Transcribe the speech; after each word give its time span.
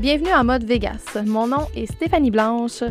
Bienvenue 0.00 0.32
en 0.32 0.44
mode 0.44 0.64
Vegas. 0.64 1.18
Mon 1.26 1.46
nom 1.46 1.66
est 1.76 1.84
Stéphanie 1.84 2.30
Blanche. 2.30 2.82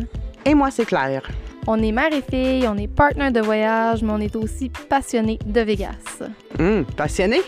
Et 0.44 0.54
moi, 0.54 0.70
c'est 0.70 0.84
Claire. 0.84 1.28
On 1.66 1.82
est 1.82 1.90
mère 1.90 2.12
et 2.12 2.22
fille, 2.22 2.68
on 2.68 2.76
est 2.76 2.86
partner 2.86 3.32
de 3.32 3.40
voyage, 3.40 4.04
mais 4.04 4.12
on 4.12 4.20
est 4.20 4.36
aussi 4.36 4.70
passionné 4.88 5.36
de 5.44 5.60
Vegas. 5.60 6.22
Hum, 6.60 6.84
passionné? 6.96 7.40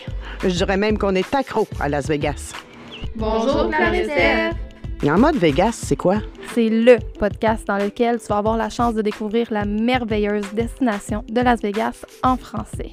Je 0.43 0.49
dirais 0.49 0.75
même 0.75 0.97
qu'on 0.97 1.15
est 1.15 1.33
accro 1.33 1.65
à 1.79 1.87
Las 1.87 2.09
Vegas. 2.09 2.51
Bonjour, 3.15 3.69
Claire 3.69 3.93
et 3.93 4.03
Steph. 4.03 4.51
Et 5.01 5.09
en 5.09 5.17
mode 5.17 5.37
Vegas, 5.37 5.79
c'est 5.81 5.95
quoi? 5.95 6.17
C'est 6.53 6.67
le 6.67 6.97
podcast 7.17 7.65
dans 7.65 7.77
lequel 7.77 8.19
tu 8.19 8.27
vas 8.27 8.39
avoir 8.39 8.57
la 8.57 8.69
chance 8.69 8.95
de 8.95 9.01
découvrir 9.01 9.47
la 9.49 9.63
merveilleuse 9.63 10.53
destination 10.53 11.23
de 11.29 11.39
Las 11.39 11.61
Vegas 11.61 12.03
en 12.21 12.35
français. 12.35 12.91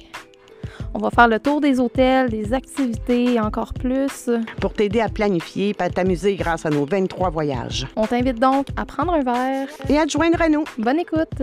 On 0.93 0.99
va 0.99 1.09
faire 1.09 1.29
le 1.29 1.39
tour 1.39 1.61
des 1.61 1.79
hôtels, 1.79 2.29
des 2.29 2.53
activités 2.53 3.35
et 3.35 3.39
encore 3.39 3.73
plus. 3.73 4.29
Pour 4.59 4.73
t'aider 4.73 4.99
à 4.99 5.07
planifier 5.07 5.69
et 5.69 5.81
à 5.81 5.89
t'amuser 5.89 6.35
grâce 6.35 6.65
à 6.65 6.69
nos 6.69 6.85
23 6.85 7.29
voyages. 7.29 7.87
On 7.95 8.05
t'invite 8.05 8.39
donc 8.39 8.67
à 8.75 8.85
prendre 8.85 9.13
un 9.13 9.23
verre. 9.23 9.69
Et 9.87 9.97
à 9.97 10.05
te 10.05 10.11
joindre 10.11 10.41
à 10.41 10.49
nous. 10.49 10.65
Bonne 10.77 10.99
écoute! 10.99 11.41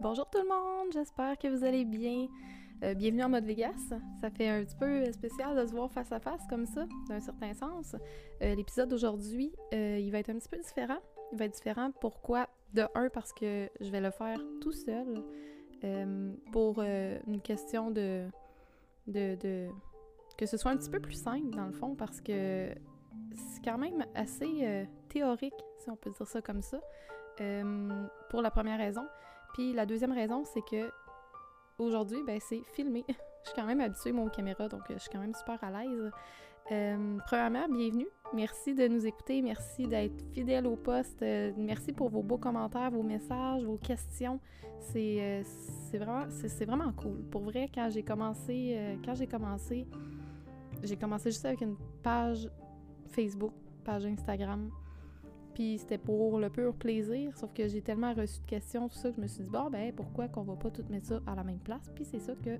Bonjour 0.00 0.26
tout 0.26 0.38
le 0.38 0.48
monde, 0.48 0.92
j'espère 0.92 1.38
que 1.38 1.48
vous 1.48 1.64
allez 1.64 1.84
bien. 1.84 2.26
Euh, 2.84 2.92
bienvenue 2.92 3.24
en 3.24 3.30
mode 3.30 3.46
Vegas. 3.46 3.94
Ça 4.20 4.28
fait 4.28 4.46
un 4.46 4.62
petit 4.62 4.76
peu 4.76 5.10
spécial 5.10 5.56
de 5.56 5.66
se 5.66 5.72
voir 5.72 5.90
face 5.90 6.12
à 6.12 6.20
face 6.20 6.42
comme 6.50 6.66
ça, 6.66 6.84
d'un 7.08 7.20
certain 7.20 7.54
sens. 7.54 7.96
Euh, 8.42 8.54
L'épisode 8.54 8.90
d'aujourd'hui, 8.90 9.52
euh, 9.72 9.98
il 9.98 10.10
va 10.12 10.18
être 10.18 10.28
un 10.28 10.34
petit 10.34 10.50
peu 10.50 10.58
différent. 10.58 10.98
Il 11.32 11.38
va 11.38 11.46
être 11.46 11.54
différent 11.54 11.92
pourquoi? 11.98 12.46
De 12.74 12.82
un, 12.94 13.08
parce 13.08 13.32
que 13.32 13.70
je 13.80 13.90
vais 13.90 14.02
le 14.02 14.10
faire 14.10 14.38
tout 14.60 14.72
seul 14.72 15.24
euh, 15.82 16.34
pour 16.52 16.76
euh, 16.78 17.18
une 17.26 17.40
question 17.40 17.90
de, 17.90 18.26
que 19.06 20.44
ce 20.44 20.58
soit 20.58 20.70
un 20.70 20.76
petit 20.76 20.90
peu 20.90 21.00
plus 21.00 21.14
simple 21.14 21.56
dans 21.56 21.66
le 21.66 21.72
fond 21.72 21.94
parce 21.94 22.20
que 22.20 22.68
c'est 23.34 23.64
quand 23.64 23.78
même 23.78 24.04
assez 24.14 24.58
euh, 24.60 24.84
théorique, 25.08 25.54
si 25.78 25.88
on 25.88 25.96
peut 25.96 26.10
dire 26.10 26.26
ça 26.26 26.42
comme 26.42 26.60
ça, 26.60 26.80
euh, 27.40 28.06
pour 28.28 28.42
la 28.42 28.50
première 28.50 28.78
raison. 28.78 29.06
Puis 29.54 29.72
la 29.72 29.86
deuxième 29.86 30.12
raison, 30.12 30.44
c'est 30.44 30.64
que 30.68 30.90
aujourd'hui, 31.78 32.22
ben, 32.26 32.38
c'est 32.40 32.62
filmé. 32.74 33.04
je 33.08 33.48
suis 33.48 33.54
quand 33.54 33.66
même 33.66 33.80
habituée, 33.80 34.12
moi, 34.12 34.24
aux 34.24 34.30
caméras, 34.30 34.68
donc 34.68 34.82
euh, 34.90 34.94
je 34.94 35.00
suis 35.00 35.10
quand 35.10 35.20
même 35.20 35.34
super 35.34 35.62
à 35.62 35.70
l'aise. 35.70 36.10
Euh, 36.72 37.18
premièrement, 37.26 37.68
bienvenue. 37.68 38.06
Merci 38.32 38.74
de 38.74 38.88
nous 38.88 39.06
écouter. 39.06 39.42
Merci 39.42 39.86
d'être 39.86 40.24
fidèle 40.32 40.66
au 40.66 40.76
poste. 40.76 41.20
Euh, 41.22 41.52
merci 41.58 41.92
pour 41.92 42.08
vos 42.08 42.22
beaux 42.22 42.38
commentaires, 42.38 42.90
vos 42.90 43.02
messages, 43.02 43.62
vos 43.64 43.76
questions. 43.76 44.40
C'est 44.80 45.18
euh, 45.20 45.42
vraiment, 45.92 46.26
vraiment 46.60 46.92
cool. 46.92 47.22
Pour 47.30 47.42
vrai, 47.42 47.68
quand 47.74 47.90
j'ai 47.90 48.02
commencé, 48.02 48.98
quand 49.04 49.14
j'ai 49.14 49.26
commencé, 49.26 49.86
j'ai 50.82 50.96
commencé 50.96 51.30
juste 51.30 51.44
avec 51.44 51.60
une 51.60 51.76
page 52.02 52.48
Facebook, 53.10 53.52
page 53.84 54.06
Instagram. 54.06 54.70
Puis 55.54 55.78
c'était 55.78 55.98
pour 55.98 56.38
le 56.38 56.50
pur 56.50 56.74
plaisir, 56.74 57.36
sauf 57.36 57.52
que 57.52 57.68
j'ai 57.68 57.80
tellement 57.80 58.12
reçu 58.12 58.40
de 58.40 58.46
questions, 58.46 58.88
tout 58.88 58.96
ça, 58.96 59.10
que 59.10 59.16
je 59.16 59.20
me 59.20 59.26
suis 59.28 59.44
dit, 59.44 59.50
bon, 59.50 59.70
ben, 59.70 59.92
pourquoi 59.94 60.28
qu'on 60.28 60.42
va 60.42 60.56
pas 60.56 60.70
tout 60.70 60.84
mettre 60.90 61.06
ça 61.06 61.20
à 61.26 61.34
la 61.34 61.44
même 61.44 61.60
place? 61.60 61.90
Puis 61.94 62.04
c'est 62.04 62.18
ça 62.18 62.34
que 62.34 62.58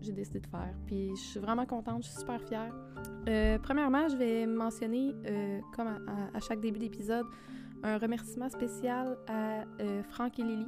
j'ai 0.00 0.12
décidé 0.12 0.40
de 0.40 0.46
faire. 0.46 0.74
Puis 0.86 1.10
je 1.16 1.20
suis 1.20 1.40
vraiment 1.40 1.66
contente, 1.66 2.04
je 2.04 2.08
suis 2.08 2.20
super 2.20 2.40
fière. 2.42 2.72
Euh, 3.28 3.58
premièrement, 3.58 4.08
je 4.08 4.16
vais 4.16 4.46
mentionner, 4.46 5.14
euh, 5.26 5.60
comme 5.74 5.88
à, 5.88 6.40
chaque 6.40 6.60
début 6.60 6.78
d'épisode, 6.78 7.26
un 7.82 7.98
remerciement 7.98 8.48
spécial 8.48 9.18
à 9.26 9.64
euh, 9.80 10.02
Franck 10.04 10.38
et 10.38 10.42
Lily 10.42 10.66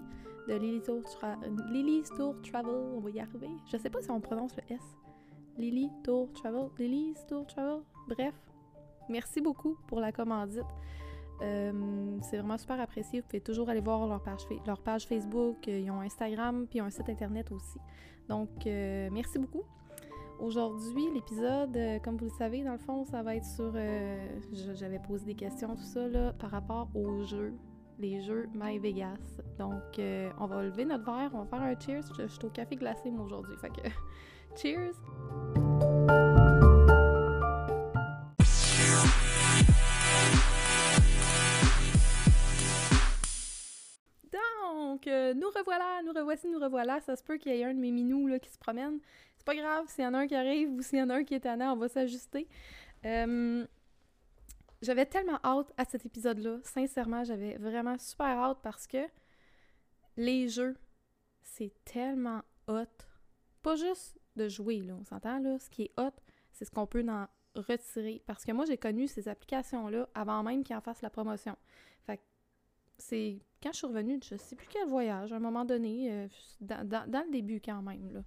de 0.49 0.55
Lily 0.55 0.81
Tour, 0.83 1.03
Lily's 1.71 2.09
Tour 2.11 2.35
Travel. 2.43 2.75
On 2.97 3.01
va 3.01 3.11
y 3.11 3.21
arriver. 3.21 3.51
Je 3.71 3.77
sais 3.77 3.91
pas 3.91 4.01
si 4.01 4.11
on 4.11 4.21
prononce 4.21 4.57
le 4.57 4.75
S. 4.75 4.81
Lily 5.59 5.91
Tour 6.03 6.33
Travel. 6.33 6.69
Lily's 6.79 7.25
Tour 7.27 7.47
Travel. 7.47 7.83
Bref, 8.09 8.35
merci 9.09 9.41
beaucoup 9.41 9.77
pour 9.87 10.01
la 10.01 10.13
commandite. 10.13 10.67
Euh, 11.43 12.19
c'est 12.23 12.37
vraiment 12.39 12.59
super 12.59 12.81
apprécié. 12.81 13.21
Vous 13.21 13.27
pouvez 13.27 13.41
toujours 13.41 13.69
aller 13.69 13.81
voir 13.81 14.07
leur 14.07 14.23
page, 14.23 14.41
leur 14.67 14.81
page 14.81 15.07
Facebook. 15.07 15.67
euh, 15.69 15.79
Ils 15.79 15.91
ont 15.91 16.01
Instagram, 16.01 16.67
puis 16.69 16.79
ils 16.79 16.83
ont 16.83 16.87
un 16.87 16.91
site 16.91 17.09
internet 17.09 17.51
aussi. 17.53 17.79
Donc, 18.29 18.67
euh, 18.67 19.09
merci 19.13 19.39
beaucoup. 19.39 19.63
Aujourd'hui, 20.39 21.05
l'épisode, 21.13 21.77
comme 22.03 22.17
vous 22.17 22.25
le 22.27 22.31
savez, 22.39 22.63
dans 22.65 22.73
le 22.73 22.79
fond, 22.79 23.05
ça 23.05 23.23
va 23.23 23.37
être 23.37 23.45
sur. 23.45 23.75
J'avais 24.75 24.99
posé 24.99 25.27
des 25.27 25.35
questions, 25.35 25.77
tout 25.77 25.83
ça, 25.83 26.09
là, 26.09 26.33
par 26.33 26.51
rapport 26.51 26.89
aux 26.95 27.25
jeux, 27.25 27.53
les 27.99 28.23
jeux 28.23 28.49
My 28.55 28.79
Vegas. 28.79 29.19
Donc, 29.59 29.83
on 30.39 30.47
va 30.47 30.63
lever 30.63 30.87
notre 30.87 31.05
verre, 31.05 31.31
on 31.35 31.41
va 31.41 31.47
faire 31.47 31.61
un 31.63 31.79
cheers. 31.79 32.03
Je, 32.17 32.23
je 32.23 32.33
suis 32.33 32.47
au 32.47 32.51
café 32.51 32.77
glacé, 32.77 33.11
moi, 33.11 33.27
aujourd'hui. 33.27 33.55
Fait 33.61 33.69
que, 33.69 33.89
cheers! 34.57 34.95
Donc, 45.01 45.07
euh, 45.07 45.33
nous 45.33 45.49
revoilà, 45.49 46.03
nous 46.05 46.13
revoici, 46.13 46.47
nous 46.49 46.59
revoilà. 46.59 47.01
Ça 47.01 47.17
se 47.17 47.23
peut 47.23 47.39
qu'il 47.39 47.55
y 47.55 47.61
ait 47.61 47.65
un 47.65 47.73
de 47.73 47.79
mes 47.79 47.91
minous 47.91 48.27
là, 48.27 48.39
qui 48.39 48.51
se 48.51 48.59
promène. 48.59 48.99
C'est 49.39 49.47
pas 49.47 49.55
grave, 49.55 49.87
s'il 49.89 50.05
y 50.05 50.07
en 50.07 50.13
a 50.13 50.19
un 50.19 50.27
qui 50.27 50.35
arrive 50.35 50.71
ou 50.71 50.83
s'il 50.83 50.99
y 50.99 51.03
en 51.03 51.09
a 51.09 51.15
un 51.15 51.25
qui 51.25 51.35
est 51.35 51.41
tannant, 51.41 51.73
on 51.73 51.77
va 51.77 51.89
s'ajuster. 51.89 52.47
Euh, 53.07 53.67
j'avais 54.83 55.07
tellement 55.07 55.39
hâte 55.43 55.73
à 55.79 55.87
cet 55.87 56.05
épisode-là. 56.05 56.59
Sincèrement, 56.65 57.25
j'avais 57.25 57.57
vraiment 57.57 57.97
super 57.97 58.27
hâte 58.27 58.59
parce 58.63 58.87
que 58.87 58.99
les 60.19 60.49
jeux, 60.49 60.77
c'est 61.41 61.73
tellement 61.87 62.43
hot. 62.69 62.85
Pas 63.63 63.77
juste 63.77 64.19
de 64.37 64.49
jouer, 64.49 64.81
là, 64.81 64.97
on 65.01 65.05
s'entend, 65.05 65.39
là. 65.39 65.59
Ce 65.59 65.71
qui 65.71 65.85
est 65.85 65.93
hot, 65.99 66.13
c'est 66.53 66.67
ce 66.67 66.71
qu'on 66.71 66.87
peut 66.87 67.07
en 67.09 67.27
retirer. 67.55 68.23
Parce 68.27 68.45
que 68.45 68.53
moi, 68.53 68.67
j'ai 68.67 68.77
connu 68.77 69.09
ces 69.09 69.29
applications-là 69.29 70.11
avant 70.15 70.43
même 70.43 70.63
qu'ils 70.63 70.77
en 70.77 70.83
fassent 70.83 71.03
la 71.03 71.11
promotion. 71.11 71.57
C'est 73.01 73.41
quand 73.63 73.73
je 73.73 73.79
suis 73.79 73.87
revenue, 73.87 74.21
je 74.23 74.37
sais 74.37 74.55
plus 74.57 74.69
quel 74.69 74.87
voyage, 74.89 75.33
à 75.33 75.37
un 75.37 75.41
moment 75.41 75.65
donné, 75.65 76.13
euh, 76.13 76.29
dans, 76.61 76.87
dans- 76.89 77.11
dans 77.11 77.25
le 77.25 77.31
début 77.31 77.61
quand 77.61 77.83
même, 77.83 78.13
là. 78.13 78.23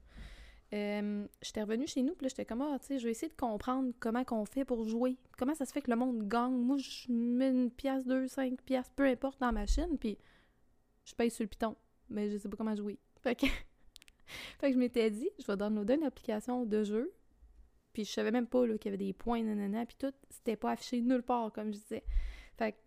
Euh, 0.73 1.27
j'étais 1.43 1.61
revenue 1.61 1.85
chez 1.85 2.01
nous, 2.01 2.15
puis 2.15 2.25
là, 2.25 2.29
j'étais 2.29 2.45
comme, 2.45 2.61
ah, 2.63 2.77
tu 2.79 2.87
sais, 2.87 2.99
je 2.99 3.05
vais 3.05 3.11
essayer 3.11 3.29
de 3.29 3.35
comprendre 3.37 3.93
comment 3.99 4.23
qu'on 4.23 4.43
fait 4.45 4.65
pour 4.65 4.87
jouer. 4.87 5.17
Comment 5.37 5.53
ça 5.53 5.65
se 5.65 5.71
fait 5.71 5.81
que 5.83 5.91
le 5.91 5.97
monde 5.97 6.27
gagne? 6.27 6.53
Moi, 6.55 6.77
je 6.77 7.11
mets 7.11 7.51
une 7.51 7.69
pièce, 7.69 8.05
deux, 8.05 8.27
cinq 8.27 8.59
pièces, 8.63 8.91
peu 8.95 9.05
importe, 9.05 9.39
dans 9.39 9.45
la 9.47 9.51
machine, 9.51 9.97
puis 9.99 10.17
je 11.05 11.13
paye 11.13 11.29
sur 11.29 11.43
le 11.43 11.47
piton. 11.49 11.75
Mais 12.09 12.29
je 12.31 12.37
sais 12.37 12.49
pas 12.49 12.57
comment 12.57 12.75
jouer. 12.75 12.97
Fait 13.21 13.35
que, 13.35 13.45
fait 14.59 14.67
que 14.69 14.73
je 14.73 14.79
m'étais 14.79 15.11
dit, 15.11 15.29
je 15.39 15.45
vais 15.45 15.55
downloader 15.57 15.93
une 15.93 16.03
application 16.05 16.65
de 16.65 16.83
jeu, 16.83 17.13
puis 17.93 18.03
je 18.05 18.11
savais 18.11 18.31
même 18.31 18.47
pas 18.47 18.65
qu'il 18.65 18.85
y 18.85 18.87
avait 18.87 18.97
des 18.97 19.13
points, 19.13 19.43
nanana, 19.43 19.85
puis 19.85 19.95
tout, 19.99 20.13
c'était 20.31 20.55
pas 20.55 20.71
affiché 20.71 21.01
nulle 21.01 21.21
part, 21.21 21.51
comme 21.53 21.67
je 21.71 21.77
disais. 21.77 22.03
Fait 22.57 22.71
que 22.71 22.77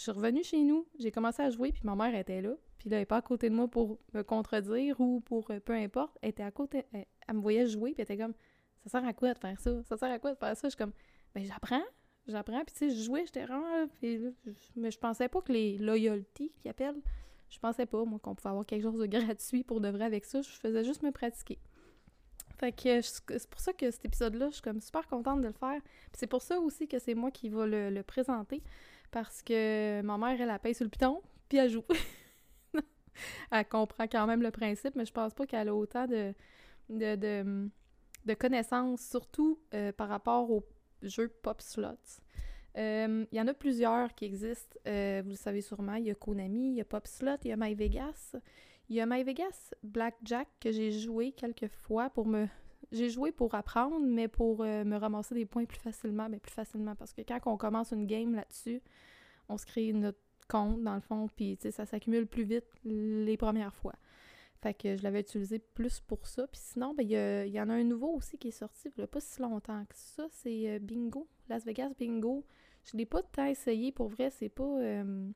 je 0.00 0.04
suis 0.04 0.12
revenue 0.12 0.42
chez 0.42 0.62
nous, 0.62 0.86
j'ai 0.98 1.10
commencé 1.10 1.42
à 1.42 1.50
jouer, 1.50 1.72
puis 1.72 1.82
ma 1.84 1.94
mère 1.94 2.14
était 2.18 2.40
là. 2.40 2.54
Puis 2.78 2.88
là, 2.88 2.96
elle 2.96 3.02
n'est 3.02 3.06
pas 3.06 3.18
à 3.18 3.22
côté 3.22 3.50
de 3.50 3.54
moi 3.54 3.68
pour 3.68 3.98
me 4.14 4.22
contredire 4.22 4.98
ou 4.98 5.20
pour 5.20 5.50
euh, 5.50 5.60
peu 5.60 5.74
importe. 5.74 6.16
Elle 6.22 6.30
était 6.30 6.42
à 6.42 6.50
côté, 6.50 6.86
elle, 6.94 7.34
me 7.34 7.40
voyait 7.42 7.66
jouer, 7.66 7.92
puis 7.92 8.00
elle 8.00 8.04
était 8.14 8.16
comme 8.16 8.32
Ça 8.86 8.88
sert 8.98 9.04
à 9.06 9.12
quoi 9.12 9.34
de 9.34 9.38
faire 9.38 9.60
ça? 9.60 9.82
Ça 9.82 9.98
sert 9.98 10.10
à 10.10 10.18
quoi 10.18 10.32
de 10.32 10.38
faire 10.38 10.56
ça 10.56 10.68
Je 10.68 10.70
suis 10.70 10.78
comme 10.78 10.92
Ben, 11.34 11.44
j'apprends, 11.44 11.82
j'apprends. 12.26 12.64
Puis 12.64 12.74
tu 12.74 12.88
sais, 12.88 12.96
je 12.96 13.02
jouais, 13.02 13.26
j'étais 13.26 13.44
vraiment. 13.44 13.86
Puis 14.00 14.22
je- 14.46 14.50
mais 14.74 14.90
je 14.90 14.98
pensais 14.98 15.28
pas 15.28 15.42
que 15.42 15.52
les 15.52 15.76
loyalties 15.76 16.50
qu'ils 16.62 16.70
appellent, 16.70 17.02
je 17.50 17.58
pensais 17.58 17.84
pas, 17.84 18.02
moi, 18.06 18.18
qu'on 18.20 18.34
pouvait 18.34 18.48
avoir 18.48 18.64
quelque 18.64 18.82
chose 18.84 18.98
de 18.98 19.06
gratuit 19.36 19.64
pour 19.64 19.82
de 19.82 19.88
vrai 19.88 20.04
avec 20.06 20.24
ça. 20.24 20.40
Je 20.40 20.48
faisais 20.48 20.82
juste 20.82 21.02
me 21.02 21.10
pratiquer. 21.10 21.58
Fait 22.56 22.72
que 22.72 23.02
c'est 23.02 23.50
pour 23.50 23.60
ça 23.60 23.74
que 23.74 23.90
cet 23.90 24.06
épisode-là, 24.06 24.48
je 24.48 24.54
suis 24.54 24.62
comme 24.62 24.80
super 24.80 25.06
contente 25.06 25.42
de 25.42 25.46
le 25.48 25.52
faire. 25.52 25.80
Puis 25.82 26.16
c'est 26.16 26.26
pour 26.26 26.40
ça 26.40 26.58
aussi 26.58 26.88
que 26.88 26.98
c'est 26.98 27.14
moi 27.14 27.30
qui 27.30 27.50
va 27.50 27.66
le 27.66 28.02
présenter. 28.02 28.62
Parce 29.10 29.42
que 29.42 30.02
ma 30.02 30.18
mère, 30.18 30.40
elle, 30.40 30.50
elle 30.50 30.58
paye 30.58 30.74
sur 30.74 30.84
le 30.84 30.90
piton, 30.90 31.20
puis 31.48 31.58
elle 31.58 31.70
joue. 31.70 31.84
elle 33.50 33.68
comprend 33.68 34.04
quand 34.04 34.26
même 34.26 34.42
le 34.42 34.50
principe, 34.50 34.94
mais 34.94 35.04
je 35.04 35.12
pense 35.12 35.34
pas 35.34 35.46
qu'elle 35.46 35.68
a 35.68 35.74
autant 35.74 36.06
de, 36.06 36.32
de, 36.88 37.68
de, 38.24 38.34
connaissances, 38.34 39.02
surtout 39.02 39.58
euh, 39.74 39.92
par 39.92 40.08
rapport 40.08 40.50
aux 40.50 40.64
jeux 41.02 41.28
Pop 41.28 41.60
Slots. 41.60 42.20
Euh, 42.76 43.24
Il 43.32 43.38
y 43.38 43.40
en 43.40 43.48
a 43.48 43.54
plusieurs 43.54 44.14
qui 44.14 44.24
existent, 44.26 44.78
euh, 44.86 45.22
vous 45.24 45.30
le 45.30 45.36
savez 45.36 45.60
sûrement. 45.60 45.94
Il 45.94 46.06
y 46.06 46.10
a 46.10 46.14
Konami, 46.14 46.70
il 46.70 46.74
y 46.76 46.80
a 46.80 46.84
Pop 46.84 47.06
Slot, 47.06 47.38
il 47.44 47.48
y 47.48 47.52
a 47.52 47.56
My 47.56 47.74
Vegas. 47.74 48.36
Il 48.88 48.96
y 48.96 49.00
a 49.00 49.06
My 49.06 49.22
Vegas 49.22 49.72
Blackjack 49.82 50.48
que 50.60 50.72
j'ai 50.72 50.92
joué 50.92 51.32
quelques 51.32 51.68
fois 51.68 52.10
pour 52.10 52.26
me. 52.26 52.46
J'ai 52.92 53.08
joué 53.08 53.32
pour 53.32 53.54
apprendre, 53.54 54.00
mais 54.00 54.28
pour 54.28 54.62
euh, 54.62 54.84
me 54.84 54.96
ramasser 54.96 55.34
des 55.34 55.46
points 55.46 55.64
plus 55.64 55.78
facilement. 55.78 56.28
Mais 56.28 56.38
plus 56.38 56.52
facilement, 56.52 56.94
parce 56.96 57.12
que 57.12 57.22
quand 57.22 57.38
on 57.46 57.56
commence 57.56 57.92
une 57.92 58.06
game 58.06 58.34
là-dessus, 58.34 58.82
on 59.48 59.56
se 59.56 59.66
crée 59.66 59.92
notre 59.92 60.18
compte, 60.48 60.82
dans 60.82 60.94
le 60.94 61.00
fond, 61.00 61.28
puis 61.36 61.56
ça 61.70 61.86
s'accumule 61.86 62.26
plus 62.26 62.42
vite 62.44 62.66
les 62.84 63.36
premières 63.36 63.74
fois. 63.74 63.94
Fait 64.62 64.74
que 64.74 64.96
je 64.96 65.02
l'avais 65.02 65.20
utilisé 65.20 65.58
plus 65.58 66.00
pour 66.00 66.26
ça. 66.26 66.46
Puis 66.48 66.60
sinon, 66.62 66.92
ben, 66.94 67.04
il 67.04 67.12
y, 67.12 67.50
y 67.50 67.60
en 67.60 67.70
a 67.70 67.74
un 67.74 67.84
nouveau 67.84 68.08
aussi 68.16 68.36
qui 68.36 68.48
est 68.48 68.50
sorti 68.50 68.88
il 68.88 68.92
n'y 68.98 69.04
a 69.04 69.06
pas 69.06 69.20
si 69.20 69.40
longtemps 69.40 69.84
que 69.86 69.94
ça. 69.94 70.26
C'est 70.30 70.70
euh, 70.70 70.78
Bingo, 70.78 71.28
Las 71.48 71.64
Vegas 71.64 71.90
Bingo. 71.98 72.44
Je 72.84 72.96
l'ai 72.96 73.06
pas 73.06 73.22
tant 73.22 73.46
essayé, 73.46 73.92
pour 73.92 74.08
vrai, 74.08 74.30
c'est 74.30 74.48
pas... 74.48 74.64
euh, 74.64 75.30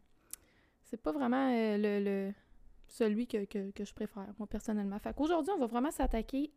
c'est 0.82 1.00
pas 1.00 1.12
vraiment 1.12 1.50
le... 1.50 2.00
le- 2.04 2.32
celui 2.86 3.26
que, 3.26 3.44
que, 3.46 3.84
je 3.84 3.94
préfère, 3.94 4.32
moi, 4.38 4.46
personnellement. 4.46 4.98
Fait 4.98 5.14
qu'aujourd'hui, 5.16 5.52
on 5.56 5.58
va 5.58 5.66
vraiment 5.66 5.90
s'attaquer 5.90 6.52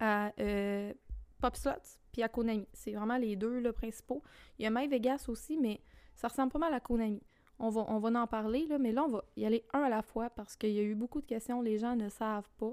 à 0.00 0.32
euh, 0.40 0.92
PopSlots 1.40 1.98
puis 2.12 2.22
à 2.22 2.28
Konami. 2.28 2.66
C'est 2.72 2.92
vraiment 2.92 3.16
les 3.16 3.36
deux 3.36 3.60
le 3.60 3.72
principaux. 3.72 4.22
Il 4.58 4.64
y 4.64 4.66
a 4.66 4.70
My 4.70 4.88
Vegas 4.88 5.26
aussi, 5.28 5.56
mais 5.56 5.80
ça 6.16 6.28
ressemble 6.28 6.50
pas 6.50 6.58
mal 6.58 6.74
à 6.74 6.80
Konami. 6.80 7.22
On 7.58 7.68
va, 7.68 7.84
on 7.88 8.14
en 8.14 8.26
parler, 8.26 8.66
là, 8.66 8.78
mais 8.78 8.90
là, 8.90 9.04
on 9.04 9.08
va 9.08 9.24
y 9.36 9.44
aller 9.44 9.64
un 9.74 9.82
à 9.82 9.88
la 9.90 10.02
fois 10.02 10.30
parce 10.30 10.56
qu'il 10.56 10.72
y 10.72 10.78
a 10.78 10.82
eu 10.82 10.94
beaucoup 10.94 11.20
de 11.20 11.26
questions. 11.26 11.60
Les 11.60 11.78
gens 11.78 11.94
ne 11.94 12.08
savent 12.08 12.50
pas 12.58 12.72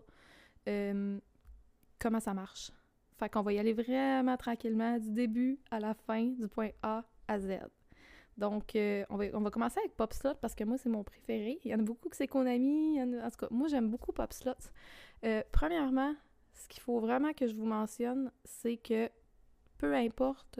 euh, 0.70 1.20
comment 2.00 2.22
ça 2.22 2.34
marche. 2.34 2.72
Fait 3.18 3.30
qu'on 3.30 3.42
va 3.42 3.52
y 3.52 3.60
aller 3.60 3.74
vraiment 3.74 4.38
tranquillement 4.38 4.98
du 4.98 5.12
début 5.12 5.60
à 5.72 5.80
la 5.80 5.94
fin, 5.94 6.24
du 6.24 6.48
point 6.48 6.70
A 6.84 7.04
à 7.28 7.40
Z. 7.40 7.60
Donc, 8.38 8.76
euh, 8.76 9.04
on, 9.10 9.18
va, 9.18 9.50
commencer 9.50 9.80
avec 9.80 9.96
PopSlot 9.98 10.36
parce 10.36 10.54
que 10.54 10.64
moi, 10.64 10.78
c'est 10.78 10.90
mon 10.90 11.04
préféré. 11.04 11.60
Il 11.66 11.72
y 11.72 11.76
en 11.76 11.80
a 11.80 11.82
beaucoup 11.82 12.08
que 12.08 12.16
c'est 12.16 12.28
Konami. 12.28 13.02
En, 13.02 13.30
tout 13.32 13.38
cas, 13.38 13.48
moi, 13.50 13.68
j'aime 13.68 13.90
beaucoup 13.90 14.12
PopSlot. 14.12 14.54
Euh, 15.26 15.42
premièrement, 15.52 16.14
ce 16.58 16.68
qu'il 16.68 16.82
faut 16.82 17.00
vraiment 17.00 17.34
que 17.34 17.48
je 17.48 17.56
vous 17.56 17.66
mentionne, 17.66 18.32
c'est 18.44 18.78
que 18.78 19.10
peu 19.78 19.94
importe 19.96 20.60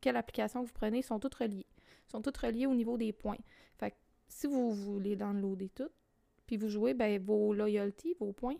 quelle 0.00 0.16
application 0.16 0.62
vous 0.62 0.72
prenez, 0.72 1.02
sont 1.02 1.18
toutes 1.18 1.34
reliées. 1.34 1.66
Ils 2.06 2.10
sont 2.10 2.22
toutes 2.22 2.36
reliées 2.36 2.66
au 2.66 2.74
niveau 2.74 2.96
des 2.96 3.12
points. 3.12 3.38
Fait 3.78 3.90
que 3.90 3.96
si 4.28 4.46
vous 4.46 4.72
voulez 4.72 5.16
downloader 5.16 5.70
toutes, 5.70 5.92
puis 6.46 6.56
vous 6.56 6.68
jouez, 6.68 6.94
ben, 6.94 7.20
vos 7.20 7.52
loyalties, 7.54 8.14
vos 8.20 8.32
points, 8.32 8.56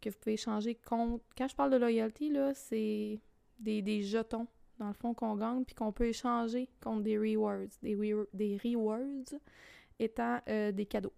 que 0.00 0.08
vous 0.08 0.16
pouvez 0.18 0.36
changer 0.36 0.74
contre. 0.74 1.24
Quand 1.36 1.48
je 1.48 1.56
parle 1.56 1.70
de 1.72 1.76
loyalty, 1.76 2.30
là, 2.30 2.54
c'est 2.54 3.20
des, 3.58 3.82
des 3.82 4.02
jetons 4.02 4.46
dans 4.78 4.88
le 4.88 4.94
fond, 4.94 5.14
qu'on 5.14 5.36
gagne, 5.36 5.64
puis 5.64 5.74
qu'on 5.74 5.92
peut 5.92 6.06
échanger 6.06 6.68
contre 6.82 7.02
des 7.02 7.18
rewards. 7.18 7.68
Des, 7.82 7.96
des 8.32 8.58
rewards 8.62 9.38
étant 9.98 10.40
euh, 10.48 10.72
des 10.72 10.86
cadeaux. 10.86 11.14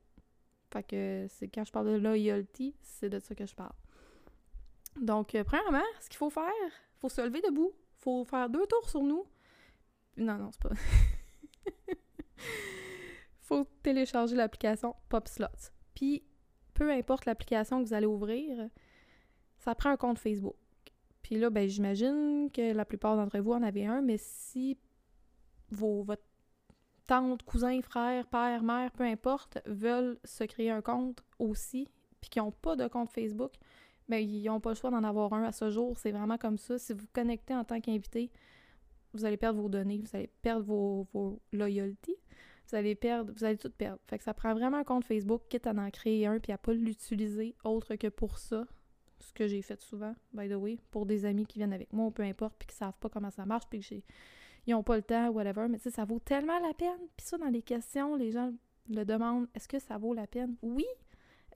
Fait 0.72 0.82
que 0.82 1.26
c'est 1.28 1.48
quand 1.48 1.64
je 1.64 1.72
parle 1.72 1.92
de 1.92 1.96
loyalty, 1.98 2.74
c'est 2.82 3.08
de 3.08 3.18
ça 3.18 3.34
que 3.34 3.46
je 3.46 3.54
parle. 3.54 3.72
Donc, 5.00 5.34
euh, 5.34 5.44
premièrement, 5.44 5.84
ce 6.00 6.08
qu'il 6.08 6.18
faut 6.18 6.30
faire, 6.30 6.44
il 6.66 7.00
faut 7.00 7.08
se 7.08 7.20
lever 7.20 7.40
debout, 7.40 7.72
il 7.74 8.02
faut 8.02 8.24
faire 8.24 8.48
deux 8.48 8.66
tours 8.66 8.88
sur 8.88 9.02
nous. 9.02 9.24
Non, 10.16 10.36
non, 10.36 10.50
c'est 10.52 10.62
pas. 10.62 10.74
faut 13.40 13.66
télécharger 13.82 14.36
l'application 14.36 14.94
PopSlots. 15.08 15.70
Puis, 15.94 16.22
peu 16.74 16.90
importe 16.90 17.24
l'application 17.24 17.82
que 17.82 17.88
vous 17.88 17.94
allez 17.94 18.06
ouvrir, 18.06 18.68
ça 19.58 19.74
prend 19.74 19.90
un 19.90 19.96
compte 19.96 20.18
Facebook. 20.18 20.56
Puis 21.22 21.36
là, 21.36 21.50
ben, 21.50 21.68
j'imagine 21.68 22.50
que 22.52 22.72
la 22.72 22.84
plupart 22.84 23.16
d'entre 23.16 23.38
vous 23.38 23.52
en 23.52 23.62
avez 23.62 23.86
un, 23.86 24.00
mais 24.00 24.16
si 24.18 24.78
vos, 25.70 26.02
votre 26.02 26.22
tante, 27.06 27.42
cousin, 27.42 27.80
frère, 27.82 28.26
père, 28.26 28.62
mère, 28.62 28.92
peu 28.92 29.04
importe, 29.04 29.58
veulent 29.66 30.18
se 30.24 30.44
créer 30.44 30.70
un 30.70 30.82
compte 30.82 31.22
aussi, 31.38 31.88
puis 32.20 32.30
qui 32.30 32.38
n'ont 32.38 32.52
pas 32.52 32.76
de 32.76 32.86
compte 32.86 33.10
Facebook, 33.10 33.54
ben, 34.08 34.18
ils 34.18 34.44
n'ont 34.44 34.60
pas 34.60 34.70
le 34.70 34.76
choix 34.76 34.90
d'en 34.90 35.04
avoir 35.04 35.32
un 35.32 35.44
à 35.44 35.52
ce 35.52 35.70
jour. 35.70 35.98
C'est 35.98 36.12
vraiment 36.12 36.38
comme 36.38 36.58
ça. 36.58 36.78
Si 36.78 36.92
vous 36.92 37.06
connectez 37.12 37.54
en 37.54 37.64
tant 37.64 37.80
qu'invité, 37.80 38.30
vous 39.12 39.24
allez 39.24 39.36
perdre 39.36 39.60
vos 39.60 39.68
données, 39.68 39.98
vous 39.98 40.16
allez 40.16 40.30
perdre 40.42 40.64
vos, 40.64 41.06
vos 41.12 41.40
loyalties, 41.52 42.16
vous 42.68 42.76
allez 42.76 42.94
perdre, 42.94 43.32
vous 43.34 43.44
allez 43.44 43.58
tout 43.58 43.70
perdre. 43.70 44.00
Fait 44.06 44.18
que 44.18 44.24
ça 44.24 44.34
prend 44.34 44.54
vraiment 44.54 44.78
un 44.78 44.84
compte 44.84 45.04
Facebook, 45.04 45.42
quitte 45.48 45.66
à 45.66 45.72
en 45.72 45.90
créer 45.90 46.26
un, 46.26 46.38
puis 46.38 46.52
à 46.52 46.58
pas 46.58 46.72
l'utiliser 46.72 47.54
autre 47.64 47.96
que 47.96 48.08
pour 48.08 48.38
ça 48.38 48.66
ce 49.20 49.32
que 49.32 49.46
j'ai 49.46 49.62
fait 49.62 49.80
souvent, 49.80 50.14
by 50.32 50.48
the 50.48 50.54
way, 50.54 50.78
pour 50.90 51.06
des 51.06 51.24
amis 51.24 51.46
qui 51.46 51.58
viennent 51.58 51.72
avec 51.72 51.92
moi, 51.92 52.06
ou 52.06 52.10
peu 52.10 52.22
importe, 52.22 52.54
puis 52.58 52.68
qui 52.68 52.76
savent 52.76 52.96
pas 53.00 53.08
comment 53.08 53.30
ça 53.30 53.44
marche, 53.46 53.64
puis 53.68 53.80
qu'ils 53.80 54.02
n'ont 54.68 54.82
pas 54.82 54.96
le 54.96 55.02
temps, 55.02 55.28
whatever, 55.30 55.66
mais 55.68 55.78
tu 55.78 55.84
sais, 55.84 55.90
ça 55.90 56.04
vaut 56.04 56.20
tellement 56.20 56.58
la 56.60 56.74
peine. 56.74 57.00
Puis 57.16 57.26
ça, 57.26 57.38
dans 57.38 57.48
les 57.48 57.62
questions, 57.62 58.14
les 58.16 58.30
gens 58.30 58.52
le 58.88 59.04
demandent, 59.04 59.48
est-ce 59.54 59.68
que 59.68 59.78
ça 59.78 59.98
vaut 59.98 60.14
la 60.14 60.26
peine? 60.26 60.56
Oui! 60.62 60.86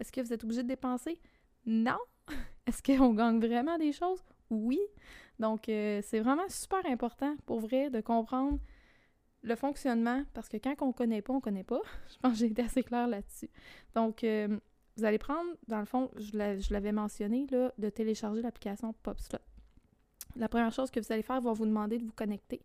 Est-ce 0.01 0.11
que 0.11 0.21
vous 0.21 0.33
êtes 0.33 0.45
obligé 0.45 0.63
de 0.63 0.69
dépenser? 0.69 1.21
Non! 1.67 1.99
Est-ce 2.67 2.83
qu'on 2.83 3.15
gagne 3.15 3.41
vraiment 3.41 3.79
des 3.79 3.93
choses? 3.93 4.23
Oui! 4.51 4.81
Donc, 5.39 5.69
euh, 5.69 6.01
c'est 6.03 6.21
vraiment 6.21 6.49
super 6.49 6.85
important, 6.87 7.37
pour 7.47 7.61
vrai, 7.61 7.91
de 7.91 8.01
comprendre 8.01 8.59
le 9.43 9.57
fonctionnement, 9.57 10.23
parce 10.35 10.49
que 10.49 10.57
quand 10.57 10.75
on 10.81 10.93
connaît 10.93 11.23
pas, 11.23 11.33
on 11.33 11.41
connaît 11.41 11.65
pas. 11.65 11.81
Je 12.09 12.17
pense 12.19 12.33
que 12.33 12.39
j'ai 12.39 12.47
été 12.47 12.63
assez 12.63 12.83
claire 12.83 13.09
là-dessus. 13.09 13.51
Donc, 13.95 14.23
euh, 14.25 14.59
vous 14.97 15.05
allez 15.05 15.19
prendre, 15.19 15.51
dans 15.69 15.81
le 15.81 15.87
fond, 15.87 16.11
je 16.17 16.73
l'avais 16.73 16.93
mentionné, 16.93 17.47
là, 17.51 17.73
de 17.79 17.89
télécharger 17.89 18.43
l'application 18.43 18.93
PopSlot. 19.03 19.39
La 20.37 20.49
première 20.49 20.73
chose 20.73 20.91
que 20.91 21.01
vous 21.01 21.13
allez 21.13 21.23
faire, 21.23 21.41
va 21.41 21.53
vous 21.53 21.67
demander 21.67 21.99
de 21.99 22.05
vous 22.05 22.13
connecter, 22.13 22.61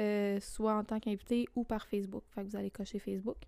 euh, 0.00 0.38
soit 0.40 0.74
en 0.74 0.84
tant 0.84 1.00
qu'invité 1.00 1.46
ou 1.54 1.64
par 1.64 1.86
Facebook. 1.86 2.24
Fait 2.34 2.42
vous 2.42 2.56
allez 2.56 2.70
cocher 2.70 2.98
Facebook. 2.98 3.38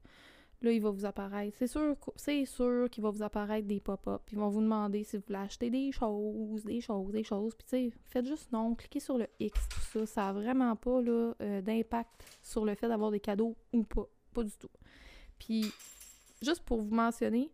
Là, 0.62 0.72
il 0.72 0.80
va 0.80 0.90
vous 0.90 1.04
apparaître. 1.04 1.56
C'est 1.58 1.66
sûr, 1.66 1.96
c'est 2.16 2.44
sûr 2.46 2.88
qu'il 2.90 3.02
va 3.02 3.10
vous 3.10 3.22
apparaître 3.22 3.66
des 3.66 3.80
pop-up. 3.80 4.22
Ils 4.32 4.38
vont 4.38 4.48
vous 4.48 4.62
demander 4.62 5.04
si 5.04 5.16
vous 5.16 5.22
voulez 5.26 5.38
acheter 5.38 5.68
des 5.68 5.92
choses, 5.92 6.64
des 6.64 6.80
choses, 6.80 7.12
des 7.12 7.24
choses. 7.24 7.54
Puis, 7.54 7.66
tu 7.68 7.90
sais, 7.90 7.98
faites 8.04 8.26
juste 8.26 8.50
non, 8.52 8.74
cliquez 8.74 9.00
sur 9.00 9.18
le 9.18 9.26
X, 9.38 9.68
tout 9.68 9.80
ça. 9.80 10.06
Ça 10.06 10.20
n'a 10.22 10.32
vraiment 10.32 10.74
pas 10.74 11.00
euh, 11.00 11.60
d'impact 11.60 12.10
sur 12.42 12.64
le 12.64 12.74
fait 12.74 12.88
d'avoir 12.88 13.10
des 13.10 13.20
cadeaux 13.20 13.54
ou 13.72 13.82
pas. 13.82 14.08
Pas 14.32 14.44
du 14.44 14.56
tout. 14.58 14.70
Puis, 15.38 15.66
juste 16.42 16.62
pour 16.62 16.80
vous 16.80 16.94
mentionner, 16.94 17.50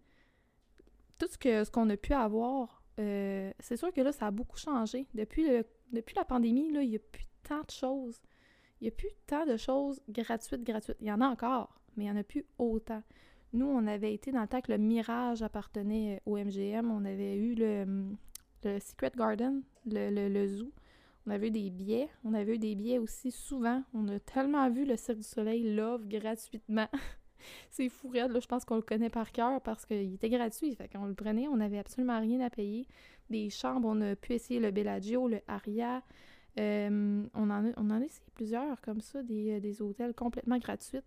tout 1.18 1.26
ce 1.28 1.38
que 1.38 1.64
ce 1.64 1.70
qu'on 1.70 1.88
a 1.90 1.96
pu 1.96 2.12
avoir, 2.12 2.82
euh, 2.98 3.52
c'est 3.58 3.76
sûr 3.76 3.92
que 3.92 4.00
là, 4.00 4.12
ça 4.12 4.28
a 4.28 4.30
beaucoup 4.30 4.58
changé. 4.58 5.06
Depuis, 5.14 5.46
le, 5.46 5.64
depuis 5.92 6.14
la 6.14 6.24
pandémie, 6.24 6.70
là, 6.70 6.82
il 6.82 6.90
n'y 6.90 6.96
a 6.96 7.00
plus 7.00 7.26
tant 7.42 7.62
de 7.62 7.70
choses. 7.70 8.20
Il 8.80 8.84
n'y 8.84 8.88
a 8.88 8.92
plus 8.92 9.10
tant 9.26 9.46
de 9.46 9.56
choses 9.56 10.00
gratuites, 10.08 10.64
gratuites. 10.64 10.96
Il 11.00 11.06
y 11.06 11.12
en 11.12 11.20
a 11.20 11.26
encore, 11.26 11.80
mais 11.96 12.04
il 12.04 12.10
n'y 12.10 12.12
en 12.12 12.20
a 12.20 12.24
plus 12.24 12.44
autant. 12.58 13.02
Nous, 13.52 13.66
on 13.66 13.86
avait 13.86 14.14
été 14.14 14.32
dans 14.32 14.40
le 14.42 14.48
temps 14.48 14.60
que 14.60 14.72
le 14.72 14.78
Mirage 14.78 15.42
appartenait 15.42 16.22
au 16.24 16.36
MGM. 16.36 16.90
On 16.90 17.04
avait 17.04 17.36
eu 17.36 17.54
le, 17.54 18.06
le 18.64 18.78
Secret 18.80 19.12
Garden, 19.14 19.62
le, 19.86 20.10
le, 20.10 20.28
le, 20.28 20.48
zoo. 20.48 20.72
On 21.26 21.30
avait 21.30 21.48
eu 21.48 21.50
des 21.50 21.70
billets. 21.70 22.08
On 22.24 22.32
avait 22.32 22.54
eu 22.54 22.58
des 22.58 22.74
billets 22.74 22.98
aussi 22.98 23.30
souvent. 23.30 23.82
On 23.92 24.08
a 24.08 24.18
tellement 24.20 24.70
vu 24.70 24.86
le 24.86 24.96
Cirque 24.96 25.18
du 25.18 25.24
Soleil 25.24 25.74
Love 25.74 26.08
gratuitement. 26.08 26.88
c'est 27.70 27.88
fou 27.88 28.12
là, 28.12 28.28
je 28.32 28.46
pense 28.46 28.64
qu'on 28.64 28.76
le 28.76 28.82
connaît 28.82 29.10
par 29.10 29.32
cœur 29.32 29.60
parce 29.60 29.84
qu'il 29.84 30.14
était 30.14 30.30
gratuit, 30.30 30.74
fait 30.74 30.88
qu'on 30.88 31.06
le 31.06 31.14
prenait, 31.14 31.48
on 31.48 31.56
n'avait 31.56 31.78
absolument 31.78 32.20
rien 32.20 32.40
à 32.40 32.50
payer. 32.50 32.86
Des 33.30 33.50
chambres, 33.50 33.88
on 33.88 34.00
a 34.00 34.16
pu 34.16 34.34
essayer 34.34 34.60
le 34.60 34.70
Bellagio, 34.70 35.28
le 35.28 35.40
Aria, 35.48 36.02
euh, 36.58 37.24
on, 37.34 37.50
en 37.50 37.66
a, 37.66 37.70
on 37.76 37.90
en 37.90 38.00
a 38.00 38.04
essayé 38.04 38.26
plusieurs 38.34 38.80
comme 38.82 39.00
ça, 39.00 39.22
des, 39.22 39.60
euh, 39.60 39.84
hôtels 39.84 40.14
complètement 40.14 40.58
gratuits. 40.58 41.00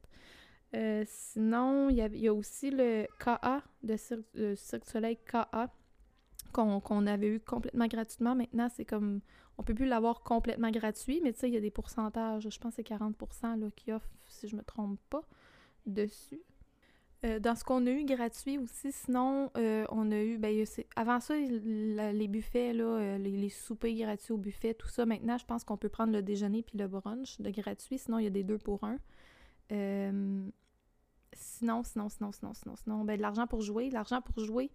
Euh, 0.76 1.04
sinon, 1.08 1.90
il 1.90 1.98
y, 1.98 2.28
a 2.28 2.34
aussi 2.34 2.70
le 2.70 3.08
KA, 3.20 3.64
de 3.84 3.96
Cirque, 3.96 4.86
Soleil 4.86 5.18
KA, 5.26 5.74
qu'on 6.52 7.08
avait 7.08 7.28
eu 7.28 7.40
complètement 7.40 7.88
gratuitement. 7.88 8.36
Maintenant, 8.36 8.70
c'est 8.76 8.86
comme, 8.86 9.22
on 9.58 9.64
peut 9.64 9.74
plus 9.74 9.86
l'avoir 9.86 10.22
complètement 10.22 10.72
gratuit, 10.72 11.22
mais 11.24 11.34
tu 11.34 11.40
sais, 11.40 11.50
il 11.50 11.54
y 11.54 11.58
a 11.58 11.62
des 11.62 11.72
pourcentages, 11.72 12.48
je 12.50 12.60
pense 12.60 12.76
que 12.76 12.84
c'est 12.84 12.88
40% 12.88 13.60
là, 13.60 13.68
qui 13.76 13.92
offrent, 13.92 14.10
si 14.28 14.48
je 14.48 14.56
me 14.56 14.64
trompe 14.64 15.00
pas 15.10 15.24
dessus. 15.86 16.42
Euh, 17.26 17.40
dans 17.40 17.56
ce 17.56 17.64
qu'on 17.64 17.88
a 17.88 17.92
eu 17.92 18.04
gratuit 18.04 18.58
aussi, 18.58 18.92
sinon, 18.92 19.50
euh, 19.58 19.86
on 19.90 20.12
a 20.12 20.22
eu, 20.22 20.38
ben, 20.38 20.64
avant 20.96 21.20
ça, 21.20 21.36
les 21.36 22.28
buffets, 22.28 22.74
là, 22.74 22.84
euh, 22.84 23.18
les, 23.18 23.50
soupers 23.50 23.96
gratuits 23.96 24.34
au 24.34 24.38
buffet, 24.38 24.74
tout 24.74 24.90
ça. 24.90 25.06
Maintenant, 25.06 25.38
je 25.38 25.46
pense 25.46 25.64
qu'on 25.64 25.78
peut 25.78 25.90
prendre 25.90 26.14
le 26.14 26.22
déjeuner 26.22 26.62
puis 26.62 26.78
le 26.78 26.88
brunch 26.88 27.40
de 27.42 27.50
gratuit. 27.50 27.98
Sinon, 27.98 28.20
il 28.20 28.26
y 28.26 28.28
a 28.28 28.32
des 28.32 28.44
deux 28.44 28.58
pour 28.58 28.84
un. 28.84 28.98
Sinon, 31.36 31.84
sinon, 31.84 32.10
sinon, 32.10 32.32
sinon, 32.32 32.54
sinon, 32.54 32.76
sinon, 32.76 33.04
ben, 33.06 33.18
de 33.18 33.22
l'argent 33.22 33.48
pour 33.48 33.62
jouer. 33.62 33.90
L'argent 33.90 34.22
pour 34.22 34.44
jouer, 34.44 34.72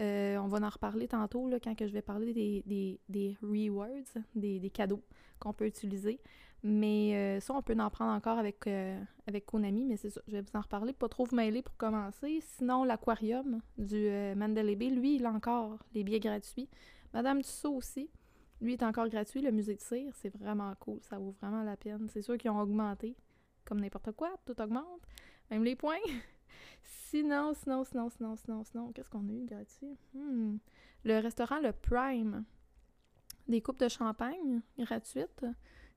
on 0.00 0.48
va 0.48 0.58
en 0.66 0.68
reparler 0.68 1.08
tantôt, 1.08 1.48
là, 1.48 1.58
quand 1.60 1.74
je 1.78 1.92
vais 1.92 2.02
parler 2.02 2.32
des, 2.32 3.38
rewards, 3.42 4.22
des, 4.34 4.70
cadeaux 4.70 5.02
qu'on 5.38 5.52
peut 5.52 5.66
utiliser. 5.66 6.20
Mais 6.62 7.14
euh, 7.14 7.40
ça, 7.40 7.54
on 7.54 7.62
peut 7.62 7.74
en 7.78 7.88
prendre 7.88 8.12
encore 8.12 8.38
avec, 8.38 8.66
euh, 8.66 9.00
avec 9.26 9.46
Konami, 9.46 9.86
mais 9.86 9.96
c'est 9.96 10.10
ça, 10.10 10.20
je 10.26 10.32
vais 10.32 10.42
vous 10.42 10.50
en 10.54 10.60
reparler, 10.60 10.92
pas 10.92 11.08
trop 11.08 11.24
vous 11.24 11.34
mêler 11.34 11.62
pour 11.62 11.76
commencer. 11.76 12.40
Sinon, 12.42 12.84
l'aquarium 12.84 13.60
du 13.78 13.96
euh, 13.96 14.34
Mandalay 14.34 14.76
Bay, 14.76 14.90
lui, 14.90 15.16
il 15.16 15.24
a 15.24 15.30
encore 15.30 15.78
les 15.94 16.04
billets 16.04 16.20
gratuits. 16.20 16.68
Madame 17.14 17.40
Tussaud 17.40 17.76
aussi, 17.76 18.10
lui 18.60 18.74
est 18.74 18.82
encore 18.82 19.08
gratuit. 19.08 19.40
Le 19.40 19.52
musée 19.52 19.74
de 19.74 19.80
cire, 19.80 20.12
c'est 20.16 20.34
vraiment 20.36 20.74
cool, 20.80 20.98
ça 21.02 21.18
vaut 21.18 21.34
vraiment 21.40 21.62
la 21.62 21.78
peine. 21.78 22.08
C'est 22.12 22.22
sûr 22.22 22.36
qu'ils 22.36 22.50
ont 22.50 22.60
augmenté, 22.60 23.16
comme 23.64 23.80
n'importe 23.80 24.12
quoi, 24.12 24.30
tout 24.44 24.60
augmente, 24.60 25.00
même 25.50 25.64
les 25.64 25.76
points? 25.76 25.96
sinon, 26.82 27.54
sinon, 27.54 27.84
sinon, 27.84 28.08
sinon, 28.10 28.36
sinon, 28.36 28.64
sinon, 28.64 28.92
qu'est-ce 28.92 29.10
qu'on 29.10 29.28
a 29.28 29.32
eu 29.32 29.44
gratuit? 29.44 29.96
Hmm. 30.14 30.58
Le 31.04 31.18
restaurant 31.18 31.60
Le 31.60 31.72
Prime, 31.72 32.44
des 33.48 33.60
coupes 33.60 33.80
de 33.80 33.88
champagne 33.88 34.60
gratuites. 34.78 35.44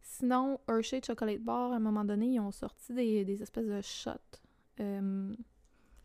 Sinon, 0.01 0.60
Hershey 0.67 1.01
Chocolate 1.05 1.41
Bar, 1.41 1.72
à 1.72 1.75
un 1.75 1.79
moment 1.79 2.03
donné, 2.03 2.27
ils 2.27 2.39
ont 2.39 2.51
sorti 2.51 2.93
des, 2.93 3.41
espèces 3.41 3.67
de 3.67 3.81
shots. 3.81 4.12
Euh, 4.79 5.33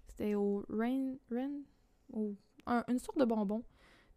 c'était 0.09 0.35
au 0.35 0.65
Rain, 0.69 1.15
Rain 1.31 1.63
une 2.89 2.99
sorte 2.99 3.19
de 3.19 3.25
bonbon. 3.25 3.65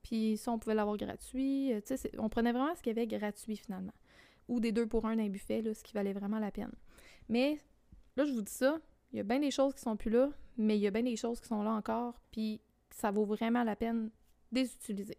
Puis 0.03 0.37
ça, 0.37 0.51
on 0.51 0.59
pouvait 0.59 0.75
l'avoir 0.75 0.97
gratuit. 0.97 1.73
Euh, 1.73 1.79
on 2.17 2.29
prenait 2.29 2.51
vraiment 2.51 2.73
ce 2.75 2.81
qu'il 2.81 2.95
y 2.95 2.99
avait 2.99 3.07
gratuit 3.07 3.55
finalement. 3.55 3.93
Ou 4.47 4.59
des 4.59 4.71
deux 4.71 4.87
pour 4.87 5.05
un 5.05 5.15
d'un 5.15 5.29
buffet, 5.29 5.61
là, 5.61 5.73
ce 5.73 5.83
qui 5.83 5.93
valait 5.93 6.13
vraiment 6.13 6.39
la 6.39 6.51
peine. 6.51 6.73
Mais 7.29 7.59
là, 8.17 8.25
je 8.25 8.33
vous 8.33 8.41
dis 8.41 8.51
ça, 8.51 8.79
Il 9.11 9.17
y 9.17 9.19
a 9.19 9.23
bien 9.23 9.39
des 9.39 9.51
choses 9.51 9.73
qui 9.73 9.81
sont 9.81 9.97
plus 9.97 10.09
là, 10.09 10.29
mais 10.57 10.77
il 10.77 10.81
y 10.81 10.87
a 10.87 10.91
bien 10.91 11.03
des 11.03 11.15
choses 11.15 11.39
qui 11.41 11.47
sont 11.47 11.63
là 11.63 11.71
encore, 11.71 12.19
puis 12.31 12.61
ça 12.91 13.11
vaut 13.11 13.25
vraiment 13.25 13.63
la 13.63 13.75
peine 13.75 14.09
de 14.51 14.59
les 14.59 14.73
utiliser. 14.73 15.17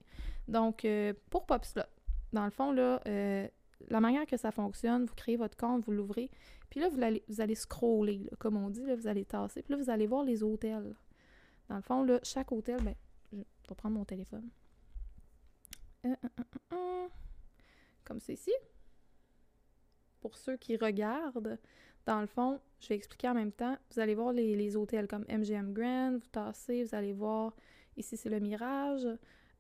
Donc, 0.49 0.85
euh, 0.85 1.13
pour 1.31 1.47
PopSlot, 1.47 1.83
dans 2.33 2.45
le 2.45 2.51
fond, 2.51 2.73
là, 2.73 3.01
euh, 3.07 3.47
la 3.89 4.01
manière 4.01 4.27
que 4.27 4.37
ça 4.37 4.51
fonctionne, 4.51 5.05
vous 5.05 5.15
créez 5.15 5.37
votre 5.37 5.57
compte, 5.57 5.85
vous 5.85 5.93
l'ouvrez, 5.93 6.31
puis 6.71 6.81
là, 6.81 6.89
vous 6.89 7.03
allez, 7.03 7.23
vous 7.29 7.41
allez 7.41 7.55
scroller, 7.55 8.31
comme 8.39 8.57
on 8.57 8.71
dit, 8.71 8.83
là, 8.85 8.97
vous 8.97 9.07
allez 9.07 9.25
tasser, 9.25 9.63
puis 9.63 9.75
là, 9.75 9.83
vous 9.83 9.91
allez 9.91 10.07
voir 10.07 10.25
les 10.25 10.43
hôtels. 10.43 10.95
Dans 11.69 11.77
le 11.77 11.83
fond, 11.83 12.03
là, 12.03 12.19
chaque 12.23 12.53
hôtel, 12.53 12.83
ben, 12.83 12.95
je 13.33 13.69
vais 13.69 13.75
prendre 13.75 13.97
mon 13.97 14.05
téléphone. 14.05 14.49
Euh, 16.05 16.15
comme 18.05 18.21
ceci. 18.21 18.53
Pour 20.21 20.37
ceux 20.37 20.57
qui 20.57 20.77
regardent, 20.77 21.59
dans 22.07 22.21
le 22.21 22.27
fond, 22.27 22.61
je 22.81 22.89
vais 22.89 22.97
expliquer 22.97 23.29
en 23.29 23.35
même 23.35 23.53
temps. 23.53 23.77
Vous 23.93 24.01
allez 24.01 24.15
voir 24.15 24.33
les, 24.33 24.77
hôtels 24.77 25.07
comme 25.07 25.25
MGM 25.29 25.73
Grand, 25.73 26.13
vous 26.13 26.29
tassez, 26.31 26.85
vous 26.85 26.95
allez 26.95 27.13
voir, 27.13 27.55
ici 27.97 28.17
c'est 28.17 28.29
le 28.29 28.41
Mirage. 28.41 29.07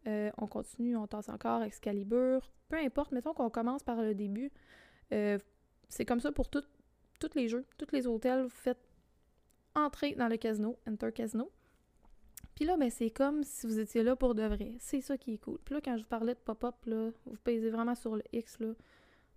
Euh, 0.08 0.30
on 0.38 0.46
continue, 0.46 0.96
on 0.96 1.06
tasse 1.06 1.28
encore 1.28 1.62
Excalibur. 1.62 2.50
Peu 2.68 2.76
importe, 2.76 3.12
mettons 3.12 3.34
qu'on 3.34 3.50
commence 3.50 3.82
par 3.82 4.02
le 4.02 4.14
début. 4.14 4.50
Euh, 5.12 5.38
c'est 5.88 6.04
comme 6.04 6.20
ça 6.20 6.32
pour 6.32 6.50
tous 6.50 6.64
les 7.34 7.48
jeux, 7.48 7.64
tous 7.78 7.92
les 7.92 8.06
hôtels. 8.06 8.42
Vous 8.42 8.48
faites 8.48 8.80
entrer 9.74 10.14
dans 10.14 10.28
le 10.28 10.36
casino, 10.36 10.78
Enter 10.88 11.12
Casino. 11.12 11.50
Puis 12.54 12.64
là, 12.64 12.76
ben, 12.76 12.90
c'est 12.90 13.10
comme 13.10 13.44
si 13.44 13.66
vous 13.66 13.78
étiez 13.78 14.02
là 14.02 14.16
pour 14.16 14.34
de 14.34 14.42
vrai. 14.42 14.74
C'est 14.78 15.00
ça 15.00 15.16
qui 15.16 15.34
est 15.34 15.38
cool. 15.38 15.58
Puis 15.64 15.74
là, 15.74 15.80
quand 15.82 15.96
je 15.96 16.02
vous 16.02 16.08
parlais 16.08 16.34
de 16.34 16.38
pop-up, 16.38 16.74
là, 16.86 17.10
vous 17.26 17.36
pesez 17.44 17.70
vraiment 17.70 17.94
sur 17.94 18.16
le 18.16 18.22
X, 18.32 18.58
là, 18.58 18.74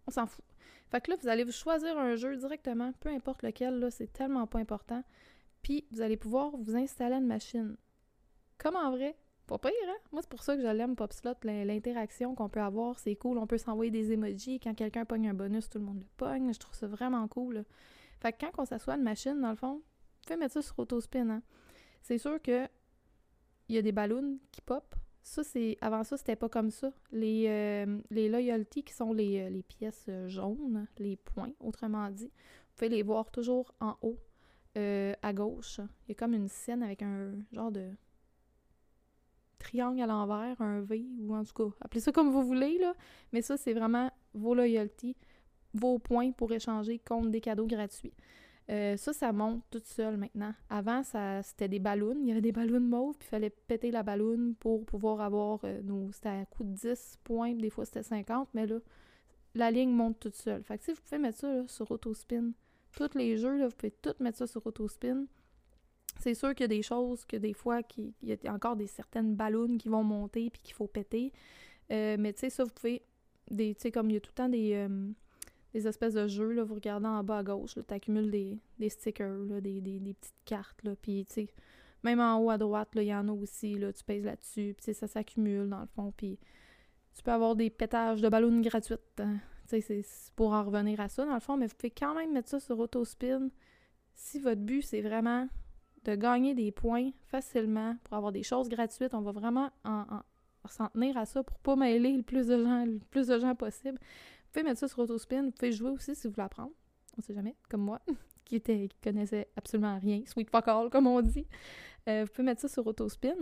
on 0.08 0.12
s'en 0.12 0.26
fout. 0.26 0.46
Fait 0.92 1.02
que 1.02 1.12
là, 1.12 1.18
vous 1.22 1.28
allez 1.28 1.44
vous 1.44 1.52
choisir 1.52 1.98
un 1.98 2.16
jeu 2.16 2.36
directement, 2.38 2.94
peu 3.00 3.10
importe 3.10 3.44
lequel, 3.44 3.80
là, 3.80 3.92
c'est 3.92 4.12
tellement 4.12 4.48
pas 4.48 4.60
important. 4.60 5.04
Puis 5.62 5.86
vous 5.92 6.02
allez 6.02 6.18
pouvoir 6.18 6.52
vous 6.58 6.76
installer 6.76 7.16
une 7.16 7.26
machine. 7.26 7.76
Comme 8.58 8.76
en 8.76 8.92
vrai, 8.92 9.18
pas 9.48 9.58
pire, 9.58 9.72
hein? 9.88 9.98
Moi, 10.12 10.22
c'est 10.22 10.30
pour 10.30 10.44
ça 10.44 10.56
que 10.56 10.62
je 10.62 10.68
l'aime, 10.68 10.96
PopSlot, 10.96 11.34
l'interaction 11.44 12.36
qu'on 12.36 12.50
peut 12.50 12.62
avoir, 12.62 13.00
c'est 13.00 13.16
cool. 13.16 13.38
On 13.38 13.48
peut 13.48 13.58
s'envoyer 13.58 13.92
des 13.92 14.12
emojis. 14.12 14.60
Quand 14.60 14.74
quelqu'un 14.74 15.06
pogne 15.06 15.30
un 15.30 15.34
bonus, 15.34 15.70
tout 15.70 15.80
le 15.80 15.86
monde 15.86 16.00
le 16.00 16.08
pogne. 16.18 16.54
Je 16.54 16.60
trouve 16.60 16.76
ça 16.76 16.88
vraiment 16.88 17.28
cool. 17.28 17.64
Fait 18.20 18.32
que 18.32 18.46
quand 18.46 18.52
on 18.58 18.66
s'assoit 18.66 18.96
une 18.96 19.04
machine, 19.04 19.40
dans 19.42 19.52
le 19.52 19.56
fond, 19.56 19.82
pouvez 20.26 20.38
mettre 20.38 20.54
ça 20.54 20.62
sur 20.62 20.78
Autospin. 20.80 21.30
Hein? 21.30 21.42
C'est 22.02 22.18
sûr 22.18 22.42
que 22.42 22.68
il 23.68 23.76
y 23.76 23.78
a 23.78 23.82
des 23.82 23.92
ballons 23.92 24.38
qui 24.52 24.62
pop. 24.62 24.96
Ça, 25.26 25.44
c'est. 25.44 25.76
Avant 25.82 26.04
ça, 26.04 26.18
c'était 26.18 26.36
pas 26.36 26.50
comme 26.50 26.70
ça. 26.70 26.94
Les, 27.12 27.48
euh, 27.48 28.00
loyalty, 28.12 28.84
qui 28.84 28.94
sont 28.94 29.12
les, 29.12 29.40
euh, 29.40 29.62
pièces 29.68 30.06
euh, 30.08 30.28
jaunes, 30.28 30.86
les 31.00 31.16
points, 31.16 31.50
autrement 31.60 32.12
dit, 32.12 32.28
vous 32.28 32.76
pouvez 32.76 32.90
les 32.90 33.02
voir 33.02 33.32
toujours 33.32 33.74
en 33.80 33.98
haut, 34.04 34.20
à 34.76 35.34
gauche. 35.34 35.80
Il 35.80 36.10
y 36.10 36.12
a 36.12 36.16
comme 36.16 36.36
une 36.36 36.48
scène 36.48 36.84
avec 36.84 37.02
un 37.02 37.32
genre 37.52 37.72
de 37.72 37.90
triangle 39.58 40.02
à 40.02 40.06
l'envers, 40.06 40.62
un 40.62 40.82
V, 40.82 41.04
ou 41.22 41.34
en 41.34 41.44
tout 41.44 41.54
cas, 41.54 41.76
appelez 41.82 42.02
ça 42.02 42.12
comme 42.12 42.32
vous 42.32 42.44
voulez, 42.44 42.78
là. 42.78 42.94
Mais 43.34 43.42
ça, 43.42 43.58
c'est 43.58 43.74
vraiment 43.74 44.12
vos 44.36 44.54
loyalty, 44.54 45.16
vos 45.74 45.98
points 45.98 46.34
pour 46.34 46.52
échanger 46.52 47.00
contre 47.00 47.30
des 47.30 47.42
cadeaux 47.42 47.66
gratuits. 47.66 48.14
Euh, 48.72 48.98
ça, 48.98 49.14
ça 49.14 49.32
monte 49.32 49.64
toute 49.70 49.86
seule 49.86 50.18
maintenant. 50.18 50.54
Avant, 50.70 51.04
ça, 51.04 51.44
c'était 51.44 51.68
des 51.68 51.80
ballons. 51.80 52.18
Il 52.22 52.28
y 52.28 52.32
avait 52.32 52.42
des 52.42 52.52
ballons 52.52 52.80
mauves, 52.80 53.16
puis 53.18 53.28
il 53.28 53.30
fallait 53.30 53.52
péter 53.52 53.92
la 53.92 54.02
ballon 54.02 54.56
pour 54.60 54.86
pouvoir 54.86 55.22
avoir 55.22 55.60
euh, 55.64 55.82
nos. 55.84 56.12
C'était 56.12 56.30
à 56.30 56.46
coup 56.46 56.64
de 56.64 56.74
10 56.74 57.20
points, 57.24 57.54
des 57.54 57.70
fois 57.70 57.86
c'était 57.86 58.04
50, 58.04 58.50
mais 58.54 58.66
là, 58.66 58.80
la 59.54 59.70
ligne 59.70 59.92
monte 59.92 60.20
toute 60.20 60.36
seule. 60.36 60.64
Fait 60.64 60.78
que 60.78 60.84
si 60.84 60.94
vous 60.94 61.02
pouvez 61.02 61.20
mettre 61.20 61.40
ça 61.40 61.68
sur 61.68 61.92
Autospin, 61.92 62.52
tous 62.96 63.16
les 63.16 63.38
jeux, 63.38 63.58
là, 63.58 63.68
vous 63.68 63.76
pouvez 63.76 63.92
tout 63.92 64.16
mettre 64.20 64.40
ça 64.40 64.48
sur 64.48 64.66
Autospin. 64.66 65.26
C'est 66.20 66.34
sûr 66.34 66.56
qu'il 66.56 66.64
y 66.64 66.66
a 66.66 66.70
des 66.70 66.82
choses 66.82 67.26
que 67.26 67.38
des 67.38 67.54
fois, 67.54 67.82
il 67.98 68.14
y 68.24 68.48
a 68.48 68.54
encore 68.54 68.78
des 68.78 68.88
certaines 68.88 69.36
ballons 69.36 69.78
qui 69.78 69.90
vont 69.90 70.04
monter 70.04 70.50
puis 70.50 70.62
qu'il 70.64 70.74
faut 70.74 70.88
péter. 70.88 71.34
Euh, 71.92 72.16
mais 72.18 72.34
tu 72.34 72.42
sais, 72.42 72.50
ça, 72.50 72.64
vous 72.64 72.72
pouvez. 72.72 73.04
Tu 73.56 73.76
sais, 73.78 73.92
comme 73.92 74.10
il 74.10 74.14
y 74.14 74.18
a 74.18 74.20
tout 74.22 74.32
le 74.32 74.36
temps 74.36 74.50
des 74.50 74.88
des 75.76 75.90
espèces 75.90 76.14
de 76.14 76.26
jeux, 76.26 76.54
là, 76.54 76.64
vous 76.64 76.76
regardez 76.76 77.08
en 77.08 77.22
bas 77.22 77.40
à 77.40 77.44
gauche, 77.44 77.74
tu 77.74 77.94
accumules 77.94 78.32
des, 78.32 78.58
des 78.80 78.88
stickers, 78.88 79.44
là, 79.44 79.60
des, 79.60 79.82
des, 79.82 80.00
des, 80.00 80.14
petites 80.14 80.44
cartes, 80.46 80.82
là, 80.86 80.96
puis 81.02 81.26
tu 81.26 81.34
sais, 81.34 81.50
même 82.02 82.22
en 82.22 82.40
haut 82.40 82.50
à 82.50 82.58
droite, 82.58 82.88
il 82.96 83.04
y 83.04 83.14
en 83.14 83.28
a 83.28 83.32
aussi, 83.34 83.74
là, 83.74 83.92
tu 83.92 84.02
pèses 84.06 84.24
là-dessus, 84.24 84.74
puis 84.82 84.94
ça 84.94 85.06
s'accumule 85.06 85.68
dans 85.68 85.82
le 85.82 85.88
fond, 85.88 86.14
puis 86.16 86.40
tu 87.14 87.22
peux 87.24 87.32
avoir 87.32 87.58
des 87.58 87.70
pétages 87.70 88.22
de 88.22 88.30
ballons 88.30 88.62
gratuites, 88.62 89.20
hein. 89.20 89.38
tu 89.68 89.82
sais, 89.82 90.02
pour 90.38 90.54
en 90.54 90.64
revenir 90.64 91.02
à 91.02 91.10
ça, 91.10 91.26
dans 91.26 91.34
le 91.34 91.42
fond, 91.42 91.58
mais 91.58 91.68
vous 91.68 91.76
pouvez 91.76 91.92
quand 91.92 92.16
même 92.16 92.32
mettre 92.32 92.48
ça 92.48 92.62
sur 92.62 92.80
Autospin 92.80 93.50
si 94.14 94.40
votre 94.40 94.62
but, 94.62 94.82
c'est 94.82 95.02
vraiment 95.02 95.50
de 96.06 96.16
gagner 96.16 96.54
des 96.54 96.72
points 96.72 97.10
facilement 97.26 97.98
pour 98.06 98.16
avoir 98.16 98.32
des 98.32 98.44
choses 98.44 98.70
gratuites, 98.70 99.14
on 99.14 99.22
va 99.22 99.34
vraiment 99.34 99.72
en, 99.84 100.06
s'en 100.70 100.88
tenir 100.88 101.18
à 101.18 101.26
ça 101.26 101.44
pour 101.44 101.60
pas 101.60 101.76
mêler 101.76 102.16
le 102.16 102.24
plus 102.24 102.48
de 102.48 102.64
gens, 102.64 102.86
le 102.86 103.00
plus 103.12 103.28
de 103.28 103.40
gens 103.40 103.56
possible 103.56 104.00
pouvez 104.56 104.64
mettre 104.64 104.80
ça 104.80 104.88
sur 104.88 105.00
Autospin. 105.00 105.44
Vous 105.44 105.52
pouvez 105.52 105.74
jouer 105.74 105.90
aussi 105.90 106.16
si 106.16 106.28
vous 106.28 106.34
voulez 106.34 106.46
apprendre. 106.46 106.72
On 107.18 107.22
sait 107.22 107.34
jamais, 107.34 107.56
comme 107.70 107.82
moi, 107.82 108.00
qui, 108.46 108.56
était, 108.56 108.88
qui 108.88 108.98
connaissait 109.02 109.50
absolument 109.58 110.00
rien. 110.00 110.22
Sweet 110.26 110.50
fuck 110.50 110.68
all, 110.68 110.90
comme 110.90 111.08
on 111.08 111.22
dit. 111.22 111.46
Euh, 112.08 112.24
vous 112.24 112.32
pouvez 112.32 112.46
mettre 112.46 112.62
ça 112.62 112.70
sur 112.70 112.88
Autospin. 112.88 113.36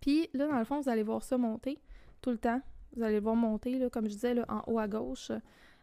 Puis 0.00 0.28
là, 0.32 0.48
dans 0.48 0.58
le 0.58 0.64
fond, 0.64 0.80
vous 0.80 0.88
allez 0.88 1.04
voir 1.04 1.22
ça 1.22 1.38
monter 1.38 1.78
tout 2.22 2.30
le 2.30 2.38
temps. 2.38 2.60
Vous 2.96 3.02
allez 3.04 3.16
le 3.16 3.22
voir 3.22 3.36
monter, 3.36 3.78
là, 3.78 3.88
comme 3.88 4.06
je 4.06 4.14
disais, 4.14 4.34
là, 4.34 4.44
en 4.48 4.64
haut 4.66 4.80
à 4.80 4.88
gauche 4.88 5.30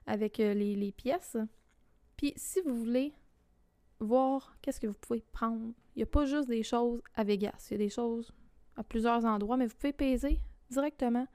avec 0.06 0.42
euh, 0.42 0.54
les, 0.54 0.76
les, 0.76 0.92
pièces. 0.92 1.38
Puis 2.18 2.34
si 2.36 2.60
vous 2.62 2.76
voulez 2.76 3.14
voir 4.00 4.58
qu'est-ce 4.62 4.82
que 4.82 4.88
vous 4.88 4.98
pouvez 5.00 5.24
prendre, 5.32 5.72
il 5.96 6.00
n'y 6.00 6.04
a 6.04 6.08
pas 6.08 6.26
juste 6.26 6.50
des 6.50 6.64
choses 6.64 7.02
à 7.16 7.24
Vegas. 7.24 7.68
Il 7.70 7.74
y 7.74 7.76
a 7.76 7.78
des 7.78 7.90
choses 7.90 8.34
à 8.76 8.84
plusieurs 8.84 9.24
endroits, 9.24 9.56
mais 9.56 9.68
vous 9.68 9.76
pouvez 9.76 9.94
peser 9.94 10.42
directement 10.70 11.28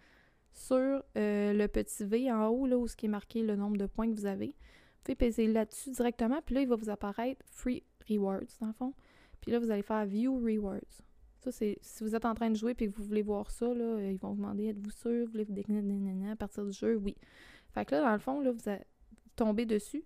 sur 0.52 1.02
euh, 1.16 1.52
le 1.52 1.66
petit 1.66 2.04
V 2.04 2.30
en 2.30 2.49
haut, 2.49 2.66
là, 2.66 2.76
où 2.76 2.87
ce 2.87 2.97
qui 2.97 3.06
est 3.06 3.11
marqué 3.11 3.42
le 3.42 3.56
nombre 3.56 3.76
de 3.76 3.87
points 3.87 4.09
que 4.11 4.14
vous 4.14 4.26
avez. 4.26 4.49
Vous 4.49 5.04
pouvez 5.04 5.16
peser 5.16 5.47
là-dessus 5.47 5.90
directement, 5.90 6.40
puis 6.44 6.54
là, 6.54 6.61
il 6.61 6.68
va 6.68 6.76
vous 6.76 6.90
apparaître 6.90 7.44
Free 7.47 7.82
Rewards, 8.09 8.59
dans 8.61 8.68
le 8.68 8.73
fond. 8.73 8.94
Puis 9.40 9.50
là, 9.50 9.59
vous 9.59 9.71
allez 9.71 9.82
faire 9.82 10.04
View 10.06 10.35
Rewards. 10.38 11.02
Ça, 11.40 11.50
c'est 11.50 11.76
si 11.80 12.04
vous 12.04 12.14
êtes 12.14 12.25
en 12.25 12.35
train 12.35 12.50
de 12.50 12.56
jouer 12.56 12.76
et 12.78 12.87
que 12.87 12.97
vous 12.97 13.02
voulez 13.04 13.23
voir 13.23 13.50
ça, 13.50 13.66
là, 13.66 13.82
euh, 13.82 14.12
ils 14.12 14.18
vont 14.18 14.30
vous 14.30 14.37
demander 14.37 14.66
êtes-vous 14.66 14.90
sûr, 14.90 15.26
vous 15.26 15.32
voulez 15.32 15.44
vous 15.44 16.30
à 16.30 16.37
partir 16.37 16.64
du 16.64 16.73
jeu? 16.73 16.94
Oui. 16.97 17.16
Fait 17.75 17.85
que 17.85 17.97
là, 17.97 18.02
dans 18.02 18.12
le 18.12 18.18
fond, 18.18 18.40
là, 18.40 18.52
vous 18.52 18.61
tombez 19.35 19.66
dessus 19.66 20.04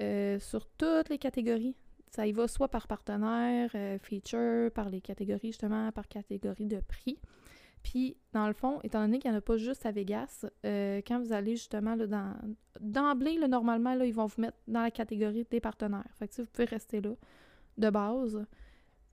euh, 0.00 0.38
sur 0.38 0.66
toutes 0.66 1.10
les 1.10 1.18
catégories. 1.18 1.76
Ça 2.08 2.26
y 2.26 2.32
va 2.32 2.48
soit 2.48 2.68
par 2.68 2.86
partenaire, 2.86 3.70
feature, 4.02 4.70
par 4.70 4.88
les 4.88 5.00
catégories, 5.00 5.48
justement, 5.48 5.90
par 5.92 6.08
catégorie 6.08 6.66
de 6.66 6.80
prix. 6.80 7.18
Puis, 7.82 8.16
dans 8.32 8.46
le 8.46 8.52
fond, 8.52 8.80
étant 8.84 9.00
donné 9.00 9.18
qu'il 9.18 9.30
n'y 9.30 9.36
en 9.36 9.38
a 9.38 9.42
pas 9.42 9.56
juste 9.56 9.86
à 9.86 9.90
Vegas, 9.90 10.46
euh, 10.64 11.00
quand 11.06 11.20
vous 11.20 11.32
allez 11.32 11.56
justement 11.56 11.94
là, 11.94 12.06
dans. 12.06 12.34
D'emblée, 12.80 13.36
normalement, 13.48 13.94
là, 13.94 14.06
ils 14.06 14.14
vont 14.14 14.26
vous 14.26 14.40
mettre 14.40 14.56
dans 14.66 14.82
la 14.82 14.90
catégorie 14.90 15.46
des 15.50 15.60
partenaires. 15.60 16.08
Fait 16.18 16.28
que 16.28 16.42
vous 16.42 16.48
pouvez 16.48 16.64
rester 16.64 17.00
là 17.00 17.14
de 17.78 17.90
base. 17.90 18.36
Vous 18.36 18.46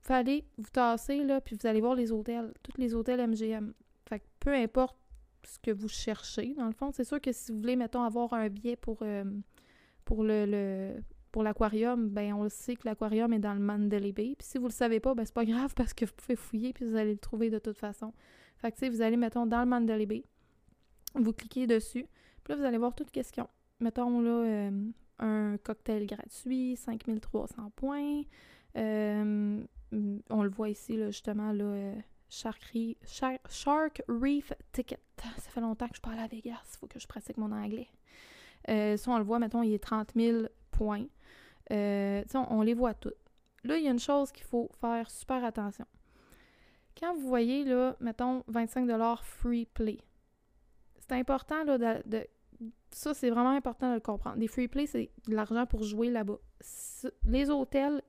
fallait 0.02 0.44
vous 0.56 0.70
tasser, 0.70 1.24
là, 1.24 1.40
puis 1.40 1.56
vous 1.60 1.66
allez 1.66 1.80
voir 1.80 1.94
les 1.94 2.12
hôtels, 2.12 2.52
tous 2.62 2.80
les 2.80 2.94
hôtels 2.94 3.20
MGM. 3.28 3.74
Fait 4.08 4.20
que 4.20 4.24
peu 4.40 4.54
importe 4.54 4.96
ce 5.44 5.58
que 5.58 5.70
vous 5.70 5.88
cherchez, 5.88 6.54
dans 6.54 6.66
le 6.66 6.72
fond, 6.72 6.90
c'est 6.92 7.04
sûr 7.04 7.20
que 7.20 7.32
si 7.32 7.52
vous 7.52 7.58
voulez, 7.58 7.76
mettons, 7.76 8.02
avoir 8.02 8.32
un 8.34 8.48
billet 8.48 8.76
pour, 8.76 8.98
euh, 9.02 9.24
pour 10.04 10.24
le, 10.24 10.94
pour 11.32 11.42
l'aquarium, 11.42 12.08
ben 12.08 12.32
on 12.34 12.42
le 12.42 12.48
sait 12.48 12.76
que 12.76 12.86
l'aquarium 12.86 13.32
est 13.32 13.38
dans 13.38 13.54
le 13.54 13.60
Mandalay 13.60 14.12
Bay. 14.12 14.34
Puis 14.38 14.48
si 14.48 14.58
vous 14.58 14.66
le 14.66 14.72
savez 14.72 15.00
pas, 15.00 15.14
ben 15.14 15.24
c'est 15.24 15.34
pas 15.34 15.44
grave 15.44 15.74
parce 15.74 15.94
que 15.94 16.04
vous 16.04 16.12
pouvez 16.16 16.36
fouiller 16.36 16.72
puis 16.72 16.84
vous 16.84 16.96
allez 16.96 17.12
le 17.12 17.18
trouver 17.18 17.50
de 17.50 17.58
toute 17.58 17.78
façon. 17.78 18.12
Fait 18.60 18.70
que, 18.70 18.76
tu 18.76 18.80
sais, 18.80 18.88
vous 18.90 19.00
allez, 19.00 19.16
mettons, 19.16 19.46
dans 19.46 19.60
le 19.60 19.66
Mandalay 19.66 20.06
Bay, 20.06 20.24
vous 21.14 21.32
cliquez 21.32 21.66
dessus, 21.66 22.06
puis 22.44 22.52
là, 22.52 22.56
vous 22.56 22.64
allez 22.64 22.78
voir 22.78 22.94
toutes 22.94 23.10
questions. 23.10 23.48
Mettons, 23.80 24.20
là, 24.20 24.30
euh, 24.30 24.90
un 25.18 25.56
cocktail 25.58 26.06
gratuit, 26.06 26.76
5300 26.76 27.70
points. 27.74 28.22
Euh, 28.76 29.62
on 30.28 30.42
le 30.42 30.50
voit 30.50 30.68
ici, 30.68 30.96
là, 30.96 31.10
justement, 31.10 31.52
là, 31.52 31.64
euh, 31.64 31.94
Shark, 32.28 34.02
Reef 34.08 34.52
Ticket. 34.72 35.00
Ça 35.16 35.50
fait 35.50 35.60
longtemps 35.60 35.88
que 35.88 35.96
je 35.96 36.00
parle 36.00 36.18
à 36.18 36.26
Vegas, 36.26 36.60
il 36.74 36.78
faut 36.78 36.86
que 36.86 36.98
je 36.98 37.06
pratique 37.06 37.38
mon 37.38 37.52
anglais. 37.52 37.88
ça, 38.68 39.10
on 39.10 39.18
le 39.18 39.24
voit, 39.24 39.38
mettons, 39.38 39.62
il 39.62 39.72
est 39.72 39.82
30 39.82 40.12
000 40.14 40.42
points. 40.70 41.06
on, 41.70 42.24
on 42.34 42.62
les 42.62 42.74
voit 42.74 42.94
toutes. 42.94 43.16
Là, 43.64 43.76
il 43.78 43.84
y 43.84 43.88
a 43.88 43.90
une 43.90 43.98
chose 43.98 44.32
qu'il 44.32 44.44
faut 44.44 44.70
faire 44.80 45.10
super 45.10 45.44
attention. 45.44 45.86
Quand 47.00 47.14
vous 47.14 47.26
voyez, 47.26 47.64
là, 47.64 47.96
mettons, 48.00 48.44
25 48.48 48.88
free 49.22 49.66
play, 49.66 49.98
c'est 50.98 51.14
important, 51.14 51.64
là, 51.64 51.78
de, 51.78 52.26
ça, 52.90 53.14
c'est 53.14 53.30
vraiment 53.30 53.50
important 53.50 53.88
de 53.90 53.94
le 53.94 54.00
comprendre. 54.00 54.36
Des 54.36 54.48
free 54.48 54.68
play, 54.68 54.86
c'est 54.86 55.10
de 55.26 55.34
l'argent 55.34 55.66
pour 55.66 55.82
jouer 55.82 56.10
là-bas. 56.10 56.38
Les 57.24 57.50
hôtels, 57.50 58.02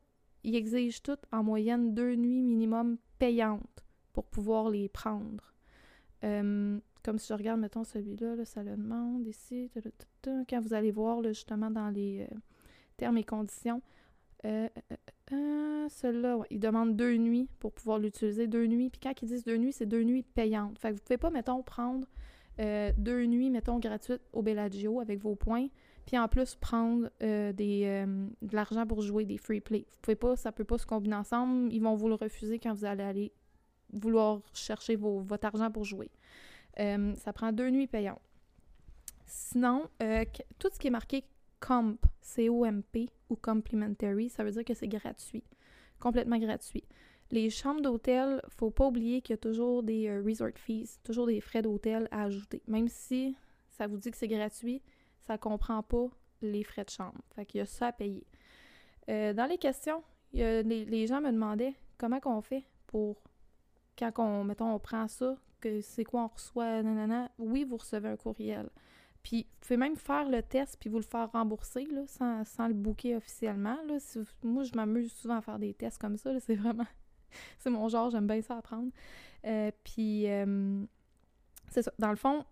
ils 0.44 0.56
exigent 0.56 1.02
toutes 1.02 1.24
en 1.32 1.44
moyenne 1.44 1.94
deux 1.94 2.16
nuits 2.16 2.42
minimum 2.42 2.98
payantes 3.20 3.86
pour 4.14 4.26
pouvoir 4.26 4.70
les 4.70 4.90
prendre. 4.90 5.54
Euh, 6.24 6.80
comme 7.04 7.18
si 7.18 7.28
je 7.30 7.34
regarde, 7.34 7.60
mettons, 7.60 7.84
celui-là, 7.84 8.36
là, 8.36 8.46
ça 8.46 8.64
le 8.64 8.76
demande 8.76 9.26
ici. 9.26 9.72
Quand 10.24 10.60
vous 10.60 10.74
allez 10.74 10.92
voir, 10.92 11.24
justement, 11.24 11.72
dans 11.72 11.90
les 11.90 12.28
euh, 12.30 12.36
termes 12.98 13.18
et 13.18 13.24
conditions, 13.24 13.82
euh, 14.46 14.68
Euh, 15.34 15.88
Celui-là, 15.90 16.38
ouais, 16.38 16.48
il 16.50 16.60
demande 16.60 16.96
deux 16.96 17.16
nuits 17.16 17.48
pour 17.60 17.72
pouvoir 17.72 18.00
l'utiliser. 18.00 18.48
Deux 18.48 18.66
nuits. 18.66 18.90
Puis 18.90 19.00
quand 19.02 19.14
ils 19.22 19.28
disent 19.28 19.44
deux 19.44 19.58
nuits, 19.58 19.74
c'est 19.74 19.86
deux 19.86 20.04
nuits 20.04 20.24
payantes. 20.24 20.78
Fait 20.80 20.90
que 20.90 20.96
vous 20.96 21.02
pouvez 21.02 21.18
pas, 21.18 21.30
mettons, 21.30 21.64
prendre 21.64 22.08
euh, 22.60 22.92
deux 22.98 23.26
nuits, 23.26 23.50
mettons, 23.50 23.80
gratuites 23.80 24.22
au 24.34 24.42
Bellagio 24.42 25.00
avec 25.00 25.20
vos 25.20 25.36
points. 25.36 25.68
Puis 26.06 26.18
en 26.18 26.28
plus, 26.28 26.56
prendre 26.56 27.10
euh, 27.24 27.54
euh, 27.60 28.28
de 28.42 28.56
l'argent 28.56 28.86
pour 28.86 29.02
jouer 29.02 29.26
des 29.26 29.38
free 29.38 29.62
play. 29.62 29.86
Vous 29.90 29.98
pouvez 30.02 30.16
pas, 30.16 30.36
ça 30.36 30.52
peut 30.52 30.64
pas 30.64 30.78
se 30.78 30.86
combiner 30.86 31.16
ensemble. 31.16 31.72
Ils 31.72 31.82
vont 31.82 31.96
vous 31.96 32.08
le 32.08 32.16
refuser 32.16 32.60
quand 32.60 32.74
vous 32.74 32.86
allez 32.86 33.04
aller 33.04 33.32
vouloir 33.94 34.42
chercher 34.54 34.96
vos, 34.96 35.20
votre 35.20 35.46
argent 35.46 35.72
pour 35.72 35.86
jouer. 35.86 36.10
Ça 36.78 37.34
prend 37.34 37.52
deux 37.52 37.70
nuits 37.70 37.88
payantes. 37.88 38.22
Sinon, 39.26 39.84
tout 40.58 40.70
ce 40.74 40.80
qui 40.80 40.88
est 40.88 40.92
marqué 40.92 41.24
comp, 41.62 42.06
C-O-M-P 42.22 43.10
ou 43.30 43.38
complimentary, 43.38 44.28
ça 44.30 44.44
veut 44.44 44.52
dire 44.52 44.66
que 44.66 44.74
c'est 44.74 44.90
gratuit. 44.90 45.44
Complètement 46.00 46.38
gratuit. 46.38 46.84
Les 47.32 47.50
chambres 47.50 47.82
d'hôtel, 47.82 48.42
faut 48.50 48.72
pas 48.72 48.88
oublier 48.88 49.22
qu'il 49.22 49.34
y 49.34 49.36
a 49.36 49.38
toujours 49.38 49.84
des 49.84 50.10
euh, 50.10 50.22
resort 50.26 50.58
fees, 50.58 51.00
toujours 51.04 51.28
des 51.28 51.40
frais 51.40 51.62
d'hôtel 51.62 52.10
à 52.12 52.24
ajouter. 52.24 52.62
Même 52.68 52.90
si 52.90 53.38
ça 53.70 53.88
vous 53.88 53.98
dit 53.98 54.12
que 54.12 54.18
c'est 54.18 54.28
gratuit, 54.28 54.82
ça 55.22 55.38
comprend 55.38 55.82
pas 55.82 56.08
les 56.42 56.64
frais 56.64 56.84
de 56.84 56.90
chambre. 56.90 57.22
Fait 57.36 57.46
qu'il 57.46 57.60
y 57.60 57.62
a 57.62 57.66
ça 57.66 57.88
à 57.88 57.92
payer. 57.94 58.26
Euh, 59.08 59.32
dans 59.32 59.46
les 59.46 59.58
questions, 59.58 60.04
les 60.34 61.08
gens 61.08 61.22
me 61.22 61.32
demandaient 61.32 61.76
comment 61.98 62.20
qu'on 62.20 62.42
fait 62.42 62.66
pour 62.88 63.22
quand 63.98 64.12
on, 64.20 64.44
mettons, 64.44 64.74
on 64.74 64.80
prend 64.80 65.08
ça, 65.08 65.38
que 65.60 65.82
c'est 65.82 66.04
quoi 66.04 66.24
on 66.24 66.28
reçoit, 66.28 66.82
nanana. 66.82 67.32
Oui, 67.38 67.64
vous 67.64 67.78
recevez 67.78 68.10
un 68.10 68.18
courriel. 68.18 68.70
Puis, 69.24 69.44
vous 69.44 69.60
pouvez 69.68 69.78
même 69.78 69.96
faire 69.96 70.28
le 70.30 70.42
test 70.42 70.78
puis 70.80 70.90
vous 70.90 70.98
le 70.98 71.04
faire 71.04 71.32
rembourser, 71.32 71.86
là, 71.86 72.02
sans, 72.08 72.44
sans 72.44 72.68
le 72.68 72.74
booker 72.74 73.16
officiellement. 73.16 73.78
Là. 73.88 73.98
Moi, 74.44 74.64
je 74.64 74.76
m'amuse 74.76 75.12
souvent 75.14 75.38
à 75.38 75.42
faire 75.42 75.60
des 75.60 75.74
tests 75.74 76.00
comme 76.00 76.18
ça. 76.18 76.40
C'est 76.40 76.56
vraiment... 76.56 76.88
c'est 77.60 77.70
mon 77.70 77.88
genre, 77.90 78.10
j'aime 78.10 78.28
bien 78.28 78.42
ça 78.42 78.58
apprendre. 78.58 78.92
Euh, 79.46 79.72
puis, 79.84 80.30
euh, 80.30 80.84
c'est 81.70 81.84
ça. 81.84 81.92
Dans 82.00 82.10
le 82.10 82.16
fond, 82.16 82.46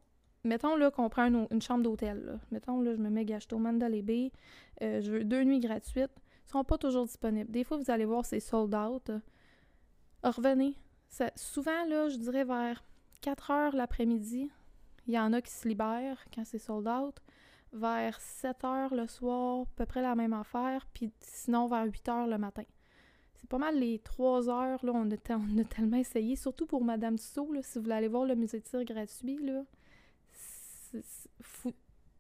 mettons 0.44 0.76
là 0.76 0.92
qu'on 0.92 1.10
prend 1.10 1.26
une, 1.26 1.62
chambre 1.62 1.84
d'hôtel. 1.84 2.40
Mettons, 2.52 2.82
là, 2.82 2.94
je 2.94 3.00
me 3.00 3.10
mets 3.10 3.26
Gachto 3.26 3.58
Mandalay 3.58 4.02
Bay. 4.02 4.32
euh, 4.82 5.02
je 5.02 5.12
veux 5.12 5.24
deux 5.24 5.44
nuits 5.44 5.60
gratuites. 5.60 6.12
Ils 6.48 6.52
sont 6.52 6.64
pas 6.64 6.78
toujours 6.78 7.06
disponibles. 7.06 7.52
Des 7.52 7.64
fois, 7.64 7.78
vous 7.78 7.92
allez 7.92 8.06
voir, 8.06 8.26
c'est 8.26 8.40
sold 8.40 8.74
out. 8.74 9.12
Revenez. 10.24 10.76
Souvent, 11.36 11.86
là, 11.86 12.10
je 12.10 12.18
dirais 12.18 12.44
vers 12.44 12.84
4 13.22 13.52
heures 13.52 13.76
l'après-midi, 13.76 14.50
il 15.10 15.14
y 15.14 15.20
en 15.20 15.34
a 15.34 15.42
qui 15.42 15.52
se 15.52 15.68
libèrent 15.68 16.24
quand 16.34 16.46
c'est 16.46 16.60
sold 16.60 16.88
out. 16.88 17.16
Vers 17.74 18.22
7 18.22 18.64
heures 18.64 18.94
le 18.94 19.08
soir, 19.08 19.62
à 19.62 19.66
peu 19.76 19.86
près 19.88 20.04
la 20.04 20.14
même 20.14 20.34
affaire. 20.34 20.88
Puis 20.94 21.12
sinon, 21.20 21.68
vers 21.68 21.84
8 21.84 22.10
heures 22.10 22.28
le 22.28 22.38
matin. 22.38 22.64
C'est 23.34 23.50
pas 23.50 23.58
mal 23.58 23.80
les 23.80 23.98
3 23.98 24.50
heures, 24.50 24.86
là, 24.86 24.92
on 24.94 25.10
a, 25.10 25.18
tellement 25.18 25.98
essayé. 25.98 26.36
Surtout 26.36 26.68
pour 26.68 26.84
Madame 26.84 27.18
Tussaud, 27.18 27.52
là, 27.52 27.62
si 27.64 27.80
vous 27.80 27.86
voulez 27.86 27.96
aller 27.96 28.08
voir 28.08 28.26
le 28.26 28.36
musée 28.36 28.60
de 28.60 28.64
tir 28.64 28.86
gratuit, 28.86 29.40
là. 29.44 29.64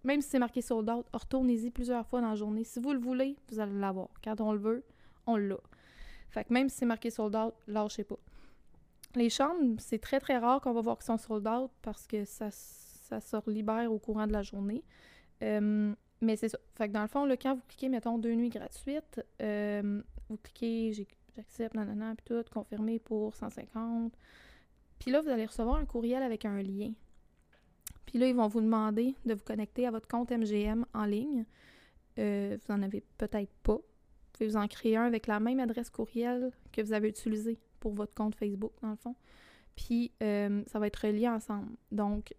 Même 0.03 0.21
si 0.21 0.29
c'est 0.29 0.39
marqué 0.39 0.63
sold 0.63 0.89
out, 0.89 1.05
retournez-y 1.13 1.69
plusieurs 1.69 2.07
fois 2.07 2.21
dans 2.21 2.29
la 2.29 2.35
journée. 2.35 2.63
Si 2.63 2.79
vous 2.79 2.93
le 2.93 2.99
voulez, 2.99 3.35
vous 3.51 3.59
allez 3.59 3.79
l'avoir. 3.79 4.09
Quand 4.23 4.41
on 4.41 4.51
le 4.51 4.59
veut, 4.59 4.83
on 5.27 5.35
l'a. 5.35 5.59
Fait 6.31 6.43
que 6.43 6.53
même 6.53 6.69
si 6.69 6.77
c'est 6.77 6.85
marqué 6.87 7.11
sold 7.11 7.35
out, 7.35 7.53
lâchez 7.67 8.03
pas. 8.03 8.17
Les 9.15 9.29
chambres, 9.29 9.75
c'est 9.79 9.99
très 9.99 10.19
très 10.19 10.37
rare 10.37 10.61
qu'on 10.61 10.73
va 10.73 10.81
voir 10.81 10.97
qu'ils 10.97 11.05
sont 11.05 11.17
sold 11.17 11.47
out 11.47 11.71
parce 11.81 12.05
que 12.05 12.25
ça, 12.25 12.49
ça 12.51 13.19
se 13.19 13.49
libère 13.49 13.91
au 13.91 13.99
courant 13.99 14.27
de 14.27 14.33
la 14.33 14.43
journée. 14.43 14.83
Euh, 15.41 15.93
mais 16.21 16.35
c'est 16.35 16.49
ça. 16.49 16.59
Fait 16.75 16.87
que 16.87 16.93
dans 16.93 17.01
le 17.01 17.07
fond, 17.07 17.25
là, 17.25 17.37
quand 17.37 17.55
vous 17.55 17.61
cliquez, 17.67 17.89
mettons, 17.89 18.17
deux 18.17 18.33
nuits 18.33 18.49
gratuites, 18.49 19.21
euh, 19.41 20.01
vous 20.29 20.37
cliquez 20.37 21.07
j'accepte, 21.35 21.75
nanana, 21.75 22.13
puis 22.15 22.25
tout, 22.25 22.43
confirmé 22.51 22.99
pour 22.99 23.35
150. 23.35 24.13
Puis 24.99 25.11
là, 25.11 25.21
vous 25.21 25.29
allez 25.29 25.45
recevoir 25.45 25.77
un 25.77 25.85
courriel 25.85 26.21
avec 26.21 26.45
un 26.45 26.61
lien. 26.61 26.91
Puis 28.05 28.19
là, 28.19 28.27
ils 28.27 28.35
vont 28.35 28.47
vous 28.47 28.61
demander 28.61 29.15
de 29.25 29.33
vous 29.33 29.43
connecter 29.43 29.87
à 29.87 29.91
votre 29.91 30.07
compte 30.07 30.31
MGM 30.31 30.85
en 30.93 31.05
ligne. 31.05 31.45
Euh, 32.17 32.57
vous 32.61 32.73
en 32.73 32.81
avez 32.81 33.01
peut-être 33.17 33.53
pas. 33.63 33.75
Vous 33.75 34.33
pouvez 34.33 34.49
vous 34.49 34.57
en 34.57 34.67
créer 34.67 34.97
un 34.97 35.05
avec 35.05 35.27
la 35.27 35.39
même 35.39 35.59
adresse 35.59 35.89
courriel 35.89 36.51
que 36.73 36.81
vous 36.81 36.93
avez 36.93 37.07
utilisée 37.07 37.59
pour 37.79 37.93
votre 37.93 38.13
compte 38.13 38.35
Facebook, 38.35 38.71
dans 38.81 38.91
le 38.91 38.95
fond. 38.95 39.15
Puis, 39.75 40.11
euh, 40.21 40.63
ça 40.67 40.79
va 40.79 40.87
être 40.87 41.07
relié 41.07 41.27
ensemble. 41.27 41.69
Donc, 41.91 42.33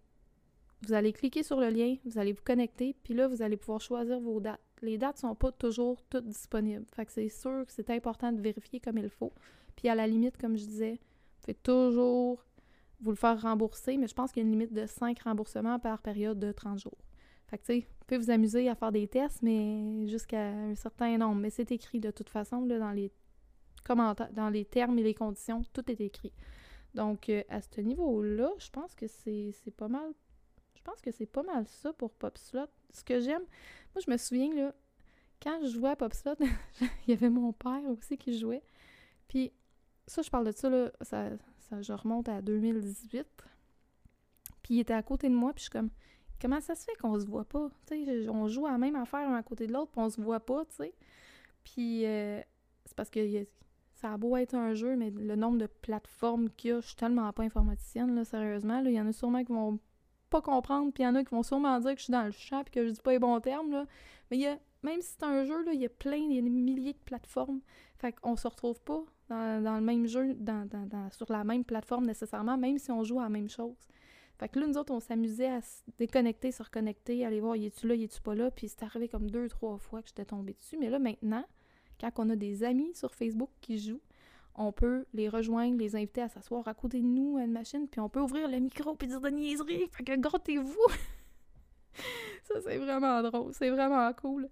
vous 0.83 0.93
allez 0.93 1.13
cliquer 1.13 1.43
sur 1.43 1.59
le 1.59 1.69
lien, 1.69 1.95
vous 2.05 2.17
allez 2.17 2.33
vous 2.33 2.43
connecter, 2.43 2.95
puis 3.03 3.13
là, 3.13 3.27
vous 3.27 3.41
allez 3.41 3.57
pouvoir 3.57 3.81
choisir 3.81 4.19
vos 4.19 4.39
dates. 4.39 4.61
Les 4.81 4.97
dates 4.97 5.19
sont 5.19 5.35
pas 5.35 5.51
toujours 5.51 6.01
toutes 6.09 6.25
disponibles. 6.25 6.85
Fait 6.95 7.05
que 7.05 7.11
c'est 7.11 7.29
sûr 7.29 7.65
que 7.65 7.71
c'est 7.71 7.89
important 7.91 8.31
de 8.31 8.41
vérifier 8.41 8.79
comme 8.79 8.97
il 8.97 9.09
faut. 9.09 9.31
Puis 9.75 9.89
à 9.89 9.95
la 9.95 10.07
limite, 10.07 10.37
comme 10.37 10.57
je 10.57 10.65
disais, 10.65 10.93
vous 10.93 11.41
pouvez 11.41 11.53
toujours 11.55 12.43
vous 12.99 13.11
le 13.11 13.15
faire 13.15 13.39
rembourser, 13.41 13.97
mais 13.97 14.07
je 14.07 14.13
pense 14.13 14.31
qu'il 14.31 14.41
y 14.41 14.45
a 14.45 14.47
une 14.47 14.51
limite 14.51 14.73
de 14.73 14.85
5 14.85 15.19
remboursements 15.21 15.79
par 15.79 16.01
période 16.01 16.39
de 16.39 16.51
30 16.51 16.79
jours. 16.79 16.97
Fait 17.47 17.57
que, 17.57 17.63
tu 17.63 17.73
sais, 17.73 17.79
vous 17.79 18.05
pouvez 18.07 18.17
vous 18.17 18.31
amuser 18.31 18.69
à 18.69 18.75
faire 18.75 18.91
des 18.91 19.07
tests, 19.07 19.41
mais 19.41 20.07
jusqu'à 20.07 20.49
un 20.49 20.75
certain 20.75 21.17
nombre. 21.17 21.41
Mais 21.41 21.49
c'est 21.49 21.71
écrit 21.71 21.99
de 21.99 22.09
toute 22.09 22.29
façon, 22.29 22.65
là, 22.65 22.79
dans 22.79 22.91
les 22.91 23.11
dans 23.87 24.49
les 24.49 24.65
termes 24.65 24.97
et 24.99 25.03
les 25.03 25.13
conditions, 25.13 25.63
tout 25.73 25.89
est 25.91 26.01
écrit. 26.01 26.33
Donc, 26.93 27.29
euh, 27.29 27.43
à 27.49 27.61
ce 27.61 27.81
niveau-là, 27.81 28.51
je 28.57 28.69
pense 28.69 28.95
que 28.95 29.07
c'est 29.07 29.53
pas 29.75 29.87
mal. 29.87 30.13
Je 30.75 30.81
pense 30.81 31.01
que 31.01 31.11
c'est 31.11 31.25
pas 31.25 31.43
mal 31.43 31.67
ça 31.67 31.93
pour 31.93 32.11
PopSlot. 32.11 32.67
Ce 32.91 33.03
que 33.03 33.19
j'aime, 33.19 33.43
moi, 33.93 34.01
je 34.05 34.11
me 34.11 34.17
souviens, 34.17 34.53
là, 34.53 34.73
quand 35.41 35.59
je 35.63 35.67
jouais 35.67 35.91
à 35.91 35.95
PopSlot, 35.95 36.35
il 36.81 36.89
y 37.07 37.13
avait 37.13 37.29
mon 37.29 37.53
père 37.53 37.83
aussi 37.87 38.17
qui 38.17 38.37
jouait. 38.37 38.63
Puis, 39.27 39.51
ça, 40.07 40.21
je 40.21 40.29
parle 40.29 40.45
de 40.45 40.51
ça, 40.51 40.69
là, 40.69 40.91
ça, 41.01 41.29
ça, 41.59 41.81
je 41.81 41.93
remonte 41.93 42.27
à 42.27 42.41
2018. 42.41 43.25
Puis, 44.63 44.75
il 44.75 44.79
était 44.79 44.93
à 44.93 45.03
côté 45.03 45.29
de 45.29 45.35
moi, 45.35 45.53
puis 45.53 45.59
je 45.59 45.63
suis 45.63 45.71
comme, 45.71 45.91
comment 46.41 46.59
ça 46.59 46.75
se 46.75 46.83
fait 46.83 46.95
qu'on 46.95 47.17
se 47.19 47.25
voit 47.25 47.45
pas? 47.45 47.69
On 48.27 48.47
joue 48.47 48.65
à 48.65 48.71
la 48.71 48.77
même 48.77 48.95
affaire 48.95 49.29
un 49.29 49.35
à 49.35 49.43
côté 49.43 49.67
de 49.67 49.73
l'autre, 49.73 49.91
puis 49.91 50.01
on 50.01 50.09
se 50.09 50.19
voit 50.19 50.39
pas, 50.39 50.65
tu 50.65 50.77
sais. 50.77 50.93
Puis, 51.63 52.05
euh, 52.05 52.41
c'est 52.85 52.95
parce 52.95 53.09
que 53.09 53.19
y 53.19 53.47
ça 54.01 54.13
a 54.13 54.17
beau 54.17 54.35
être 54.35 54.55
un 54.55 54.73
jeu, 54.73 54.95
mais 54.95 55.11
le 55.11 55.35
nombre 55.35 55.59
de 55.59 55.67
plateformes 55.67 56.49
qu'il 56.49 56.71
y 56.71 56.73
a, 56.73 56.79
je 56.79 56.87
suis 56.87 56.95
tellement 56.95 57.31
pas 57.33 57.43
informaticienne, 57.43 58.15
là, 58.15 58.25
sérieusement. 58.25 58.79
Il 58.79 58.91
y 58.91 58.99
en 58.99 59.07
a 59.07 59.13
sûrement 59.13 59.43
qui 59.43 59.51
vont 59.51 59.79
pas 60.31 60.41
comprendre, 60.41 60.91
puis 60.91 61.03
il 61.03 61.05
y 61.05 61.09
en 61.09 61.15
a 61.15 61.23
qui 61.23 61.35
vont 61.35 61.43
sûrement 61.43 61.79
dire 61.79 61.91
que 61.91 61.99
je 61.99 62.05
suis 62.05 62.11
dans 62.11 62.25
le 62.25 62.31
champ, 62.31 62.63
puis 62.63 62.71
que 62.71 62.85
je 62.85 62.91
dis 62.91 63.01
pas 63.01 63.11
les 63.11 63.19
bons 63.19 63.39
termes, 63.39 63.71
là. 63.71 63.85
Mais 64.31 64.37
y 64.37 64.47
a, 64.47 64.57
même 64.81 65.01
si 65.01 65.15
c'est 65.19 65.25
un 65.25 65.43
jeu, 65.43 65.63
il 65.71 65.79
y 65.79 65.85
a 65.85 65.89
plein, 65.89 66.15
il 66.15 66.33
y 66.33 66.39
a 66.39 66.41
des 66.41 66.49
milliers 66.49 66.93
de 66.93 66.99
plateformes. 67.05 67.59
Fait 67.99 68.13
qu'on 68.13 68.35
se 68.35 68.47
retrouve 68.47 68.81
pas 68.81 69.03
dans, 69.29 69.75
le 69.75 69.81
même 69.81 70.07
jeu, 70.07 70.35
sur 71.11 71.31
la 71.31 71.43
même 71.43 71.63
plateforme 71.63 72.05
nécessairement, 72.05 72.57
même 72.57 72.79
si 72.79 72.91
on 72.91 73.03
joue 73.03 73.19
à 73.19 73.23
la 73.23 73.29
même 73.29 73.49
chose. 73.49 73.77
Fait 74.39 74.49
que 74.49 74.59
là, 74.59 74.65
nous 74.65 74.77
autres, 74.77 74.91
on 74.91 74.99
s'amusait 74.99 75.51
à 75.51 75.61
se 75.61 75.83
déconnecter, 75.99 76.51
se 76.51 76.63
reconnecter, 76.63 77.23
aller 77.23 77.39
voir, 77.39 77.55
y 77.55 77.67
es-tu 77.67 77.87
là, 77.87 77.93
y 77.93 78.05
es-tu 78.05 78.21
pas 78.21 78.33
là, 78.33 78.49
puis 78.49 78.67
c'est 78.67 78.81
arrivé 78.83 79.07
comme 79.07 79.29
deux, 79.29 79.47
trois 79.47 79.77
fois 79.77 80.01
que 80.01 80.07
j'étais 80.07 80.25
tombée 80.25 80.53
dessus. 80.53 80.77
Mais 80.79 80.89
là, 80.89 80.97
maintenant, 80.97 81.45
quand 82.01 82.11
on 82.17 82.29
a 82.29 82.35
des 82.35 82.63
amis 82.63 82.93
sur 82.95 83.13
Facebook 83.13 83.49
qui 83.61 83.79
jouent, 83.79 84.01
on 84.55 84.71
peut 84.71 85.05
les 85.13 85.29
rejoindre, 85.29 85.77
les 85.77 85.95
inviter 85.95 86.21
à 86.21 86.29
s'asseoir 86.29 86.67
à 86.67 86.73
côté 86.73 86.99
de 86.99 87.05
nous 87.05 87.37
à 87.37 87.43
une 87.43 87.51
machine, 87.51 87.87
puis 87.87 88.01
on 88.01 88.09
peut 88.09 88.19
ouvrir 88.19 88.47
le 88.49 88.59
micro 88.59 88.95
puis 88.95 89.07
dire 89.07 89.21
de 89.21 89.29
niaiseries. 89.29 89.87
Fait 89.91 90.03
que 90.03 90.15
grattez-vous! 90.15 90.87
ça, 92.43 92.61
c'est 92.61 92.77
vraiment 92.77 93.21
drôle. 93.21 93.53
C'est 93.53 93.69
vraiment 93.69 94.11
cool. 94.13 94.49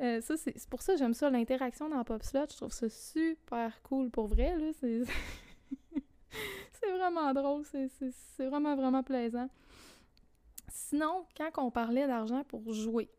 Euh, 0.00 0.20
ça, 0.20 0.36
c'est 0.36 0.68
pour 0.68 0.82
ça 0.82 0.94
j'aime 0.96 1.14
ça, 1.14 1.30
l'interaction 1.30 1.88
dans 1.88 2.04
PopSlot. 2.04 2.46
Je 2.50 2.56
trouve 2.56 2.72
ça 2.72 2.88
super 2.88 3.80
cool 3.82 4.10
pour 4.10 4.26
vrai. 4.26 4.56
là. 4.56 4.70
C'est 4.80 5.02
vraiment 6.96 7.32
drôle. 7.32 7.64
C'est 7.64 7.88
c'est 8.36 8.46
vraiment, 8.46 8.76
vraiment 8.76 9.02
plaisant. 9.02 9.48
Sinon, 10.70 11.26
quand 11.36 11.50
on 11.64 11.70
parlait 11.70 12.06
d'argent 12.06 12.44
pour 12.44 12.72
jouer, 12.72 13.10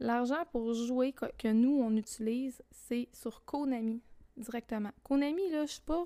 l'argent 0.00 0.44
pour 0.50 0.72
jouer 0.74 1.12
que, 1.12 1.52
nous, 1.52 1.80
on 1.80 1.94
utilise, 1.96 2.62
c'est 2.70 3.08
sur 3.12 3.44
Konami 3.44 4.02
directement. 4.36 4.90
Konami, 5.04 5.50
là, 5.50 5.66
je 5.66 5.72
suis 5.72 5.82
pas. 5.82 6.04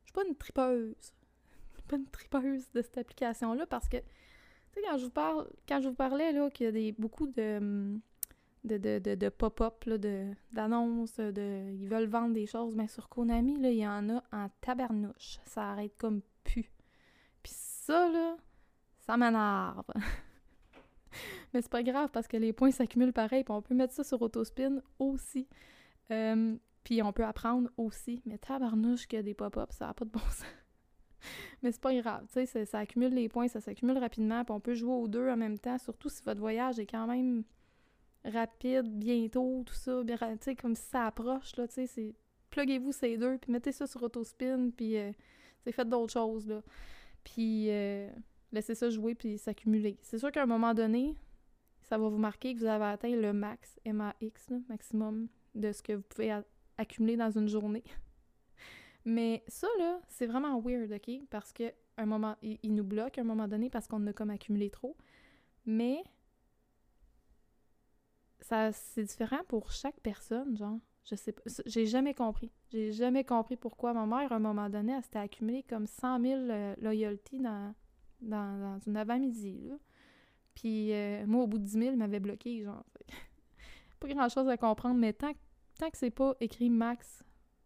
Je 0.00 0.06
suis 0.06 0.12
pas 0.12 0.24
une 0.26 0.36
tripeuse. 0.36 0.94
Je 1.72 1.78
suis 1.78 1.86
pas 1.86 1.96
une 1.96 2.06
tripeuse 2.06 2.70
de 2.72 2.82
cette 2.82 2.98
application-là 2.98 3.66
parce 3.66 3.88
que, 3.88 3.98
tu 3.98 4.04
sais, 4.74 4.80
quand 4.82 4.98
je 4.98 5.04
vous 5.04 5.10
parle, 5.10 5.48
quand 5.68 5.80
je 5.80 5.88
vous 5.88 5.94
parlais, 5.94 6.32
là, 6.32 6.50
qu'il 6.50 6.66
y 6.66 6.68
a 6.68 6.72
des, 6.72 6.92
beaucoup 6.92 7.26
de. 7.26 7.98
de, 8.64 8.78
de, 8.78 9.14
de, 9.14 9.28
pop-up, 9.28 9.88
d'annonces, 10.52 11.16
de, 11.16 11.72
ils 11.72 11.88
veulent 11.88 12.08
vendre 12.08 12.34
des 12.34 12.46
choses, 12.46 12.74
mais 12.74 12.88
sur 12.88 13.08
Konami, 13.08 13.60
là, 13.60 13.70
il 13.70 13.78
y 13.78 13.86
en 13.86 14.08
a 14.08 14.22
en 14.32 14.48
tabarnouche. 14.60 15.38
Ça 15.44 15.70
arrête 15.70 15.96
comme 15.98 16.22
pu. 16.44 16.70
Puis 17.42 17.52
ça, 17.54 18.08
là, 18.08 18.36
ça 18.98 19.16
m'énerve. 19.16 19.84
mais 21.52 21.62
c'est 21.62 21.70
pas 21.70 21.82
grave 21.82 22.10
parce 22.12 22.28
que 22.28 22.36
les 22.36 22.52
points 22.52 22.70
s'accumulent 22.70 23.12
pareil, 23.12 23.44
puis 23.44 23.52
on 23.52 23.62
peut 23.62 23.74
mettre 23.74 23.94
ça 23.94 24.04
sur 24.04 24.20
Autospin 24.22 24.80
aussi. 24.98 25.48
Euh, 26.10 26.56
puis 26.84 27.02
on 27.02 27.12
peut 27.12 27.24
apprendre 27.24 27.70
aussi. 27.76 28.22
Mais 28.26 28.38
tabarnouche 28.38 29.06
qu'il 29.06 29.18
y 29.18 29.20
a 29.20 29.22
des 29.22 29.34
pop-ups, 29.34 29.76
ça 29.76 29.86
n'a 29.86 29.94
pas 29.94 30.04
de 30.04 30.10
bon 30.10 30.20
sens. 30.30 30.44
Mais 31.62 31.70
c'est 31.72 31.80
pas 31.80 31.94
grave, 31.94 32.26
tu 32.32 32.46
sais, 32.46 32.64
ça, 32.64 32.78
accumule 32.78 33.12
les 33.12 33.28
points, 33.28 33.46
ça 33.46 33.60
s'accumule 33.60 33.98
rapidement, 33.98 34.42
puis 34.42 34.54
on 34.54 34.60
peut 34.60 34.74
jouer 34.74 34.94
aux 34.94 35.06
deux 35.06 35.28
en 35.28 35.36
même 35.36 35.58
temps, 35.58 35.76
surtout 35.76 36.08
si 36.08 36.22
votre 36.22 36.40
voyage 36.40 36.78
est 36.78 36.86
quand 36.86 37.06
même 37.06 37.44
rapide, 38.24 38.86
bientôt, 38.86 39.62
tout 39.66 39.74
ça, 39.74 40.02
tu 40.40 40.56
comme 40.56 40.74
si 40.74 40.82
ça 40.84 41.06
approche, 41.06 41.56
là, 41.56 41.68
tu 41.68 41.74
sais, 41.74 41.86
c'est... 41.86 42.14
pluguez-vous 42.48 42.92
ces 42.92 43.18
deux, 43.18 43.36
puis 43.36 43.52
mettez 43.52 43.72
ça 43.72 43.86
sur 43.86 44.02
autospin, 44.02 44.70
puis 44.74 44.96
euh, 44.96 45.12
faites 45.70 45.90
d'autres 45.90 46.14
choses, 46.14 46.48
là. 46.48 46.62
Puis 47.22 47.66
euh, 47.68 48.08
laissez 48.52 48.74
ça 48.74 48.90
jouer, 48.90 49.14
puis 49.14 49.38
s'accumuler. 49.38 49.98
C'est 50.02 50.18
sûr 50.18 50.30
qu'à 50.30 50.42
un 50.42 50.46
moment 50.46 50.74
donné, 50.74 51.16
ça 51.82 51.98
va 51.98 52.08
vous 52.08 52.18
marquer 52.18 52.54
que 52.54 52.60
vous 52.60 52.66
avez 52.66 52.84
atteint 52.84 53.14
le 53.14 53.32
max, 53.32 53.78
MAX, 53.84 54.50
maximum, 54.68 55.28
de 55.54 55.72
ce 55.72 55.82
que 55.82 55.94
vous 55.94 56.02
pouvez 56.02 56.40
accumuler 56.78 57.16
dans 57.16 57.30
une 57.30 57.48
journée. 57.48 57.84
Mais 59.04 59.42
ça, 59.48 59.66
là, 59.78 60.00
c'est 60.08 60.26
vraiment 60.26 60.60
weird, 60.60 60.92
OK? 60.92 61.10
Parce 61.30 61.52
que 61.52 61.72
un 61.96 62.06
moment, 62.06 62.36
il, 62.42 62.74
nous 62.74 62.84
bloque 62.84 63.18
à 63.18 63.20
un 63.20 63.24
moment 63.24 63.48
donné 63.48 63.70
parce 63.70 63.86
qu'on 63.86 64.06
a 64.06 64.12
comme 64.12 64.30
accumulé 64.30 64.70
trop. 64.70 64.96
Mais 65.66 66.02
ça 68.40 68.72
c'est 68.72 69.04
différent 69.04 69.40
pour 69.48 69.70
chaque 69.70 70.00
personne, 70.00 70.56
genre. 70.56 70.78
Je 71.04 71.14
sais 71.14 71.32
pas. 71.32 71.42
J'ai 71.66 71.86
jamais 71.86 72.14
compris. 72.14 72.52
J'ai 72.70 72.92
jamais 72.92 73.24
compris 73.24 73.56
pourquoi 73.56 73.92
ma 73.92 74.06
mère, 74.06 74.32
à 74.32 74.36
un 74.36 74.40
moment 74.40 74.68
donné, 74.68 74.92
elle 74.92 75.02
s'était 75.02 75.18
accumulée 75.18 75.62
comme 75.62 75.86
100 75.86 76.20
000 76.20 76.40
euh, 76.40 76.74
loyalty 76.80 77.38
dans, 77.40 77.74
dans, 78.22 78.78
une 78.86 78.96
avant-midi. 78.96 79.72
Puis 80.54 80.92
euh, 80.92 81.26
moi, 81.26 81.44
au 81.44 81.46
bout 81.46 81.58
de 81.58 81.64
10 81.64 81.72
000, 81.72 81.84
elle 81.86 81.96
m'avait 81.96 82.20
bloqué, 82.20 82.62
genre. 82.62 82.84
pas 84.00 84.08
grand-chose 84.08 84.48
à 84.48 84.56
comprendre, 84.56 84.98
mais 84.98 85.12
tant, 85.12 85.32
tant 85.78 85.90
que 85.90 85.96
c'est 85.96 86.10
pas 86.10 86.34
écrit 86.40 86.70
max 86.70 87.22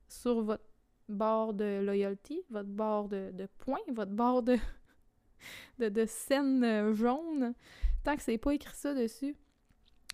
sur 0.09 0.43
votre 0.43 0.65
barre 1.09 1.55
de 1.55 1.81
loyalty, 1.85 2.41
votre 2.51 2.69
barre 2.69 3.09
de, 3.09 3.31
de 3.33 3.47
points, 3.59 3.79
votre 3.89 4.13
barre 4.13 4.43
de, 4.43 4.57
de, 5.79 5.89
de 5.89 6.05
scène 6.07 6.65
euh, 6.65 6.95
jaune, 6.95 7.55
tant 8.03 8.17
que 8.17 8.23
c'est 8.23 8.39
pas 8.39 8.55
écrit 8.55 8.75
ça 8.75 8.95
dessus, 8.95 9.37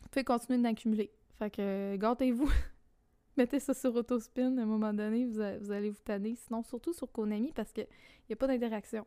vous 0.03 0.09
pouvez 0.11 0.24
continuer 0.24 0.59
d'accumuler. 0.61 1.11
Fait 1.38 1.50
que 1.50 1.96
gâtez-vous. 1.96 2.50
Mettez 3.37 3.61
ça 3.61 3.72
sur 3.72 3.94
autospin 3.94 4.59
à 4.59 4.62
un 4.62 4.66
moment 4.66 4.92
donné, 4.92 5.24
vous, 5.24 5.40
allez 5.40 5.90
vous 5.90 6.03
tanner. 6.05 6.35
Sinon, 6.35 6.62
surtout 6.62 6.92
sur 6.92 7.11
Konami, 7.11 7.53
parce 7.53 7.72
qu'il 7.72 7.87
n'y 8.29 8.33
a 8.33 8.37
pas 8.37 8.46
d'interaction. 8.46 9.07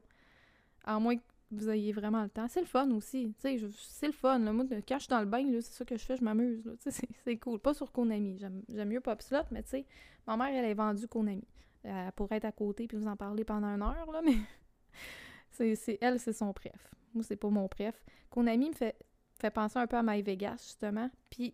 À 0.83 0.99
moins 0.99 1.15
que 1.15 1.21
vous 1.51 1.69
ayez 1.69 1.91
vraiment 1.91 2.23
le 2.23 2.29
temps. 2.29 2.47
C'est 2.47 2.61
le 2.61 2.65
fun 2.65 2.89
aussi. 2.91 3.33
C'est 3.39 3.57
le 3.57 4.11
fun. 4.11 4.39
Là. 4.39 4.51
Moi, 4.51 4.65
quand 4.87 4.95
je 4.95 5.03
suis 5.03 5.09
dans 5.09 5.19
le 5.19 5.25
bain, 5.25 5.45
c'est 5.61 5.73
ça 5.73 5.85
que 5.85 5.97
je 5.97 6.03
fais, 6.03 6.17
je 6.17 6.23
m'amuse. 6.23 6.63
C'est 7.23 7.37
cool. 7.37 7.59
Pas 7.59 7.73
sur 7.73 7.91
Konami. 7.91 8.37
J'aime 8.39 8.89
mieux 8.89 9.01
Popslot, 9.01 9.43
mais 9.51 9.63
tu 9.63 9.69
sais, 9.69 9.85
ma 10.27 10.35
mère, 10.35 10.47
elle 10.47 10.65
est 10.65 10.73
vendue 10.73 11.07
Konami. 11.07 11.47
Elle 11.83 12.11
pourrait 12.13 12.37
être 12.37 12.45
à 12.45 12.51
côté 12.51 12.87
puis 12.87 12.97
vous 12.97 13.07
en 13.07 13.15
parler 13.15 13.43
pendant 13.43 13.67
une 13.67 13.81
heure, 13.81 14.21
mais 15.59 15.75
c'est 15.75 15.97
elle, 16.01 16.19
c'est 16.19 16.33
son 16.33 16.53
préf. 16.53 16.91
Moi, 17.13 17.23
c'est 17.23 17.35
pas 17.35 17.49
mon 17.49 17.67
préf. 17.67 18.03
Konami 18.29 18.69
me 18.69 18.73
fait, 18.73 18.95
fait 19.39 19.51
penser 19.51 19.77
un 19.77 19.87
peu 19.87 19.97
à 19.97 20.03
My 20.03 20.21
Vegas, 20.21 20.63
justement. 20.63 21.09
Puis, 21.29 21.53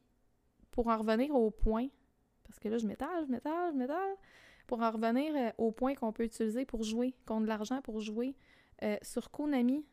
pour 0.72 0.88
en 0.88 0.98
revenir 0.98 1.36
au 1.36 1.52
point, 1.52 1.88
parce 2.44 2.60
que 2.60 2.70
là, 2.70 2.78
je 2.78 2.88
m'étale, 2.88 3.26
je 3.26 3.32
m'étale, 3.32 3.74
je 3.74 3.78
m'étale, 3.78 4.16
pour 4.68 4.82
en 4.82 4.92
revenir 4.92 5.34
euh, 5.36 5.52
au 5.58 5.72
point 5.72 5.96
qu'on 5.96 6.12
peut 6.12 6.24
utiliser 6.24 6.66
pour 6.66 6.84
jouer, 6.84 7.14
contre 7.26 7.44
de 7.44 7.48
l'argent 7.48 7.82
pour 7.82 8.00
jouer, 8.00 8.36
euh, 8.84 8.98
sur 9.02 9.32
Konami, 9.32 9.86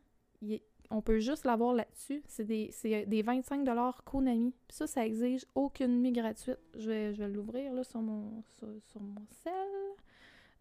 on 0.91 1.03
peut 1.03 1.19
juste 1.19 1.45
l'avoir 1.45 1.75
là-dessus. 1.75 2.23
C'est 2.27 2.45
des, 2.45 2.71
des 3.07 3.23
25 3.23 3.67
Konami. 4.05 4.55
Puis 4.69 4.77
ça, 4.77 4.87
ça 4.87 5.07
exige 5.07 5.45
aucune 5.55 6.03
nuit 6.03 6.13
gratuite. 6.13 6.59
Je 6.77 6.89
vais, 6.89 7.15
je 7.15 7.23
vais 7.23 7.29
l'ouvrir 7.29 7.73
là 7.73 7.85
sur 7.85 8.01
mon, 8.01 8.43
sur, 8.59 9.01
mon 9.01 9.27
cell. 9.43 9.53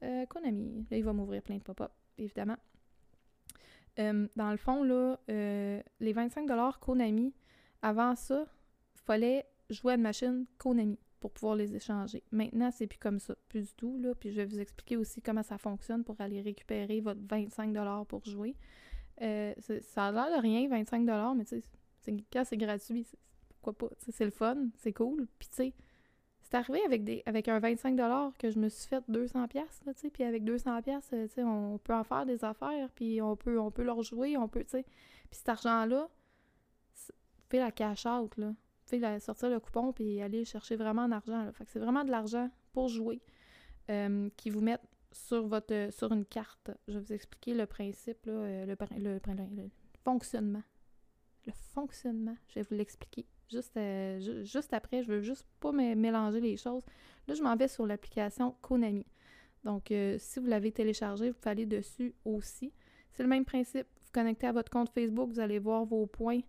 Euh, 0.04 0.26
Konami. 0.26 0.86
Là, 0.90 0.98
il 0.98 1.04
va 1.04 1.14
m'ouvrir 1.14 1.42
plein 1.42 1.58
de 1.58 1.64
pop-up, 1.64 1.92
évidemment. 2.18 2.58
Euh, 4.00 4.28
dans 4.36 4.52
le 4.52 4.58
fond, 4.58 4.84
là, 4.84 5.20
euh, 5.30 5.82
les 6.00 6.14
25 6.14 6.50
Konami, 6.82 7.34
avant 7.82 8.16
ça, 8.16 8.46
il 8.96 9.02
fallait 9.02 9.46
jouer 9.70 9.94
à 9.94 9.96
une 9.96 10.02
machine 10.02 10.46
Konami 10.58 11.00
pour 11.26 11.32
pouvoir 11.32 11.56
les 11.56 11.76
échanger. 11.76 12.22
Maintenant, 12.32 12.70
c'est 12.70 12.86
plus 12.86 13.00
comme 13.00 13.18
ça, 13.18 13.34
plus 13.50 13.62
du 13.62 13.74
tout. 13.74 13.98
Là, 13.98 14.14
puis 14.14 14.30
je 14.30 14.36
vais 14.36 14.46
vous 14.46 14.60
expliquer 14.60 14.96
aussi 14.96 15.24
comment 15.24 15.42
ça 15.42 15.58
fonctionne 15.58 16.04
pour 16.04 16.22
aller 16.22 16.40
récupérer 16.40 17.02
votre 17.02 17.22
25 17.28 17.76
pour 18.08 18.24
jouer. 18.26 18.56
ça 19.18 20.06
a 20.06 20.12
l'air 20.12 20.38
de 20.38 20.40
rien, 20.40 20.70
25 20.70 21.02
mais 21.36 21.46
tu 21.46 21.64
sais, 22.02 22.18
quand 22.32 22.44
c'est 22.46 22.58
gratuit, 22.58 23.08
pourquoi 23.50 23.74
pas? 23.74 23.96
C'est 23.98 24.26
le 24.26 24.30
fun, 24.30 24.68
c'est 24.76 24.94
cool. 24.94 25.28
Puis 25.40 25.48
tu 25.48 25.56
sais, 25.56 25.74
c'est 26.42 26.54
arrivé 26.54 26.80
avec 26.86 27.04
des 27.04 27.24
avec 27.26 27.48
un 27.48 27.58
25 27.58 27.98
que 28.38 28.52
je 28.52 28.60
me 28.60 28.70
suis 28.70 28.88
fait 28.88 29.04
200 29.08 29.48
pièces 29.48 29.82
tu 29.84 29.94
sais, 29.96 30.10
puis 30.12 30.24
avec 30.26 30.44
200 30.44 30.84
pièces, 30.84 31.08
tu 31.10 31.28
sais, 31.28 31.44
on 31.44 31.80
peut 31.80 31.96
en 31.96 32.04
faire 32.04 32.28
des 32.28 32.46
affaires, 32.46 32.92
puis 32.94 33.20
on 33.20 33.36
peut 33.36 33.60
on 33.60 33.72
peut 33.72 33.82
leur 33.84 34.04
jouer, 34.04 34.38
on 34.38 34.48
peut, 34.48 34.64
tu 34.64 34.70
sais. 34.70 34.84
Puis 35.32 35.40
cet 35.40 35.50
argent-là, 35.50 36.08
fait 37.50 37.58
la 37.58 37.72
cash 37.72 38.06
out 38.06 38.38
là. 38.38 38.54
La, 38.92 39.20
sortir 39.20 39.50
le 39.50 39.60
coupon 39.60 39.92
puis 39.92 40.22
aller 40.22 40.46
chercher 40.46 40.76
vraiment. 40.76 41.10
Fait 41.52 41.66
que 41.66 41.72
c'est 41.72 41.80
vraiment 41.80 42.04
de 42.04 42.12
l'argent 42.12 42.50
pour 42.72 42.88
jouer 42.88 43.20
euh, 43.90 44.30
qui 44.38 44.50
vous 44.50 44.62
mettent 44.62 44.88
sur 45.12 45.48
votre 45.48 45.90
sur 45.92 46.12
une 46.12 46.26
carte. 46.26 46.72
Je 46.88 46.94
vais 46.94 47.00
vous 47.00 47.14
expliquer 47.14 47.54
le 47.54 47.66
principe 47.66 48.26
là, 48.26 48.34
euh, 48.34 48.66
le, 48.66 49.20
le, 49.56 49.70
fonctionnement. 50.04 50.64
Le 51.48 51.54
fonctionnement, 51.74 52.36
je 52.48 52.56
vais 52.56 52.62
vous 52.64 52.76
l'expliquer. 52.76 53.26
Juste, 53.52 53.76
euh, 53.78 54.44
juste 54.44 54.74
après, 54.74 55.04
je 55.04 55.12
veux 55.12 55.22
juste 55.22 55.46
pas 55.60 55.72
mélanger 55.72 56.40
les 56.40 56.58
choses. 56.58 56.84
Là, 57.28 57.34
je 57.34 57.44
m'en 57.44 57.56
vais 57.56 57.68
sur 57.68 57.86
l'application 57.86 58.56
Konami. 58.62 59.06
Donc, 59.64 59.92
si 60.20 60.40
vous 60.40 60.46
l'avez 60.46 60.72
téléchargé, 60.72 61.30
vous 61.30 61.36
pouvez 61.36 61.52
aller 61.52 61.66
dessus 61.66 62.14
aussi. 62.24 62.72
C'est 63.12 63.24
le 63.24 63.30
même 63.30 63.46
principe. 63.46 63.88
Vous 64.02 64.12
connectez 64.12 64.48
à 64.48 64.52
votre 64.52 64.70
compte 64.70 64.90
Facebook, 64.90 65.30
vous 65.30 65.40
allez 65.40 65.60
voir 65.60 65.86
vos 65.86 66.06
points. 66.06 66.42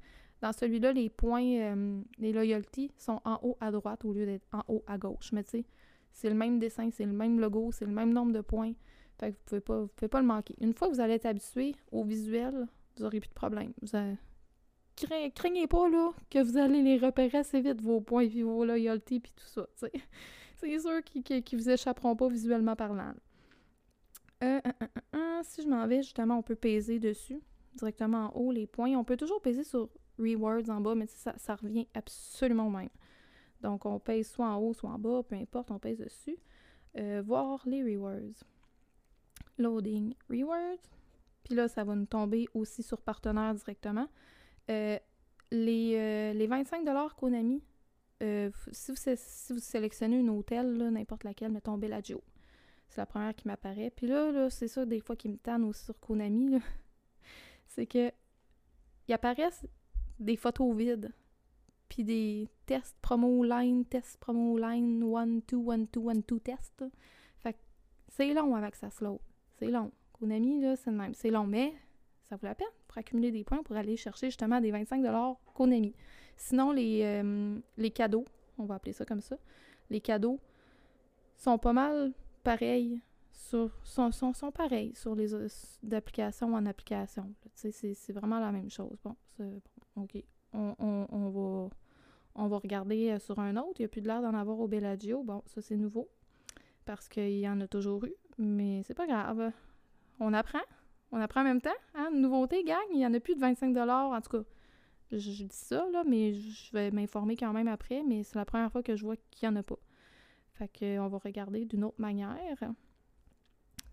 Dans 0.42 0.52
celui-là, 0.52 0.92
les 0.92 1.08
points, 1.08 1.58
euh, 1.58 2.00
les 2.18 2.32
loyalties 2.32 2.90
sont 2.98 3.20
en 3.24 3.38
haut 3.42 3.56
à 3.60 3.70
droite 3.70 4.04
au 4.04 4.12
lieu 4.12 4.26
d'être 4.26 4.46
en 4.52 4.62
haut 4.68 4.84
à 4.86 4.98
gauche. 4.98 5.32
Mais 5.32 5.42
tu 5.44 5.50
sais, 5.50 5.64
c'est 6.12 6.28
le 6.28 6.34
même 6.34 6.58
dessin, 6.58 6.90
c'est 6.90 7.06
le 7.06 7.12
même 7.12 7.40
logo, 7.40 7.70
c'est 7.72 7.86
le 7.86 7.92
même 7.92 8.12
nombre 8.12 8.32
de 8.32 8.40
points. 8.40 8.72
Fait 9.18 9.32
que 9.32 9.36
vous 9.36 9.42
pouvez 9.46 9.60
pas, 9.60 9.86
pouvez 9.96 10.08
pas 10.08 10.20
le 10.20 10.26
manquer. 10.26 10.54
Une 10.60 10.74
fois 10.74 10.88
que 10.88 10.94
vous 10.94 11.00
allez 11.00 11.14
être 11.14 11.26
habitué 11.26 11.74
au 11.90 12.04
visuel, 12.04 12.66
vous 12.96 13.02
n'aurez 13.02 13.20
plus 13.20 13.28
de 13.28 13.34
problème. 13.34 13.72
Vous 13.80 13.88
craignez 15.34 15.66
pas 15.66 15.88
là, 15.88 16.10
que 16.30 16.42
vous 16.42 16.58
allez 16.58 16.82
les 16.82 16.98
repérer 16.98 17.38
assez 17.38 17.60
vite, 17.60 17.80
vos 17.80 18.00
points, 18.00 18.22
et 18.22 18.42
vos 18.42 18.64
loyalties, 18.64 19.20
puis 19.20 19.32
tout 19.34 19.44
ça. 19.44 19.66
C'est 20.56 20.78
sûr 20.78 21.02
qu'ils 21.04 21.22
ne 21.22 21.58
vous 21.58 21.70
échapperont 21.70 22.16
pas 22.16 22.28
visuellement 22.28 22.76
parlant. 22.76 23.12
Euh, 24.42 24.60
si 25.42 25.62
je 25.62 25.68
m'en 25.68 25.86
vais, 25.86 26.02
justement, 26.02 26.38
on 26.38 26.42
peut 26.42 26.56
peser 26.56 26.98
dessus, 26.98 27.40
directement 27.74 28.30
en 28.30 28.38
haut, 28.38 28.52
les 28.52 28.66
points. 28.66 28.96
On 28.96 29.04
peut 29.04 29.16
toujours 29.16 29.40
peser 29.40 29.64
sur 29.64 29.88
Rewards 30.18 30.68
en 30.68 30.80
bas, 30.80 30.94
mais 30.94 31.06
ça, 31.06 31.54
revient 31.54 31.86
absolument 31.94 32.66
au 32.66 32.70
même. 32.70 32.88
Donc, 33.60 33.86
on 33.86 33.98
pèse 33.98 34.30
soit 34.30 34.48
en 34.48 34.56
haut, 34.58 34.74
soit 34.74 34.90
en 34.90 34.98
bas, 34.98 35.22
peu 35.22 35.34
importe, 35.34 35.70
on 35.70 35.78
pèse 35.78 35.98
dessus. 35.98 36.38
Euh, 36.98 37.22
voir 37.24 37.62
les 37.66 37.82
rewards. 37.82 38.44
Loading 39.58 40.14
rewards. 40.28 40.78
Puis 41.44 41.54
là, 41.54 41.68
ça 41.68 41.84
va 41.84 41.94
nous 41.94 42.06
tomber 42.06 42.48
aussi 42.54 42.82
sur 42.82 43.00
partenaire 43.00 43.54
directement. 43.54 44.08
Euh, 44.70 44.98
les, 45.52 45.94
euh, 45.94 46.32
les 46.32 46.46
25 46.46 46.84
Konami, 47.16 47.62
euh, 48.22 48.50
si, 48.72 48.90
vous, 48.90 48.96
si 48.96 49.52
vous 49.52 49.58
sélectionnez 49.58 50.20
un 50.20 50.28
hôtel, 50.28 50.76
n'importe 50.90 51.24
laquelle, 51.24 51.52
mettons 51.52 51.78
Bellagio, 51.78 52.22
c'est 52.88 53.00
la 53.00 53.06
première 53.06 53.34
qui 53.34 53.46
m'apparaît. 53.46 53.90
Puis 53.94 54.06
là, 54.06 54.32
là 54.32 54.50
c'est 54.50 54.68
ça, 54.68 54.84
des 54.84 55.00
fois 55.00 55.16
qui 55.16 55.28
me 55.28 55.36
tannent 55.36 55.64
aussi 55.64 55.84
sur 55.84 55.98
Konami, 56.00 56.60
c'est 57.68 57.86
que 57.86 58.10
il 59.08 59.14
apparaissent 59.14 59.66
des 60.18 60.36
photos 60.36 60.74
vides, 60.74 61.12
puis 61.88 62.04
des 62.04 62.48
tests 62.66 62.96
promo 63.00 63.44
line, 63.44 63.84
tests 63.84 64.18
promo 64.18 64.58
line, 64.58 65.02
one, 65.02 65.42
two, 65.42 65.62
one, 65.70 65.86
two, 65.88 66.08
one, 66.08 66.22
two 66.22 66.38
test. 66.38 66.84
Fait 67.38 67.56
c'est 68.08 68.34
long 68.34 68.54
avec 68.54 68.76
ça 68.76 68.90
slow. 68.90 69.20
C'est 69.58 69.70
long. 69.70 69.92
Konami, 70.12 70.60
là, 70.60 70.76
c'est 70.76 70.90
le 70.90 70.96
même. 70.96 71.14
C'est 71.14 71.30
long, 71.30 71.46
mais 71.46 71.74
ça 72.28 72.36
vaut 72.36 72.46
la 72.46 72.54
peine 72.54 72.66
accumuler 72.96 73.30
des 73.30 73.44
points 73.44 73.62
pour 73.62 73.76
aller 73.76 73.96
chercher 73.96 74.28
justement 74.28 74.60
des 74.60 74.70
25 74.70 75.04
Konami. 75.54 75.94
Sinon, 76.36 76.72
les, 76.72 77.02
euh, 77.02 77.58
les 77.76 77.90
cadeaux, 77.90 78.24
on 78.58 78.64
va 78.64 78.76
appeler 78.76 78.92
ça 78.92 79.04
comme 79.04 79.20
ça, 79.20 79.36
les 79.90 80.00
cadeaux 80.00 80.40
sont 81.36 81.58
pas 81.58 81.72
mal 81.72 82.12
pareils 82.42 83.00
sur 83.30 83.70
sont, 83.84 84.10
sont, 84.12 84.50
pareils 84.50 84.94
sur 84.94 85.14
les 85.14 85.28
d'application 85.82 86.54
en 86.54 86.66
application. 86.66 87.34
C'est 87.54 88.12
vraiment 88.12 88.40
la 88.40 88.52
même 88.52 88.70
chose. 88.70 88.98
Bon, 89.04 89.16
bon 89.38 89.60
OK. 89.96 90.22
On, 90.52 92.48
va 92.48 92.58
regarder 92.58 93.10
euh, 93.10 93.18
sur 93.18 93.38
un 93.38 93.56
autre. 93.56 93.74
Il 93.78 93.82
n'y 93.82 93.86
a 93.86 93.88
plus 93.88 94.00
de 94.00 94.06
l'air 94.06 94.22
d'en 94.22 94.34
avoir 94.34 94.60
au 94.60 94.68
Bellagio. 94.68 95.22
Bon, 95.22 95.42
ça 95.46 95.60
c'est 95.60 95.76
nouveau. 95.76 96.08
Parce 96.84 97.08
qu'il 97.08 97.38
y 97.38 97.48
en 97.48 97.60
a 97.60 97.66
toujours 97.66 98.04
eu. 98.04 98.14
Mais 98.38 98.82
c'est 98.84 98.94
pas 98.94 99.06
grave. 99.06 99.52
On 100.20 100.32
apprend. 100.32 100.60
On 101.12 101.20
apprend 101.20 101.40
en 101.40 101.44
même 101.44 101.60
temps. 101.60 101.70
Hein? 101.94 102.10
nouveauté, 102.12 102.62
gang, 102.64 102.76
il 102.92 102.98
n'y 102.98 103.06
en 103.06 103.14
a 103.14 103.20
plus 103.20 103.34
de 103.34 103.40
25 103.40 103.76
En 103.76 104.20
tout 104.20 104.30
cas, 104.30 104.44
je, 105.12 105.44
dis 105.44 105.48
ça, 105.50 105.86
là, 105.92 106.04
mais 106.06 106.34
je 106.34 106.72
vais 106.72 106.90
m'informer 106.90 107.36
quand 107.36 107.52
même 107.52 107.68
après. 107.68 108.02
Mais 108.02 108.22
c'est 108.22 108.36
la 108.36 108.44
première 108.44 108.70
fois 108.70 108.82
que 108.82 108.96
je 108.96 109.04
vois 109.04 109.16
qu'il 109.30 109.48
n'y 109.48 109.56
en 109.56 109.60
a 109.60 109.62
pas. 109.62 109.78
Fait 110.54 110.70
qu'on 110.78 111.08
va 111.08 111.18
regarder 111.18 111.64
d'une 111.64 111.84
autre 111.84 112.00
manière. 112.00 112.58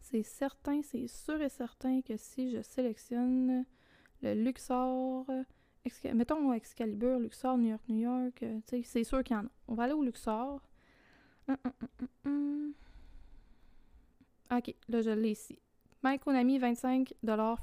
C'est 0.02 0.24
certain, 0.24 0.82
c'est 0.82 1.08
sûr 1.08 1.42
et 1.42 1.50
certain 1.50 2.02
que 2.02 2.18
si 2.18 2.52
je 2.52 2.62
sélectionne 2.62 3.66
le 4.22 4.34
Luxor, 4.34 5.26
mettons 6.13 6.54
Excalibur, 6.54 7.19
Luxor, 7.19 7.58
New 7.58 7.69
York, 7.69 7.82
New 7.89 8.00
York, 8.00 8.43
c'est 8.84 9.04
sûr 9.04 9.24
qu'il 9.24 9.36
y 9.36 9.39
en 9.39 9.46
a. 9.46 9.50
On 9.67 9.76
va 9.76 9.84
aller 9.84 9.93
au 9.93 10.04
Luxor. 10.04 10.62
Hum, 11.48 11.58
hum, 11.65 12.08
hum, 12.26 12.74
OK, 14.52 14.76
là, 14.88 15.02
je 15.02 15.10
l'ai 15.10 15.32
ici. 15.32 15.60
MyConami, 16.04 16.60
25 16.60 17.13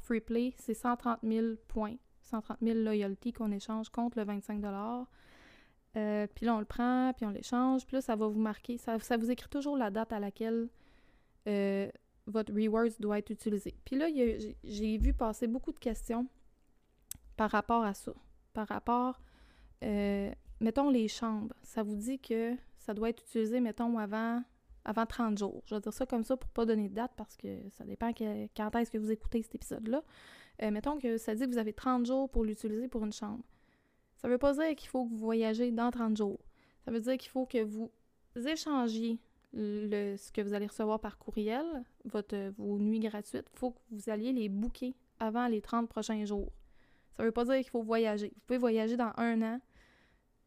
free 0.03 0.21
play, 0.21 0.55
c'est 0.57 0.75
130 0.75 1.21
000 1.23 1.55
points. 1.69 1.97
130 2.23 2.59
000 2.63 2.79
loyalty 2.79 3.33
qu'on 3.33 3.53
échange 3.53 3.89
contre 3.91 4.19
le 4.19 4.25
25 4.25 4.63
euh, 5.97 6.27
Puis 6.35 6.47
là, 6.47 6.55
on 6.55 6.59
le 6.59 6.65
prend, 6.65 7.13
puis 7.17 7.27
on 7.27 7.31
l'échange. 7.31 7.87
Puis 7.87 7.97
là, 7.97 8.01
ça 8.01 8.17
va 8.17 8.29
vous 8.29 8.41
marquer, 8.41 8.79
ça, 8.79 8.99
ça 8.99 9.17
vous 9.17 9.31
écrit 9.31 9.49
toujours 9.49 9.77
la 9.77 9.91
date 9.91 10.13
à 10.13 10.21
laquelle 10.21 10.69
euh, 11.49 11.91
votre 12.27 12.53
rewards 12.53 12.99
doit 12.99 13.19
être 13.19 13.31
utilisé. 13.31 13.75
Puis 13.85 13.97
là, 13.97 14.07
j'ai 14.65 14.99
vu 14.99 15.13
passer 15.13 15.47
beaucoup 15.47 15.73
de 15.73 15.79
questions 15.79 16.27
par 17.41 17.53
rapport 17.53 17.85
à 17.85 17.95
ça. 17.95 18.13
Par 18.53 18.69
rapport, 18.69 19.19
euh, 19.83 20.31
mettons, 20.61 20.91
les 20.91 21.09
chambres. 21.09 21.55
Ça 21.63 21.83
vous 21.83 21.97
dit 21.97 22.19
que 22.19 22.55
ça 22.77 22.93
doit 22.93 23.09
être 23.09 23.23
utilisé, 23.23 23.61
mettons, 23.61 23.97
avant, 23.97 24.43
avant 24.85 25.07
30 25.07 25.39
jours. 25.39 25.63
Je 25.65 25.75
vais 25.75 25.81
dire 25.81 25.95
ça 25.95 26.05
comme 26.05 26.23
ça 26.23 26.37
pour 26.37 26.51
pas 26.51 26.67
donner 26.67 26.91
de 26.91 26.95
date 26.95 27.13
parce 27.17 27.39
que 27.39 27.57
ça 27.71 27.85
dépend 27.85 28.13
quand 28.13 28.77
est-ce 28.77 28.91
que 28.91 28.99
vous 28.99 29.11
écoutez 29.11 29.41
cet 29.41 29.55
épisode-là. 29.55 30.03
Euh, 30.63 30.71
mettons 30.71 30.99
que 30.99 31.17
ça 31.17 31.35
dit 31.35 31.47
que 31.47 31.53
vous 31.53 31.57
avez 31.57 31.73
30 31.73 32.05
jours 32.05 32.29
pour 32.29 32.45
l'utiliser 32.45 32.89
pour 32.89 33.07
une 33.07 33.13
chambre. 33.15 33.43
Ça 34.19 34.29
veut 34.29 34.37
pas 34.37 34.53
dire 34.53 34.77
qu'il 34.77 34.91
faut 34.91 35.07
que 35.07 35.11
vous 35.11 35.17
voyagez 35.17 35.71
dans 35.71 35.91
30 35.91 36.19
jours. 36.19 36.41
Ça 36.85 36.91
veut 36.91 37.01
dire 37.01 37.17
qu'il 37.17 37.31
faut 37.31 37.47
que 37.47 37.65
vous 37.65 37.91
échangiez 38.37 39.19
le, 39.55 40.15
ce 40.19 40.31
que 40.31 40.43
vous 40.43 40.53
allez 40.53 40.67
recevoir 40.67 41.01
par 41.01 41.17
courriel, 41.17 41.65
votre, 42.05 42.51
vos 42.59 42.79
nuits 42.79 43.01
gratuites. 43.01 43.49
Il 43.51 43.59
faut 43.59 43.71
que 43.71 43.81
vous 43.93 44.11
alliez 44.11 44.35
les 44.35 44.51
booker 44.51 44.95
avant 45.19 45.47
les 45.47 45.63
30 45.63 45.89
prochains 45.89 46.27
jours. 46.27 46.53
Ça 47.21 47.27
veut 47.27 47.33
pas 47.33 47.45
dire 47.45 47.57
qu'il 47.57 47.69
faut 47.69 47.83
voyager. 47.83 48.33
Vous 48.35 48.41
pouvez 48.47 48.59
voyager 48.59 48.97
dans 48.97 49.13
un 49.19 49.43
an, 49.43 49.61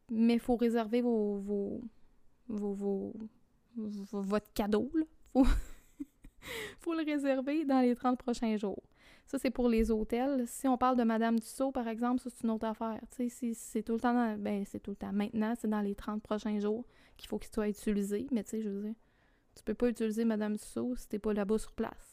mais 0.09 0.33
il 0.33 0.39
faut 0.39 0.55
réserver 0.55 1.01
vos, 1.01 1.37
vos, 1.37 1.81
vos, 2.47 3.13
votre 3.75 4.51
cadeau. 4.53 4.89
Il 4.95 5.05
faut, 5.33 5.45
faut 6.79 6.95
le 6.95 7.05
réserver 7.05 7.63
dans 7.63 7.79
les 7.79 7.93
30 7.93 8.17
prochains 8.17 8.57
jours. 8.57 8.81
Ça, 9.27 9.37
c'est 9.37 9.51
pour 9.51 9.69
les 9.69 9.91
hôtels. 9.91 10.47
Si 10.47 10.67
on 10.67 10.79
parle 10.79 10.97
de 10.97 11.03
Madame 11.03 11.39
Tussaud, 11.39 11.71
par 11.71 11.87
exemple, 11.87 12.21
ça, 12.23 12.31
c'est 12.31 12.43
une 12.43 12.49
autre 12.49 12.65
affaire. 12.65 12.99
Tu 13.15 13.29
sais, 13.29 13.53
c'est 13.53 13.83
tout 13.83 13.93
le 13.93 13.99
temps, 13.99 14.35
ben, 14.39 14.65
c'est 14.65 14.79
tout 14.79 14.91
le 14.91 14.97
temps. 14.97 15.13
Maintenant, 15.13 15.53
c'est 15.55 15.69
dans 15.69 15.81
les 15.81 15.93
30 15.93 16.23
prochains 16.23 16.59
jours 16.59 16.85
qu'il 17.17 17.29
faut 17.29 17.37
qu'il 17.37 17.53
soit 17.53 17.69
utilisé. 17.69 18.25
Mais 18.31 18.43
tu 18.43 18.49
sais, 18.49 18.61
je 18.63 18.69
veux 18.69 18.81
dire, 18.81 18.95
tu 19.55 19.63
peux 19.63 19.75
pas 19.75 19.89
utiliser 19.89 20.25
Madame 20.25 20.57
Tussaud 20.57 20.95
si 20.95 21.07
t'es 21.07 21.19
pas 21.19 21.33
là-bas 21.33 21.59
sur 21.59 21.71
place. 21.73 22.12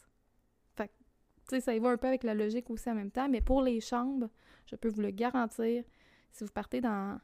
Tu 1.47 1.55
sais, 1.55 1.61
ça 1.61 1.75
y 1.75 1.79
va 1.79 1.89
un 1.89 1.97
peu 1.97 2.07
avec 2.07 2.23
la 2.23 2.33
logique 2.33 2.69
aussi 2.69 2.89
en 2.89 2.95
même 2.95 3.11
temps. 3.11 3.29
Mais 3.29 3.41
pour 3.41 3.61
les 3.61 3.79
chambres, 3.81 4.29
je 4.65 4.75
peux 4.75 4.89
vous 4.89 5.01
le 5.01 5.11
garantir, 5.11 5.83
si 6.31 6.43
vous 6.43 6.51
partez 6.51 6.81
dans, 6.81 7.19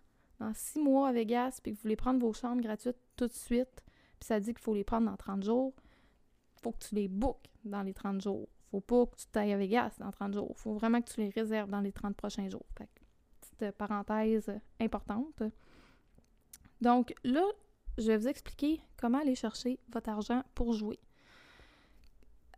six 0.53 0.79
mois 0.79 1.09
à 1.09 1.11
Vegas 1.13 1.59
puis 1.63 1.71
que 1.71 1.77
vous 1.77 1.83
voulez 1.83 1.95
prendre 1.95 2.19
vos 2.19 2.33
chambres 2.33 2.61
gratuites 2.61 2.97
tout 3.15 3.27
de 3.27 3.33
suite, 3.33 3.83
puis 4.19 4.27
ça 4.27 4.39
dit 4.39 4.53
qu'il 4.53 4.63
faut 4.63 4.75
les 4.75 4.83
prendre 4.83 5.09
dans 5.09 5.17
30 5.17 5.43
jours, 5.43 5.73
faut 6.61 6.71
que 6.71 6.79
tu 6.79 6.95
les 6.95 7.07
bookes 7.07 7.49
dans 7.63 7.81
les 7.81 7.93
30 7.93 8.21
jours. 8.21 8.47
Faut 8.71 8.81
pas 8.81 9.05
que 9.05 9.15
tu 9.15 9.27
t'ailles 9.27 9.53
à 9.53 9.57
Vegas 9.57 9.95
dans 9.99 10.11
30 10.11 10.33
jours. 10.33 10.57
Faut 10.57 10.73
vraiment 10.73 11.01
que 11.01 11.09
tu 11.09 11.21
les 11.21 11.29
réserves 11.29 11.69
dans 11.69 11.79
les 11.79 11.91
30 11.91 12.15
prochains 12.15 12.49
jours. 12.49 12.65
Petite 12.75 13.71
parenthèse 13.71 14.51
importante. 14.79 15.41
Donc 16.81 17.13
là, 17.23 17.43
je 17.97 18.07
vais 18.07 18.17
vous 18.17 18.27
expliquer 18.27 18.81
comment 18.97 19.19
aller 19.19 19.35
chercher 19.35 19.79
votre 19.89 20.09
argent 20.09 20.43
pour 20.53 20.73
jouer. 20.73 20.99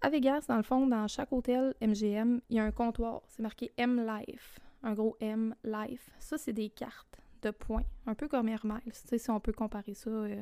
À 0.01 0.09
Vegas, 0.09 0.45
dans 0.47 0.55
le 0.55 0.63
fond, 0.63 0.87
dans 0.87 1.09
chaque 1.09 1.33
hôtel 1.33 1.73
MGM, 1.81 2.39
il 2.49 2.55
y 2.55 2.59
a 2.59 2.63
un 2.63 2.71
comptoir. 2.71 3.21
C'est 3.27 3.43
marqué 3.43 3.73
M 3.75 4.07
Life. 4.07 4.59
Un 4.81 4.93
gros 4.93 5.17
M 5.19 5.53
Life. 5.65 6.09
Ça, 6.19 6.37
c'est 6.37 6.53
des 6.53 6.69
cartes 6.69 7.19
de 7.41 7.51
points. 7.51 7.83
Un 8.05 8.15
peu 8.15 8.29
comme 8.29 8.47
Air 8.47 8.65
Miles. 8.65 8.93
Tu 8.93 9.07
sais, 9.07 9.17
si 9.17 9.29
on 9.29 9.41
peut 9.41 9.51
comparer 9.51 9.93
ça 9.93 10.09
euh, 10.09 10.41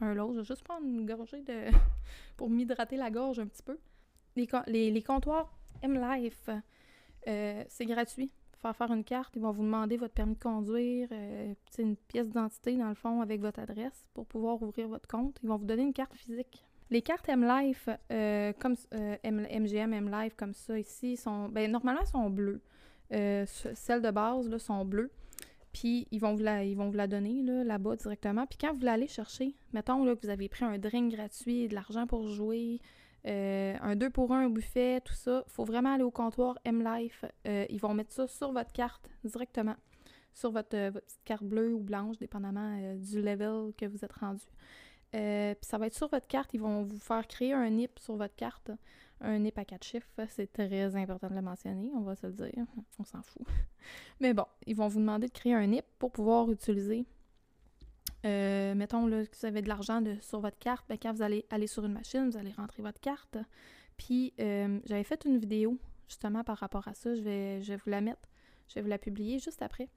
un 0.00 0.14
l'autre. 0.14 0.34
Je 0.34 0.38
vais 0.40 0.44
juste 0.44 0.64
prendre 0.64 0.84
une 0.84 1.06
gorgée 1.06 1.42
de. 1.42 1.66
pour 2.36 2.50
m'hydrater 2.50 2.96
la 2.96 3.10
gorge 3.10 3.38
un 3.38 3.46
petit 3.46 3.62
peu. 3.62 3.78
Les, 4.34 5.02
comptoirs 5.02 5.56
M-Life, 5.82 6.50
euh, 7.28 7.64
c'est 7.68 7.86
gratuit. 7.86 8.32
Faire 8.56 8.74
faire 8.74 8.92
une 8.92 9.04
carte, 9.04 9.36
ils 9.36 9.42
vont 9.42 9.52
vous 9.52 9.62
demander 9.62 9.96
votre 9.96 10.14
permis 10.14 10.34
de 10.34 10.40
conduire, 10.40 11.08
euh, 11.12 11.54
une 11.78 11.96
pièce 11.96 12.26
d'identité 12.26 12.76
dans 12.76 12.88
le 12.88 12.96
fond 12.96 13.20
avec 13.20 13.40
votre 13.40 13.60
adresse 13.60 14.08
pour 14.14 14.26
pouvoir 14.26 14.60
ouvrir 14.60 14.88
votre 14.88 15.06
compte. 15.06 15.38
Ils 15.44 15.48
vont 15.48 15.56
vous 15.56 15.66
donner 15.66 15.82
une 15.82 15.92
carte 15.92 16.14
physique. 16.14 16.67
Les 16.90 17.02
cartes 17.02 17.28
M-Life, 17.28 17.88
euh, 18.12 18.52
comme 18.58 18.74
MGM, 19.24 19.92
M-Life, 19.92 20.34
comme 20.36 20.54
ça 20.54 20.78
ici, 20.78 21.16
sont, 21.16 21.48
ben, 21.48 21.70
normalement, 21.70 22.04
sont 22.04 22.30
bleues. 22.30 22.62
celles 23.10 24.02
de 24.02 24.10
base 24.10 24.48
là, 24.48 24.58
sont 24.58 24.84
bleues. 24.84 25.10
Puis 25.72 26.08
ils 26.10 26.18
vont 26.18 26.34
vous 26.34 26.42
la, 26.42 26.64
ils 26.64 26.76
vont 26.76 26.90
la 26.90 27.06
donner 27.06 27.42
là, 27.42 27.78
bas 27.78 27.96
directement. 27.96 28.46
Puis 28.46 28.58
quand 28.58 28.72
vous 28.74 28.84
l'allez 28.84 29.06
chercher, 29.06 29.54
mettons 29.72 30.04
là, 30.04 30.16
que 30.16 30.22
vous 30.22 30.30
avez 30.30 30.48
pris 30.48 30.64
un 30.64 30.78
drink 30.78 31.12
gratuit, 31.12 31.68
de 31.68 31.74
l'argent 31.74 32.06
pour 32.06 32.26
jouer, 32.26 32.80
euh, 33.26 33.74
un 33.80 33.96
2 33.96 34.10
pour 34.10 34.32
1 34.32 34.46
au 34.46 34.50
buffet, 34.50 35.00
tout 35.04 35.14
ça, 35.14 35.44
il 35.46 35.52
faut 35.52 35.64
vraiment 35.64 35.94
aller 35.94 36.04
au 36.04 36.10
comptoir 36.10 36.58
M-Life. 36.64 37.24
Euh, 37.46 37.66
ils 37.68 37.80
vont 37.80 37.94
mettre 37.94 38.12
ça 38.12 38.26
sur 38.26 38.52
votre 38.52 38.72
carte 38.72 39.10
directement, 39.24 39.76
sur 40.32 40.50
votre, 40.50 40.76
euh, 40.76 40.90
petite 40.92 41.24
carte 41.24 41.44
bleue 41.44 41.74
ou 41.74 41.80
blanche, 41.80 42.18
dépendamment 42.18 42.94
du 42.96 43.20
level 43.20 43.72
que 43.76 43.86
vous 43.86 44.04
êtes 44.04 44.12
rendu. 44.12 44.44
Puis 45.12 45.68
ça 45.68 45.78
va 45.78 45.86
être 45.86 45.94
sur 45.94 46.08
votre 46.08 46.26
carte, 46.26 46.50
ils 46.54 46.60
vont 46.60 46.82
vous 46.82 46.98
faire 46.98 47.26
créer 47.26 47.52
un 47.52 47.68
NIP 47.70 47.98
sur 47.98 48.16
votre 48.16 48.34
carte. 48.34 48.70
Un 49.20 49.38
NIP 49.40 49.58
à 49.58 49.64
quatre 49.64 49.84
chiffres, 49.84 50.06
c'est 50.28 50.52
très 50.52 50.94
important 50.94 51.28
de 51.28 51.34
le 51.34 51.42
mentionner, 51.42 51.90
on 51.96 52.02
va 52.02 52.14
se 52.14 52.28
le 52.28 52.32
dire, 52.32 52.64
on 53.00 53.04
s'en 53.04 53.20
fout. 53.22 53.42
Mais 54.20 54.32
bon, 54.32 54.44
ils 54.66 54.76
vont 54.76 54.86
vous 54.86 55.00
demander 55.00 55.26
de 55.26 55.32
créer 55.32 55.54
un 55.54 55.66
NIP 55.66 55.84
pour 55.98 56.12
pouvoir 56.12 56.50
utiliser 56.52 57.04
euh, 58.24 58.74
mettons 58.74 59.06
là, 59.06 59.24
que 59.24 59.36
vous 59.36 59.46
avez 59.46 59.62
de 59.62 59.68
l'argent 59.68 60.02
sur 60.20 60.40
votre 60.40 60.58
carte, 60.58 60.84
ben, 60.88 60.98
quand 61.00 61.12
vous 61.12 61.22
allez 61.22 61.46
aller 61.50 61.66
sur 61.66 61.84
une 61.84 61.92
machine, 61.92 62.28
vous 62.28 62.36
allez 62.36 62.52
rentrer 62.52 62.82
votre 62.82 63.00
carte. 63.00 63.36
Puis 63.96 64.32
euh, 64.40 64.80
j'avais 64.86 65.04
fait 65.04 65.24
une 65.24 65.38
vidéo 65.38 65.78
justement 66.08 66.42
par 66.44 66.58
rapport 66.58 66.86
à 66.88 66.94
ça. 66.94 67.14
Je 67.14 67.20
vais, 67.20 67.60
vous 67.60 67.90
la 67.90 68.00
mettre. 68.00 68.28
Je 68.68 68.74
vais 68.74 68.82
vous 68.82 68.88
la 68.88 68.98
publier 68.98 69.38
juste 69.38 69.62
après. 69.62 69.88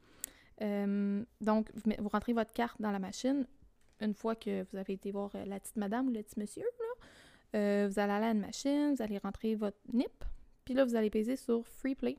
Euh, 0.61 1.23
donc, 1.39 1.69
vous, 1.73 2.09
rentrez 2.09 2.33
votre 2.33 2.53
carte 2.53 2.79
dans 2.79 2.91
la 2.91 2.99
machine. 2.99 3.47
Une 4.01 4.13
fois 4.13 4.35
que 4.35 4.63
vous 4.63 4.77
avez 4.77 4.93
été 4.93 5.11
voir 5.11 5.31
la 5.45 5.59
petite 5.59 5.77
madame 5.77 6.07
ou 6.07 6.11
le 6.11 6.21
petit 6.23 6.39
monsieur, 6.39 6.63
là, 7.53 7.87
vous 7.87 7.99
allez 7.99 8.11
aller 8.11 8.25
à 8.25 8.31
une 8.31 8.41
machine, 8.41 8.93
vous 8.95 9.01
allez 9.01 9.17
rentrer 9.19 9.55
votre 9.55 9.77
NIP. 9.93 10.25
Puis 10.65 10.73
là, 10.73 10.83
vous 10.83 10.95
allez 10.95 11.09
peser 11.09 11.35
sur 11.35 11.65
Free 11.67 11.95
Play. 11.95 12.17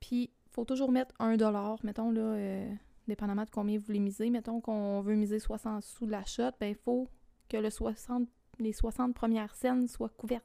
Puis, 0.00 0.24
il 0.24 0.52
faut 0.52 0.64
toujours 0.64 0.90
mettre 0.90 1.14
un 1.18 1.36
dollar, 1.36 1.78
mettons 1.84 2.10
là 2.10 2.64
dépendamment 3.06 3.44
de 3.44 3.50
combien 3.50 3.76
vous 3.78 3.84
voulez 3.84 3.98
miser. 3.98 4.30
Mettons 4.30 4.60
qu'on 4.60 5.00
veut 5.00 5.16
miser 5.16 5.40
60 5.40 5.82
sous 5.82 6.06
de 6.06 6.12
la 6.12 6.24
shot, 6.24 6.52
ben 6.60 6.68
il 6.68 6.76
faut 6.76 7.08
que 7.48 7.56
le 7.56 7.68
60, 7.68 8.28
les 8.60 8.72
60 8.72 9.14
premières 9.14 9.54
scènes 9.54 9.88
soient 9.88 10.10
couvertes. 10.10 10.44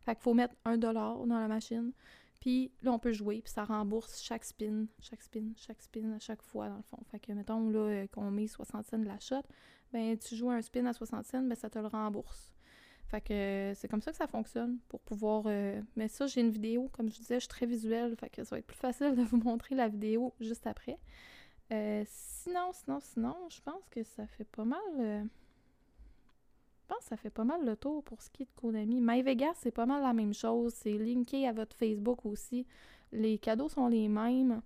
Fait 0.00 0.14
qu'il 0.14 0.22
faut 0.22 0.32
mettre 0.32 0.54
un 0.64 0.78
dollar 0.78 1.18
dans 1.26 1.38
la 1.38 1.46
machine. 1.46 1.92
Puis 2.40 2.72
là, 2.80 2.92
on 2.92 2.98
peut 2.98 3.12
jouer, 3.12 3.42
puis 3.42 3.52
ça 3.52 3.64
rembourse 3.64 4.22
chaque 4.22 4.44
spin, 4.44 4.86
chaque 5.00 5.22
spin, 5.22 5.52
chaque 5.56 5.80
spin 5.82 6.12
à 6.12 6.18
chaque 6.18 6.42
fois, 6.42 6.70
dans 6.70 6.78
le 6.78 6.82
fond. 6.82 6.98
Fait 7.10 7.20
que, 7.20 7.32
mettons, 7.32 7.68
là, 7.68 7.78
euh, 7.78 8.06
qu'on 8.06 8.30
met 8.30 8.46
60 8.46 8.86
cents 8.86 8.98
de 8.98 9.06
la 9.06 9.20
shot, 9.20 9.42
ben 9.92 10.16
tu 10.16 10.36
joues 10.36 10.50
un 10.50 10.62
spin 10.62 10.86
à 10.86 10.94
60 10.94 11.26
cents, 11.26 11.42
ben 11.42 11.54
ça 11.54 11.68
te 11.68 11.78
le 11.78 11.86
rembourse. 11.86 12.54
Fait 13.08 13.20
que 13.20 13.32
euh, 13.32 13.74
c'est 13.74 13.88
comme 13.88 14.00
ça 14.00 14.10
que 14.10 14.16
ça 14.16 14.26
fonctionne 14.26 14.78
pour 14.88 15.00
pouvoir... 15.00 15.44
Euh, 15.46 15.82
mais 15.96 16.08
ça, 16.08 16.26
j'ai 16.26 16.40
une 16.40 16.50
vidéo, 16.50 16.88
comme 16.92 17.10
je 17.10 17.18
disais, 17.18 17.34
je 17.34 17.40
suis 17.40 17.48
très 17.48 17.66
visuelle, 17.66 18.16
fait 18.16 18.30
que 18.30 18.42
ça 18.42 18.54
va 18.54 18.58
être 18.60 18.66
plus 18.66 18.78
facile 18.78 19.14
de 19.14 19.22
vous 19.30 19.36
montrer 19.38 19.74
la 19.74 19.88
vidéo 19.88 20.34
juste 20.40 20.66
après. 20.66 20.98
Sinon, 22.06 22.72
sinon, 22.72 22.98
sinon, 23.00 23.36
je 23.48 23.60
pense 23.60 23.86
que 23.90 24.02
ça 24.02 24.26
fait 24.26 24.44
pas 24.44 24.64
mal. 24.64 25.28
Pense 26.90 27.04
que 27.04 27.08
ça 27.10 27.16
fait 27.16 27.30
pas 27.30 27.44
mal 27.44 27.64
le 27.64 27.76
tour 27.76 28.02
pour 28.02 28.20
ce 28.20 28.30
qui 28.30 28.42
est 28.42 28.46
de 28.46 28.60
Konami. 28.60 29.00
MyVegas, 29.00 29.54
c'est 29.56 29.70
pas 29.70 29.86
mal 29.86 30.02
la 30.02 30.12
même 30.12 30.34
chose. 30.34 30.72
C'est 30.74 30.98
linké 30.98 31.46
à 31.46 31.52
votre 31.52 31.76
Facebook 31.76 32.26
aussi. 32.26 32.66
Les 33.12 33.38
cadeaux 33.38 33.68
sont 33.68 33.88
les 33.88 34.08
mêmes. 34.08 34.60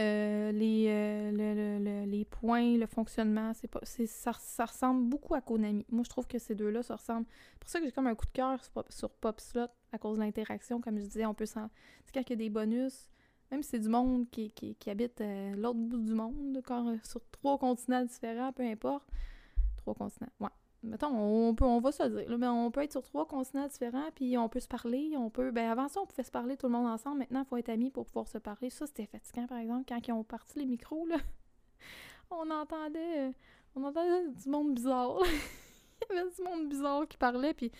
Euh, 0.00 0.50
les, 0.50 2.06
les 2.06 2.24
points, 2.24 2.76
le 2.76 2.86
fonctionnement, 2.86 3.52
c'est 3.54 3.68
pas, 3.68 3.78
ça, 3.84 4.32
ça, 4.32 4.64
ressemble 4.64 5.08
beaucoup 5.08 5.34
à 5.34 5.40
Konami. 5.40 5.86
Moi, 5.88 6.02
je 6.04 6.10
trouve 6.10 6.26
que 6.26 6.38
ces 6.38 6.56
deux-là, 6.56 6.82
ça 6.82 6.96
ressemble. 6.96 7.26
C'est 7.52 7.58
pour 7.60 7.70
ça 7.70 7.78
que 7.78 7.86
j'ai 7.86 7.92
comme 7.92 8.08
un 8.08 8.14
coup 8.16 8.26
de 8.26 8.32
cœur 8.32 8.64
sur, 8.64 8.84
sur 8.88 9.10
PopSlot 9.10 9.68
à 9.92 9.98
cause 9.98 10.16
de 10.16 10.22
l'interaction. 10.22 10.80
Comme 10.80 10.98
je 10.98 11.04
disais, 11.04 11.26
on 11.26 11.34
peut 11.34 11.46
s'en. 11.46 11.70
C'est 12.04 12.12
quand 12.12 12.28
y 12.28 12.32
a 12.32 12.36
des 12.36 12.50
bonus, 12.50 13.08
même 13.52 13.62
si 13.62 13.70
c'est 13.70 13.78
du 13.78 13.88
monde 13.88 14.28
qui, 14.30 14.52
habite 14.86 15.20
euh, 15.20 15.54
l'autre 15.54 15.78
bout 15.78 15.98
du 15.98 16.12
monde, 16.12 16.60
euh, 16.68 16.96
sur 17.04 17.20
trois 17.30 17.56
continents 17.58 18.04
différents, 18.04 18.52
peu 18.52 18.64
importe. 18.64 19.06
Trois 19.76 19.94
continents, 19.94 20.32
ouais. 20.40 20.48
Mettons, 20.84 21.08
on, 21.08 21.54
peut, 21.54 21.64
on 21.64 21.80
va 21.80 21.92
se 21.92 22.02
dire, 22.02 22.38
mais 22.38 22.46
on 22.46 22.70
peut 22.70 22.82
être 22.82 22.92
sur 22.92 23.02
trois 23.02 23.26
continents 23.26 23.66
différents, 23.66 24.10
puis 24.14 24.36
on 24.36 24.48
peut 24.48 24.60
se 24.60 24.68
parler, 24.68 25.14
on 25.16 25.30
peut... 25.30 25.50
Ben 25.50 25.70
avant 25.70 25.88
ça, 25.88 26.00
on 26.00 26.06
pouvait 26.06 26.22
se 26.22 26.30
parler 26.30 26.56
tout 26.56 26.66
le 26.66 26.72
monde 26.72 26.86
ensemble. 26.86 27.18
Maintenant, 27.20 27.40
il 27.40 27.46
faut 27.46 27.56
être 27.56 27.70
amis 27.70 27.90
pour 27.90 28.06
pouvoir 28.06 28.28
se 28.28 28.38
parler. 28.38 28.70
Ça, 28.70 28.86
c'était 28.86 29.06
fatigant, 29.06 29.46
par 29.46 29.58
exemple, 29.58 29.84
quand 29.88 30.06
ils 30.06 30.12
ont 30.12 30.24
parti 30.24 30.58
les 30.58 30.66
micros, 30.66 31.06
là. 31.06 31.16
on 32.30 32.50
entendait... 32.50 33.32
On 33.76 33.82
entendait 33.82 34.28
du 34.28 34.48
monde 34.48 34.74
bizarre. 34.74 35.18
il 36.10 36.16
y 36.16 36.18
avait 36.18 36.30
du 36.30 36.42
monde 36.42 36.68
bizarre 36.68 37.08
qui 37.08 37.16
parlait, 37.16 37.54
puis 37.54 37.72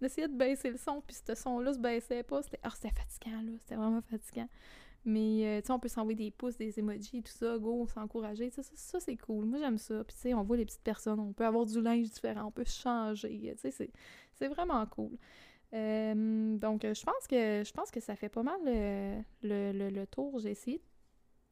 on 0.00 0.06
essayait 0.06 0.28
de 0.28 0.36
baisser 0.36 0.70
le 0.70 0.76
son, 0.76 1.00
puis 1.00 1.16
ce 1.26 1.34
son-là 1.34 1.72
se 1.72 1.78
baissait 1.78 2.22
pas. 2.22 2.42
C'était... 2.42 2.60
Ah, 2.62 2.70
c'était 2.74 2.94
fatigant, 2.94 3.42
là. 3.42 3.52
C'était 3.58 3.74
vraiment 3.74 4.02
fatigant. 4.02 4.48
Mais, 5.04 5.46
euh, 5.46 5.60
tu 5.60 5.66
sais, 5.66 5.72
on 5.72 5.78
peut 5.78 5.88
s'envoyer 5.88 6.16
des 6.16 6.30
pouces, 6.30 6.58
des 6.58 6.78
emojis, 6.78 7.22
tout 7.22 7.32
ça, 7.32 7.56
go, 7.58 7.86
s'encourager. 7.86 8.50
Ça, 8.50 8.62
ça, 8.62 9.00
c'est 9.00 9.16
cool. 9.16 9.46
Moi, 9.46 9.58
j'aime 9.58 9.78
ça. 9.78 10.04
Puis, 10.04 10.14
tu 10.14 10.22
sais, 10.22 10.34
on 10.34 10.42
voit 10.42 10.56
les 10.56 10.66
petites 10.66 10.82
personnes, 10.82 11.20
on 11.20 11.32
peut 11.32 11.46
avoir 11.46 11.64
du 11.66 11.80
linge 11.80 12.10
différent, 12.10 12.46
on 12.46 12.50
peut 12.50 12.64
changer. 12.64 13.56
Tu 13.60 13.70
sais, 13.70 13.90
C'est 14.34 14.48
vraiment 14.48 14.84
cool. 14.86 15.16
Euh, 15.72 16.56
donc, 16.58 16.82
je 16.82 17.04
pense 17.04 17.26
que 17.28 17.62
je 17.64 17.72
pense 17.72 17.90
que 17.90 18.00
ça 18.00 18.16
fait 18.16 18.28
pas 18.28 18.42
mal 18.42 18.60
le, 18.64 19.22
le, 19.72 19.90
le, 19.90 20.06
tour. 20.06 20.38
J'ai 20.40 20.50
essayé 20.50 20.78
de 20.78 20.82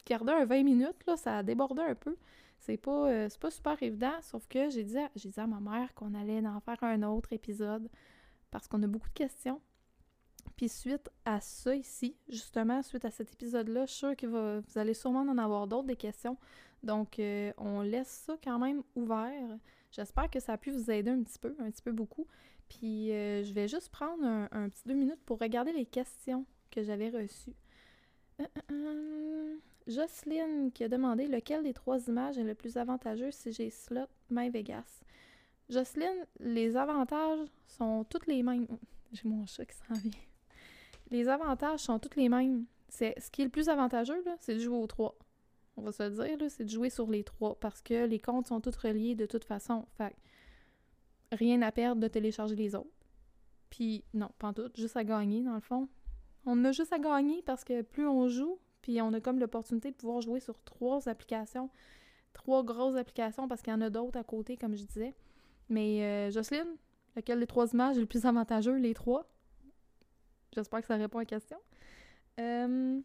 garder 0.07 0.33
un 0.33 0.45
20 0.45 0.63
minutes, 0.65 1.07
là, 1.07 1.17
ça 1.17 1.39
a 1.39 1.43
débordé 1.43 1.83
un 1.83 1.95
peu. 1.95 2.17
C'est 2.59 2.77
pas, 2.77 3.09
euh, 3.09 3.29
pas 3.41 3.51
super 3.51 3.81
évident, 3.83 4.13
sauf 4.21 4.47
que 4.49 4.69
j'ai 4.71 4.85
dit, 4.85 4.97
dit 5.15 5.41
à 5.41 5.47
ma 5.47 5.61
mère 5.61 5.95
qu'on 5.95 6.15
allait 6.15 6.47
en 6.47 6.61
faire 6.61 6.83
un 6.83 7.03
autre 7.05 7.33
épisode 7.33 7.89
parce 8.51 8.67
qu'on 8.69 8.83
a 8.83 8.87
beaucoup 8.87 9.09
de 9.09 9.15
questions. 9.15 9.61
Puis 10.59 10.69
suite 10.69 11.09
à 11.25 11.41
ça 11.41 11.73
ici, 11.73 12.17
justement, 12.29 12.83
suite 12.83 13.05
à 13.05 13.13
cet 13.13 13.33
épisode-là, 13.33 13.87
je 13.87 13.93
suis 13.93 13.99
sûre 13.99 14.17
que 14.17 14.27
vous 14.27 14.79
allez 14.79 14.93
sûrement 14.93 15.21
en 15.21 15.39
avoir 15.39 15.69
d'autres 15.69 15.87
des 15.87 15.95
questions. 15.95 16.37
Donc, 16.83 17.21
euh, 17.21 17.53
on 17.59 17.81
laisse 17.81 18.25
ça 18.27 18.37
quand 18.43 18.59
même 18.59 18.83
ouvert. 18.97 19.57
J'espère 19.93 20.29
que 20.29 20.41
ça 20.41 20.55
a 20.55 20.59
pu 20.59 20.73
vous 20.73 20.91
aider 20.91 21.13
un 21.13 21.23
petit 21.23 21.39
peu, 21.39 21.55
un 21.61 21.71
petit 21.71 21.81
peu 21.81 21.93
beaucoup. 21.93 22.27
Puis, 22.69 23.13
euh, 23.13 23.45
je 23.45 23.53
vais 23.53 23.69
juste 23.69 23.91
prendre 23.91 24.25
un, 24.25 24.69
petit 24.69 24.83
deux 24.85 24.95
minutes 24.95 25.23
pour 25.25 25.39
regarder 25.39 25.73
les 25.73 25.87
questions 25.87 26.45
que 26.73 26.83
j'avais 26.83 27.11
reçues. 27.11 27.55
Jocelyne 29.87 30.73
qui 30.73 30.83
a 30.83 30.89
demandé 30.89 31.29
lequel 31.29 31.63
des 31.63 31.73
trois 31.73 32.01
images 32.09 32.37
est 32.37 32.43
le 32.43 32.57
plus 32.57 32.77
avantageux 32.77 33.31
si 33.31 33.53
j'ai 33.53 33.71
slot 33.71 34.09
My 34.29 34.51
Vegas. 34.51 35.05
Jocelyne, 35.69 36.27
les 36.41 36.77
avantages 36.77 37.47
sont 37.69 38.03
tous 38.11 38.27
les 38.27 38.43
mêmes. 38.43 38.67
J'ai 39.13 39.29
mon 39.29 39.47
chat 39.47 39.65
qui 39.65 39.77
s'en 39.77 39.95
vient. 39.95 40.11
Les 41.11 41.29
avantages 41.29 41.81
sont 41.81 41.99
tous 41.99 42.19
les 42.19 42.29
mêmes. 42.29 42.67
C'est, 42.89 43.15
ce 43.21 43.31
qui 43.31 43.43
est 43.43 43.45
le 43.45 43.51
plus 43.51 43.69
avantageux, 43.69 44.23
c'est 44.41 44.55
de 44.55 44.59
jouer 44.59 44.77
aux 44.77 44.87
trois. 44.87 45.17
On 45.77 45.83
va 45.83 45.93
se 45.93 46.03
le 46.03 46.37
dire, 46.37 46.51
c'est 46.51 46.65
de 46.65 46.71
jouer 46.71 46.91
sur 46.91 47.09
les 47.09 47.23
trois 47.23 47.59
parce 47.61 47.81
que 47.81 48.07
les 48.07 48.19
comptes 48.19 48.49
sont 48.49 48.61
tous 48.61 48.77
reliés 48.77 49.15
de 49.15 49.27
toute 49.27 49.45
façon. 49.45 49.87
Fait 49.97 50.17
rien 51.33 51.63
à 51.63 51.71
perdre 51.71 52.01
de 52.01 52.09
télécharger 52.09 52.57
les 52.57 52.75
autres. 52.75 52.89
Puis 53.71 54.05
non, 54.15 54.31
pas 54.39 54.53
tout, 54.53 54.71
juste 54.75 54.97
à 54.97 55.05
gagner 55.05 55.43
dans 55.43 55.55
le 55.55 55.61
fond. 55.61 55.89
On 56.47 56.65
a 56.65 56.73
juste 56.73 56.93
à 56.93 56.99
gagner 56.99 57.43
parce 57.43 57.65
que 57.65 57.83
plus 57.83 58.09
on 58.09 58.29
joue, 58.29 58.59
puis 58.83 59.01
on 59.03 59.13
a 59.13 59.21
comme 59.21 59.39
l'opportunité 59.39 59.91
de 59.91 59.97
pouvoir 59.97 60.21
jouer 60.21 60.41
sur 60.41 60.59
trois 60.65 61.09
applications, 61.09 61.71
trois 62.33 62.65
grosses 62.65 62.97
applications 62.97 63.47
parce 63.47 63.63
qu'il 63.63 63.73
y 63.73 63.77
en 63.77 63.81
a 63.83 63.91
d'autres 63.91 64.19
à 64.19 64.25
côté, 64.25 64.57
comme 64.57 64.75
je 64.75 64.85
disais. 64.85 65.15
Mais 65.69 66.03
euh, 66.03 66.31
Jocelyne, 66.31 66.77
lequel 67.15 67.41
des 67.41 67.47
trois 67.47 67.71
images 67.73 67.99
est 67.99 68.01
le 68.01 68.07
plus 68.07 68.25
avantageux? 68.25 68.77
Les 68.77 68.95
trois? 68.95 69.29
J'espère 70.55 70.81
que 70.81 70.87
ça 70.87 70.97
répond 70.97 71.19
à 71.19 71.23
la 71.23 71.27
question. 71.27 71.59
Euh, 72.41 73.01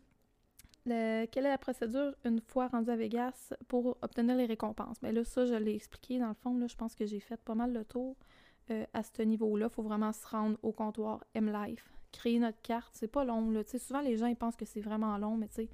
quelle 0.85 1.45
est 1.45 1.49
la 1.49 1.57
procédure 1.57 2.13
une 2.25 2.41
fois 2.41 2.67
rendu 2.67 2.89
à 2.89 2.95
Vegas 2.95 3.53
pour 3.67 3.97
obtenir 4.01 4.35
les 4.35 4.45
récompenses? 4.45 4.99
Bien 5.01 5.11
là, 5.11 5.23
ça, 5.23 5.45
je 5.45 5.53
l'ai 5.53 5.75
expliqué. 5.75 6.19
Dans 6.19 6.27
le 6.27 6.33
fond, 6.33 6.57
là, 6.57 6.67
je 6.67 6.75
pense 6.75 6.95
que 6.95 7.05
j'ai 7.05 7.19
fait 7.19 7.37
pas 7.37 7.55
mal 7.55 7.73
le 7.73 7.85
tour 7.85 8.17
euh, 8.69 8.85
à 8.93 9.03
ce 9.03 9.21
niveau-là. 9.21 9.67
Il 9.69 9.73
faut 9.73 9.83
vraiment 9.83 10.11
se 10.11 10.27
rendre 10.27 10.57
au 10.61 10.71
comptoir 10.71 11.23
M-Life 11.33 11.93
créer 12.13 12.39
notre 12.39 12.61
carte, 12.61 12.93
c'est 12.93 13.09
pas 13.09 13.25
long. 13.25 13.51
Là. 13.51 13.63
souvent, 13.65 13.99
les 13.99 14.15
gens 14.15 14.33
pensent 14.35 14.55
que 14.55 14.65
c'est 14.65 14.79
vraiment 14.79 15.17
long, 15.17 15.35
mais 15.35 15.49
tu 15.49 15.55
sais, 15.55 15.69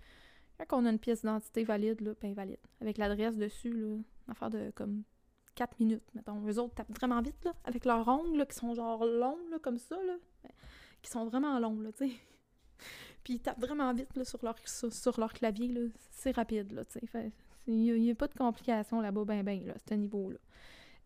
quand 0.67 0.81
on 0.81 0.85
a 0.85 0.89
une 0.89 0.97
pièce 0.97 1.21
d'identité 1.21 1.63
valide, 1.63 2.01
là, 2.01 2.13
ben 2.19 2.33
valide, 2.33 2.57
avec 2.81 2.97
l'adresse 2.97 3.37
dessus, 3.37 3.71
là, 3.71 3.87
une 3.87 4.03
affaire 4.27 4.49
de 4.49 4.71
comme 4.73 5.03
4 5.55 5.79
minutes, 5.79 6.03
mettons. 6.15 6.41
Eux 6.47 6.57
autres 6.59 6.73
tapent 6.73 6.95
vraiment 6.95 7.21
vite, 7.21 7.43
là, 7.45 7.53
avec 7.65 7.85
leurs 7.85 8.07
ongles, 8.07 8.45
qui 8.47 8.55
sont 8.55 8.73
genre 8.73 9.05
longs, 9.05 9.37
là, 9.51 9.59
comme 9.59 9.77
ça, 9.77 9.95
là, 9.97 10.15
ben, 10.43 10.51
qui 11.01 11.09
sont 11.09 11.25
vraiment 11.25 11.59
longs, 11.59 11.79
là, 11.79 11.91
tu 11.91 12.09
sais. 12.09 12.13
Puis 13.23 13.33
ils 13.33 13.39
tapent 13.39 13.59
vraiment 13.59 13.93
vite, 13.93 14.15
là, 14.15 14.23
sur 14.23 14.43
leur, 14.43 14.55
sur, 14.65 15.19
leur 15.19 15.33
clavier, 15.33 15.67
là. 15.67 15.81
C'est 16.11 16.31
rapide, 16.31 16.71
là, 16.71 16.85
tu 16.85 16.99
sais. 16.99 17.31
Il 17.67 18.01
n'y 18.01 18.11
a, 18.11 18.15
pas 18.15 18.27
de 18.27 18.33
complications 18.33 18.99
là-bas, 19.01 19.25
ben, 19.25 19.43
ben, 19.43 19.65
là, 19.65 19.73
à 19.73 19.89
ce 19.89 19.93
niveau-là. 19.93 20.37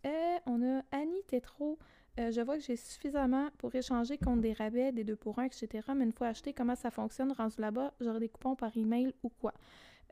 Euh, 0.05 0.37
on 0.45 0.61
a 0.61 0.81
Annie 0.91 1.23
Tétro 1.27 1.77
euh, 2.19 2.31
je 2.31 2.41
vois 2.41 2.57
que 2.57 2.63
j'ai 2.63 2.75
suffisamment 2.75 3.49
pour 3.57 3.73
échanger 3.73 4.19
contre 4.19 4.41
des 4.41 4.53
rabais, 4.53 4.91
des 4.91 5.03
deux 5.03 5.15
pour 5.15 5.39
un, 5.39 5.45
etc. 5.45 5.67
Mais 5.95 6.03
une 6.03 6.11
fois 6.11 6.27
acheté, 6.27 6.53
comment 6.53 6.75
ça 6.75 6.91
fonctionne 6.91 7.31
rendu 7.31 7.59
là-bas, 7.59 7.93
j'aurai 7.99 8.19
des 8.19 8.29
coupons 8.29 8.55
par 8.55 8.75
email 8.77 9.15
ou 9.23 9.29
quoi? 9.29 9.51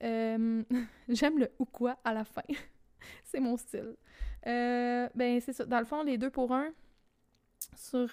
Euh, 0.01 0.63
j'aime 1.09 1.37
le 1.37 1.51
ou 1.59 1.65
quoi 1.65 1.99
à 2.03 2.13
la 2.13 2.23
fin. 2.23 2.41
c'est 3.23 3.39
mon 3.39 3.55
style. 3.55 3.95
Ben, 4.43 5.39
c'est 5.41 5.53
ça. 5.53 5.65
Dans 5.65 5.77
le 5.77 5.85
fond, 5.85 6.01
les 6.01 6.17
deux 6.17 6.31
pour 6.31 6.51
un, 6.53 6.71
sur, 7.75 8.09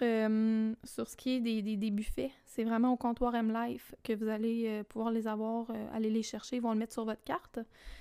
sur 0.84 1.08
ce 1.08 1.16
qui 1.16 1.36
est 1.36 1.40
des, 1.40 1.76
des, 1.76 1.90
buffets, 1.90 2.30
c'est 2.44 2.64
vraiment 2.64 2.92
au 2.92 2.96
comptoir 2.96 3.34
M-Life 3.34 3.94
que 4.02 4.12
vous 4.12 4.28
allez 4.28 4.82
pouvoir 4.88 5.10
les 5.10 5.26
avoir, 5.26 5.70
aller 5.92 6.10
les 6.10 6.22
chercher, 6.22 6.56
ils 6.56 6.62
vont 6.62 6.72
le 6.72 6.78
mettre 6.78 6.92
sur 6.92 7.04
votre 7.04 7.22
carte. 7.24 7.58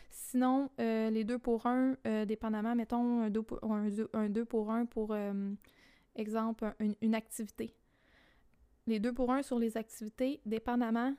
Sinon, 0.09 0.69
les 0.77 1.23
deux 1.23 1.39
pour 1.39 1.65
un, 1.65 1.95
dépendamment, 2.25 2.75
mettons 2.75 3.21
un 3.21 3.29
deux 3.29 3.43
pour 3.43 3.63
un, 3.73 3.87
un 4.13 4.29
deux 4.29 4.45
pour 4.45 4.71
un 4.71 4.85
pour 4.85 5.13
exemple, 6.17 6.75
une, 7.01 7.15
activité. 7.15 7.73
Les 8.85 8.99
deux 8.99 9.13
pour 9.13 9.31
un 9.31 9.41
sur 9.41 9.59
les 9.59 9.77
activités, 9.77 10.41
dépendamment, 10.45 11.13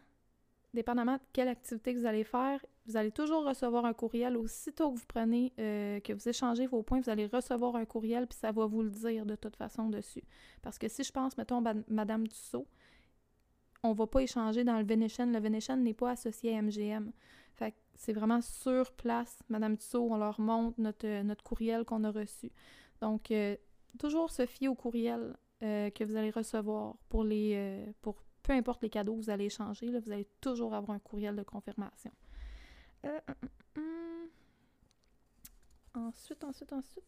dépendamment 0.74 1.14
de 1.14 1.22
quelle 1.32 1.48
activité 1.48 1.94
vous 1.94 2.06
allez 2.06 2.24
faire, 2.24 2.64
vous 2.86 2.96
allez 2.96 3.10
toujours 3.10 3.44
recevoir 3.44 3.84
un 3.84 3.92
courriel. 3.92 4.36
Aussitôt 4.36 4.92
que 4.92 4.98
vous 4.98 5.06
prenez, 5.06 5.52
euh, 5.58 6.00
que 6.00 6.12
vous 6.12 6.28
échangez 6.28 6.66
vos 6.66 6.82
points, 6.82 7.00
vous 7.00 7.10
allez 7.10 7.26
recevoir 7.26 7.76
un 7.76 7.84
courriel, 7.84 8.26
puis 8.26 8.38
ça 8.38 8.52
va 8.52 8.66
vous 8.66 8.82
le 8.82 8.90
dire 8.90 9.26
de 9.26 9.34
toute 9.34 9.56
façon 9.56 9.88
dessus. 9.88 10.22
Parce 10.62 10.78
que 10.78 10.88
si 10.88 11.04
je 11.04 11.12
pense, 11.12 11.36
mettons, 11.36 11.62
Madame 11.88 12.28
Tussaud, 12.28 12.66
on 13.82 13.92
va 13.92 14.06
pas 14.06 14.22
échanger 14.22 14.64
dans 14.64 14.78
le 14.78 14.84
Venetian. 14.84 15.26
Le 15.26 15.40
Venetian 15.40 15.76
n'est 15.76 15.94
pas 15.94 16.10
associé 16.10 16.56
à 16.56 16.62
MGM. 16.62 17.12
C'est 17.94 18.12
vraiment 18.12 18.40
sur 18.40 18.92
place, 18.92 19.42
Madame 19.48 19.76
Tussaud, 19.76 20.06
on 20.08 20.16
leur 20.16 20.40
montre 20.40 20.80
notre, 20.80 21.22
notre 21.22 21.42
courriel 21.42 21.84
qu'on 21.84 22.04
a 22.04 22.12
reçu. 22.12 22.52
Donc, 23.00 23.32
euh, 23.32 23.56
toujours 23.98 24.30
se 24.30 24.46
fier 24.46 24.68
au 24.68 24.76
courriel 24.76 25.34
euh, 25.64 25.90
que 25.90 26.04
vous 26.04 26.16
allez 26.16 26.30
recevoir 26.30 26.96
pour 27.08 27.24
les 27.24 27.54
euh, 27.56 27.92
pour 28.00 28.22
peu 28.48 28.54
importe 28.54 28.82
les 28.82 28.88
cadeaux 28.88 29.14
que 29.14 29.24
vous 29.24 29.30
allez 29.30 29.44
échanger, 29.44 29.88
là, 29.88 30.00
vous 30.00 30.10
allez 30.10 30.26
toujours 30.40 30.74
avoir 30.74 30.96
un 30.96 30.98
courriel 30.98 31.36
de 31.36 31.42
confirmation. 31.42 32.10
Euh, 33.04 33.20
ensuite, 35.92 36.42
ensuite, 36.42 36.72
ensuite. 36.72 37.04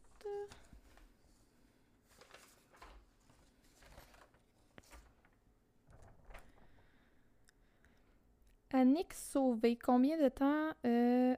Annick 8.75 9.15
Sauvé, 9.15 9.77
combien 9.77 10.23
de 10.23 10.29
temps, 10.29 10.69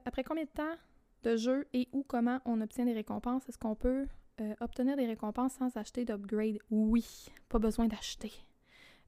après 0.05 0.25
combien 0.25 0.43
de 0.43 0.49
temps 0.49 0.75
de 1.23 1.37
jeu 1.37 1.65
et 1.71 1.87
où 1.93 2.03
comment 2.03 2.41
on 2.43 2.59
obtient 2.59 2.83
des 2.83 2.91
récompenses? 2.91 3.47
Est-ce 3.47 3.57
qu'on 3.57 3.75
peut 3.75 4.05
euh, 4.41 4.53
obtenir 4.59 4.97
des 4.97 5.05
récompenses 5.05 5.53
sans 5.53 5.77
acheter 5.77 6.03
d'upgrade, 6.03 6.57
oui. 6.69 7.29
Pas 7.47 7.59
besoin 7.59 7.87
d'acheter. 7.87 8.33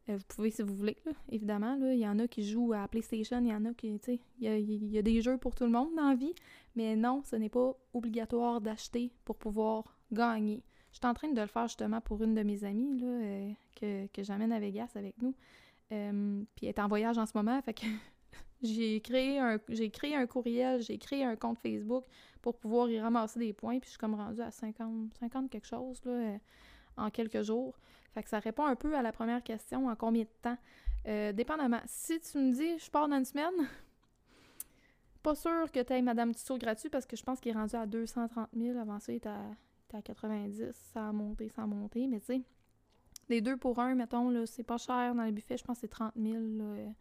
Euh, 0.09 0.17
vous 0.17 0.23
pouvez 0.27 0.51
si 0.51 0.61
vous 0.61 0.75
voulez, 0.75 0.97
évidemment. 1.31 1.77
Il 1.81 1.97
y 1.99 2.07
en 2.07 2.19
a 2.19 2.27
qui 2.27 2.47
jouent 2.47 2.73
à 2.73 2.87
PlayStation, 2.87 3.39
il 3.39 3.47
y 3.47 3.53
en 3.53 3.65
a 3.65 3.73
qui, 3.73 3.97
tu 3.99 4.05
sais, 4.05 4.19
il 4.39 4.91
y 4.91 4.97
a, 4.97 5.01
des 5.01 5.21
jeux 5.21 5.37
pour 5.37 5.55
tout 5.55 5.63
le 5.63 5.71
monde 5.71 5.95
dans 5.95 6.15
vie, 6.15 6.33
mais 6.75 6.95
non, 6.95 7.23
ce 7.23 7.35
n'est 7.35 7.49
pas 7.49 7.75
obligatoire 7.93 8.61
d'acheter 8.61 9.11
pour 9.23 9.35
pouvoir 9.35 9.97
gagner. 10.11 10.63
Je 10.91 10.97
suis 10.97 11.07
en 11.07 11.13
train 11.13 11.29
de 11.29 11.41
le 11.41 11.47
faire 11.47 11.67
justement 11.67 12.01
pour 12.01 12.23
une 12.23 12.35
de 12.35 12.43
mes 12.43 12.63
amies 12.63 12.99
là, 12.99 13.07
euh, 13.07 13.51
que, 13.75 14.07
que 14.07 14.23
j'amène 14.23 14.51
à 14.51 14.59
Vegas 14.59 14.91
avec 14.95 15.21
nous. 15.21 15.33
puis 15.89 15.97
elle 16.63 16.69
est 16.69 16.79
en 16.79 16.87
voyage 16.87 17.17
en 17.17 17.25
ce 17.25 17.33
moment, 17.35 17.61
fait 17.61 17.73
que 17.73 17.85
j'ai 18.61 19.01
créé 19.01 19.39
un 19.39 19.59
j'ai 19.69 19.89
créé 19.89 20.15
un 20.15 20.27
courriel, 20.27 20.81
j'ai 20.81 20.97
créé 20.97 21.23
un 21.23 21.35
compte 21.35 21.57
Facebook 21.59 22.05
pour 22.41 22.57
pouvoir 22.57 22.89
y 22.89 22.99
ramasser 22.99 23.39
des 23.39 23.53
points, 23.53 23.79
puis 23.79 23.87
je 23.87 23.91
suis 23.91 23.99
comme 23.99 24.13
rendue 24.13 24.41
à 24.41 24.51
50, 24.51 25.13
50 25.19 25.49
quelque 25.49 25.67
chose 25.67 25.99
là, 26.05 26.11
euh, 26.11 26.37
en 26.97 27.09
quelques 27.09 27.41
jours. 27.41 27.77
Fait 28.13 28.23
que 28.23 28.29
ça 28.29 28.39
répond 28.39 28.65
un 28.65 28.75
peu 28.75 28.95
à 28.95 29.01
la 29.01 29.11
première 29.11 29.43
question, 29.43 29.87
en 29.87 29.95
combien 29.95 30.23
de 30.23 30.29
temps? 30.41 30.57
Euh, 31.07 31.33
dépendamment. 31.33 31.81
Si 31.85 32.19
tu 32.19 32.37
me 32.37 32.51
dis, 32.53 32.79
je 32.79 32.89
pars 32.89 33.07
dans 33.07 33.17
une 33.17 33.25
semaine, 33.25 33.53
pas 35.23 35.35
sûr 35.35 35.71
que 35.71 35.81
tu 35.81 35.93
aies 35.93 36.01
Madame 36.01 36.33
Tissot 36.33 36.57
gratuit 36.57 36.89
parce 36.89 37.05
que 37.05 37.15
je 37.15 37.23
pense 37.23 37.39
qu'il 37.39 37.51
est 37.51 37.55
rendu 37.55 37.75
à 37.75 37.85
230 37.85 38.49
000. 38.55 38.79
Avant 38.79 38.99
ça, 38.99 39.11
il 39.11 39.17
était 39.17 39.29
à, 39.29 40.01
90. 40.03 40.71
Ça 40.93 41.07
a 41.07 41.11
monté, 41.11 41.49
ça 41.49 41.63
a 41.63 41.65
monté. 41.67 42.07
Mais 42.07 42.19
tu 42.19 42.25
sais, 42.25 42.41
les 43.29 43.41
deux 43.41 43.55
pour 43.55 43.79
un, 43.79 43.95
mettons, 43.95 44.29
là, 44.29 44.45
c'est 44.45 44.63
pas 44.63 44.77
cher 44.77 45.13
dans 45.15 45.23
les 45.23 45.31
buffets. 45.31 45.57
Je 45.57 45.63
pense 45.63 45.77
que 45.77 45.81
c'est 45.81 45.87
30 45.87 46.13
000. 46.15 46.37
Là. 46.57 46.91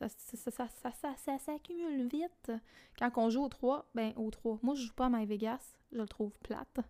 Ça, 0.00 0.08
ça, 0.50 0.68
ça, 0.68 1.14
ça 1.16 1.38
s'accumule 1.38 2.08
vite. 2.08 2.52
Quand 2.98 3.10
on 3.16 3.30
joue 3.30 3.42
au 3.42 3.48
3, 3.48 3.86
ben 3.94 4.12
au 4.16 4.30
3. 4.30 4.58
Moi, 4.62 4.74
je 4.74 4.82
joue 4.86 4.94
pas 4.94 5.06
à 5.06 5.10
My 5.10 5.24
Vegas, 5.24 5.74
je 5.92 5.98
le 5.98 6.06
trouve 6.06 6.38
plate. 6.40 6.80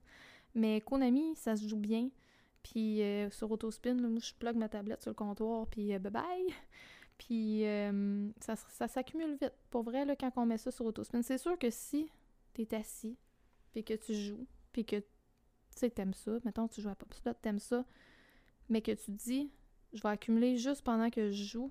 Mais 0.54 0.80
Konami, 0.80 1.34
ça 1.36 1.56
se 1.56 1.66
joue 1.68 1.78
bien. 1.78 2.08
Puis 2.64 3.02
euh, 3.02 3.30
sur 3.30 3.50
Autospin, 3.52 3.94
moi, 3.94 4.18
je 4.20 4.34
plug 4.34 4.56
ma 4.56 4.68
tablette 4.68 5.02
sur 5.02 5.10
le 5.10 5.14
comptoir, 5.14 5.68
puis 5.68 5.94
euh, 5.94 5.98
bye 6.00 6.10
bye. 6.10 6.46
Puis 7.18 7.64
euh, 7.64 8.28
ça, 8.40 8.56
s'accumule 8.88 9.36
vite. 9.40 9.52
Pour 9.70 9.84
vrai, 9.84 10.04
là, 10.04 10.16
quand 10.16 10.32
on 10.34 10.46
met 10.46 10.58
ça 10.58 10.72
sur 10.72 10.84
Autospin, 10.84 11.22
c'est 11.22 11.38
sûr 11.38 11.56
que 11.56 11.70
si 11.70 12.10
t'es 12.54 12.74
assis, 12.74 13.16
puis 13.70 13.84
que 13.84 13.94
tu 13.94 14.14
joues, 14.14 14.48
puis 14.72 14.84
que 14.84 14.96
tu 14.96 15.04
sais, 15.76 15.90
t'aimes 15.90 16.14
ça, 16.14 16.32
mettons, 16.44 16.66
tu 16.66 16.80
joues 16.80 16.88
à 16.88 16.96
Popslot, 16.96 17.34
t'aimes 17.34 17.60
ça, 17.60 17.84
mais 18.68 18.82
que 18.82 18.90
tu 18.90 19.12
dis, 19.12 19.52
je 19.92 20.02
vais 20.02 20.08
accumuler 20.08 20.56
juste 20.56 20.82
pendant 20.82 21.08
que 21.08 21.30
je 21.30 21.44
joue, 21.44 21.70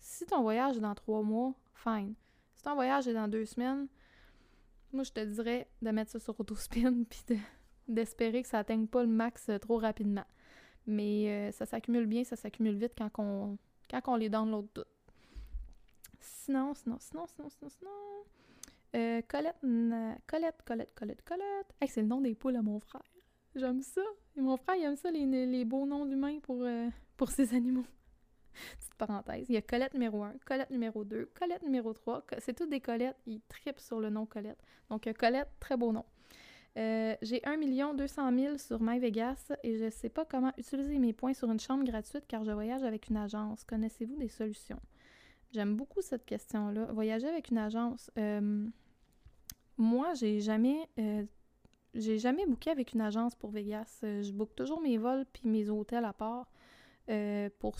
si 0.00 0.26
ton 0.26 0.42
voyage 0.42 0.78
est 0.78 0.80
dans 0.80 0.94
trois 0.96 1.22
mois, 1.22 1.54
fine. 1.74 2.14
Si 2.56 2.62
ton 2.64 2.74
voyage 2.74 3.06
est 3.06 3.14
dans 3.14 3.28
deux 3.28 3.44
semaines, 3.44 3.86
moi, 4.92 5.04
je 5.04 5.12
te 5.12 5.20
dirais 5.20 5.68
de 5.80 5.90
mettre 5.90 6.10
ça 6.10 6.18
sur 6.18 6.38
autospin 6.40 7.04
puis 7.08 7.38
d'espérer 7.88 8.42
que 8.42 8.48
ça 8.48 8.58
atteigne 8.58 8.86
pas 8.86 9.02
le 9.02 9.08
max 9.08 9.48
euh, 9.48 9.58
trop 9.58 9.78
rapidement. 9.78 10.24
Mais 10.86 11.50
ça 11.50 11.66
s'accumule 11.66 12.06
bien, 12.06 12.22
ça 12.22 12.36
s'accumule 12.36 12.76
vite 12.76 12.92
quand 12.96 13.10
on, 13.18 13.58
quand 13.90 14.00
on 14.06 14.14
les. 14.14 14.30
Sinon, 16.20 16.74
sinon, 16.74 16.96
sinon, 17.00 17.26
sinon, 17.26 17.48
sinon, 17.48 17.68
sinon. 17.68 17.90
Colette, 19.26 19.56
Colette, 20.28 20.62
Colette, 20.64 20.94
Colette, 20.94 21.24
Colette. 21.24 21.74
Hey, 21.80 21.88
c'est 21.88 22.02
le 22.02 22.06
nom 22.06 22.20
des 22.20 22.36
poules 22.36 22.54
à 22.54 22.62
mon 22.62 22.78
frère. 22.78 23.02
J'aime 23.56 23.82
ça. 23.82 24.00
Mon 24.36 24.56
frère, 24.56 24.76
il 24.76 24.84
aime 24.84 24.94
ça, 24.94 25.10
les, 25.10 25.26
les 25.26 25.64
beaux 25.64 25.86
noms 25.86 26.06
d'humains 26.06 26.38
pour, 26.38 26.64
pour 27.16 27.30
ses 27.32 27.52
animaux. 27.52 27.84
Petite 28.78 28.94
parenthèse. 28.94 29.46
Il 29.48 29.54
y 29.54 29.58
a 29.58 29.62
Colette 29.62 29.94
numéro 29.94 30.22
1, 30.22 30.34
Colette 30.44 30.70
numéro 30.70 31.04
2, 31.04 31.30
Colette 31.38 31.62
numéro 31.62 31.92
3. 31.92 32.24
C'est 32.38 32.54
toutes 32.54 32.70
des 32.70 32.80
Colettes. 32.80 33.16
Ils 33.26 33.40
tripent 33.48 33.80
sur 33.80 34.00
le 34.00 34.10
nom 34.10 34.26
Colette. 34.26 34.58
Donc, 34.90 35.10
Colette, 35.18 35.48
très 35.60 35.76
beau 35.76 35.92
nom. 35.92 36.04
Euh, 36.76 37.16
j'ai 37.22 37.40
1 37.46 37.94
200 37.94 38.38
000 38.38 38.58
sur 38.58 38.82
MyVegas 38.82 39.52
et 39.62 39.78
je 39.78 39.84
ne 39.84 39.90
sais 39.90 40.10
pas 40.10 40.26
comment 40.26 40.52
utiliser 40.58 40.98
mes 40.98 41.14
points 41.14 41.32
sur 41.32 41.50
une 41.50 41.60
chambre 41.60 41.84
gratuite 41.84 42.24
car 42.28 42.44
je 42.44 42.52
voyage 42.52 42.82
avec 42.82 43.08
une 43.08 43.16
agence. 43.16 43.64
Connaissez-vous 43.64 44.16
des 44.16 44.28
solutions? 44.28 44.80
J'aime 45.52 45.74
beaucoup 45.74 46.02
cette 46.02 46.26
question-là. 46.26 46.86
Voyager 46.92 47.28
avec 47.28 47.50
une 47.50 47.58
agence. 47.58 48.10
Euh, 48.18 48.66
moi, 49.78 50.12
j'ai 50.14 50.40
jamais, 50.40 50.86
euh, 50.98 51.24
j'ai 51.94 52.18
jamais 52.18 52.44
booké 52.44 52.70
avec 52.70 52.92
une 52.92 53.00
agence 53.00 53.34
pour 53.34 53.50
Vegas. 53.50 54.00
je 54.02 54.32
book 54.32 54.54
toujours 54.54 54.82
mes 54.82 54.98
vols 54.98 55.24
puis 55.32 55.48
mes 55.48 55.70
hôtels 55.70 56.04
à 56.04 56.12
part 56.12 56.50
pour 57.58 57.76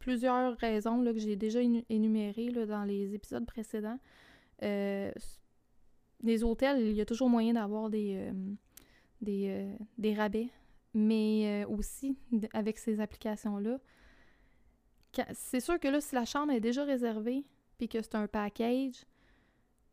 plusieurs 0.00 0.56
raisons 0.56 1.04
que 1.04 1.18
j'ai 1.18 1.36
déjà 1.36 1.60
énumérées 1.88 2.48
dans 2.66 2.84
les 2.84 3.14
épisodes 3.14 3.46
précédents. 3.46 3.98
Les 6.22 6.42
hôtels, 6.42 6.80
il 6.80 6.94
y 6.94 7.00
a 7.00 7.06
toujours 7.06 7.28
moyen 7.28 7.54
d'avoir 7.54 7.90
des, 7.90 8.14
euh, 8.16 8.32
des, 9.20 9.48
euh, 9.48 9.76
des, 9.98 10.14
rabais, 10.14 10.48
mais 10.94 11.64
aussi 11.66 12.16
avec 12.52 12.78
ces 12.78 13.00
applications-là. 13.00 13.78
C'est 15.32 15.60
sûr 15.60 15.78
que 15.80 15.88
là, 15.88 16.00
si 16.00 16.14
la 16.14 16.24
chambre 16.24 16.52
est 16.52 16.60
déjà 16.60 16.84
réservée, 16.84 17.44
puis 17.78 17.88
que 17.88 18.02
c'est 18.02 18.14
un 18.14 18.26
package, 18.26 19.04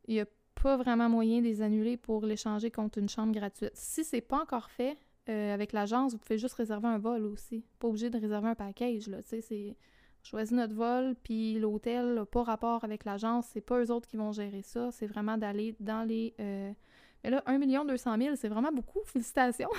il 0.08 0.16
n'y 0.16 0.22
a 0.22 0.26
pas 0.62 0.78
vraiment 0.78 1.10
moyen 1.10 1.40
de 1.40 1.46
les 1.46 1.62
annuler 1.62 1.98
pour 1.98 2.26
l'échanger 2.26 2.72
contre 2.72 3.00
une 3.00 3.10
chambre 3.10 3.34
gratuite. 3.34 3.72
Si 3.74 4.04
c'est 4.04 4.22
pas 4.22 4.42
encore 4.42 4.70
fait, 4.70 4.98
avec 5.28 5.72
l'agence, 5.72 6.14
vous 6.14 6.18
pouvez 6.18 6.38
juste 6.38 6.56
réserver 6.56 6.88
un 6.88 6.98
vol 6.98 7.26
aussi. 7.26 7.64
Pas 7.80 7.88
obligé 7.88 8.10
de 8.10 8.18
réserver 8.18 8.50
un 8.50 8.56
package, 8.56 9.08
là. 9.08 9.22
Tu 9.24 9.30
sais, 9.30 9.42
c'est 9.42 9.76
choisit 10.24 10.56
notre 10.56 10.74
vol, 10.74 11.16
puis 11.24 11.60
l'hôtel 11.60 12.26
pas 12.32 12.44
rapport 12.44 12.84
avec 12.84 13.06
l'agence, 13.06 13.48
c'est 13.52 13.62
pas 13.62 13.80
eux 13.80 13.92
autres 13.92 14.08
qui 14.08 14.18
vont 14.18 14.32
gérer 14.32 14.62
ça, 14.62 14.92
c'est 14.92 15.08
vraiment 15.08 15.38
d'aller 15.38 15.76
dans 15.80 16.04
les... 16.04 16.34
Euh, 16.40 16.72
mais 17.24 17.30
là, 17.30 17.44
1 17.46 17.86
200 17.86 18.18
000, 18.18 18.36
c'est 18.36 18.48
vraiment 18.48 18.72
beaucoup, 18.72 19.00
félicitations! 19.06 19.70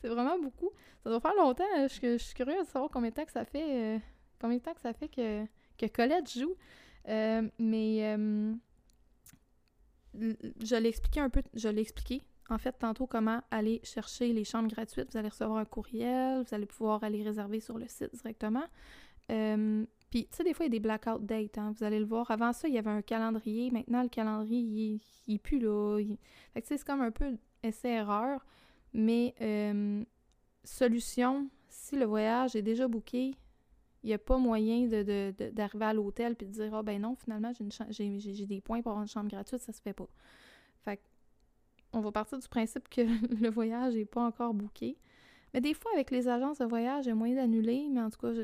c'est 0.00 0.08
vraiment 0.08 0.38
beaucoup. 0.38 0.70
Ça 1.02 1.10
doit 1.10 1.20
faire 1.20 1.34
longtemps, 1.34 1.64
je, 1.76 1.88
je, 2.00 2.16
suis 2.18 2.34
curieuse 2.34 2.66
de 2.66 2.70
savoir 2.70 2.90
combien 2.90 3.10
de 3.10 3.14
temps 3.14 3.24
que 3.24 3.32
ça 3.32 3.44
fait, 3.44 3.96
euh, 3.96 3.98
combien 4.40 4.56
de 4.56 4.62
temps 4.62 4.74
que 4.74 4.80
ça 4.80 4.92
fait 4.92 5.08
que, 5.08 5.44
que 5.76 5.86
Colette 5.86 6.30
joue. 6.32 6.54
Euh, 7.08 7.48
mais 7.58 8.16
je 10.14 10.76
l'ai 10.76 10.88
expliqué 10.88 11.20
un 11.20 11.30
peu, 11.30 11.42
je 11.54 11.68
l'ai 11.68 11.82
expliqué 11.82 12.22
en 12.50 12.58
fait, 12.58 12.72
tantôt, 12.72 13.06
comment 13.06 13.42
aller 13.50 13.80
chercher 13.84 14.32
les 14.32 14.44
chambres 14.44 14.68
gratuites. 14.68 15.12
Vous 15.12 15.18
allez 15.18 15.28
recevoir 15.28 15.58
un 15.58 15.64
courriel, 15.64 16.42
vous 16.42 16.54
allez 16.54 16.66
pouvoir 16.66 17.04
aller 17.04 17.22
réserver 17.22 17.60
sur 17.60 17.78
le 17.78 17.86
site 17.88 18.14
directement. 18.14 18.64
Euh, 19.30 19.84
puis, 20.10 20.26
tu 20.30 20.36
sais, 20.36 20.44
des 20.44 20.54
fois, 20.54 20.64
il 20.64 20.68
y 20.68 20.72
a 20.76 20.78
des 20.78 20.80
blackout 20.80 21.24
dates, 21.24 21.58
hein, 21.58 21.74
vous 21.76 21.84
allez 21.84 21.98
le 21.98 22.06
voir. 22.06 22.30
Avant 22.30 22.52
ça, 22.52 22.68
il 22.68 22.74
y 22.74 22.78
avait 22.78 22.90
un 22.90 23.02
calendrier. 23.02 23.70
Maintenant, 23.70 24.02
le 24.02 24.08
calendrier, 24.08 24.60
il, 24.60 25.00
il 25.26 25.34
est 25.34 25.38
plus 25.38 25.58
là. 25.58 25.98
Fait 26.54 26.62
que, 26.62 26.66
tu 26.66 26.74
sais, 26.74 26.78
c'est 26.78 26.86
comme 26.86 27.02
un 27.02 27.10
peu 27.10 27.36
essai-erreur. 27.62 28.44
Mais, 28.94 29.34
euh, 29.40 30.02
solution, 30.64 31.48
si 31.68 31.96
le 31.96 32.06
voyage 32.06 32.56
est 32.56 32.62
déjà 32.62 32.88
booké, 32.88 33.34
il 34.02 34.06
n'y 34.06 34.14
a 34.14 34.18
pas 34.18 34.38
moyen 34.38 34.86
d'arriver 34.86 35.32
de, 35.32 35.50
de, 35.50 35.82
à 35.82 35.92
l'hôtel 35.92 36.36
puis 36.36 36.46
de 36.46 36.52
dire 36.52 36.74
Ah, 36.74 36.82
ben 36.82 37.00
non, 37.00 37.14
finalement, 37.14 37.52
j'ai 37.90 38.46
des 38.46 38.60
points 38.60 38.80
pour 38.80 38.92
avoir 38.92 39.02
une 39.02 39.08
chambre 39.08 39.28
gratuite, 39.28 39.60
ça 39.60 39.72
se 39.72 39.82
fait 39.82 39.92
pas. 39.92 40.08
Fait 40.84 40.98
que, 40.98 41.02
on 41.92 42.00
va 42.00 42.12
partir 42.12 42.38
du 42.38 42.48
principe 42.48 42.88
que 42.88 43.02
le 43.42 43.50
voyage 43.50 43.94
n'est 43.94 44.04
pas 44.04 44.22
encore 44.22 44.54
booké. 44.54 44.96
Mais 45.54 45.60
des 45.60 45.74
fois, 45.74 45.90
avec 45.94 46.10
les 46.10 46.28
agences 46.28 46.58
de 46.58 46.66
voyage, 46.66 47.06
il 47.06 47.08
y 47.08 47.12
a 47.12 47.14
moyen 47.14 47.36
d'annuler, 47.36 47.88
mais 47.90 48.00
en 48.00 48.10
tout 48.10 48.20
cas, 48.20 48.32
je, 48.34 48.42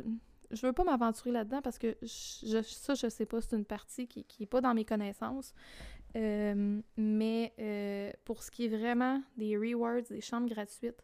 je 0.54 0.66
veux 0.66 0.72
pas 0.72 0.84
m'aventurer 0.84 1.32
là-dedans 1.32 1.60
parce 1.62 1.78
que 1.78 1.96
ça, 2.06 2.94
je 2.94 3.08
sais 3.08 3.26
pas, 3.26 3.40
c'est 3.40 3.56
une 3.56 3.64
partie 3.64 4.06
qui, 4.06 4.24
qui 4.24 4.44
est 4.44 4.46
pas 4.46 4.60
dans 4.60 4.74
mes 4.74 4.84
connaissances. 4.84 5.54
Euh, 6.16 6.80
mais 6.96 7.52
euh, 7.58 8.12
pour 8.24 8.42
ce 8.42 8.50
qui 8.50 8.66
est 8.66 8.68
vraiment 8.68 9.22
des 9.36 9.56
rewards, 9.56 10.02
des 10.08 10.20
chambres 10.20 10.48
gratuites, 10.48 11.02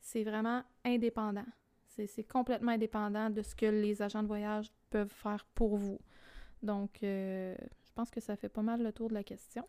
c'est 0.00 0.24
vraiment 0.24 0.62
indépendant. 0.84 1.46
C'est 1.88 2.24
complètement 2.24 2.72
indépendant 2.72 3.30
de 3.30 3.40
ce 3.40 3.54
que 3.54 3.66
les 3.66 4.02
agents 4.02 4.22
de 4.22 4.28
voyage 4.28 4.70
peuvent 4.90 5.12
faire 5.12 5.46
pour 5.54 5.76
vous. 5.76 5.98
Donc, 6.62 7.02
euh, 7.02 7.54
je 7.84 7.92
pense 7.94 8.10
que 8.10 8.20
ça 8.20 8.36
fait 8.36 8.50
pas 8.50 8.62
mal 8.62 8.82
le 8.82 8.92
tour 8.92 9.08
de 9.08 9.14
la 9.14 9.24
question. 9.24 9.66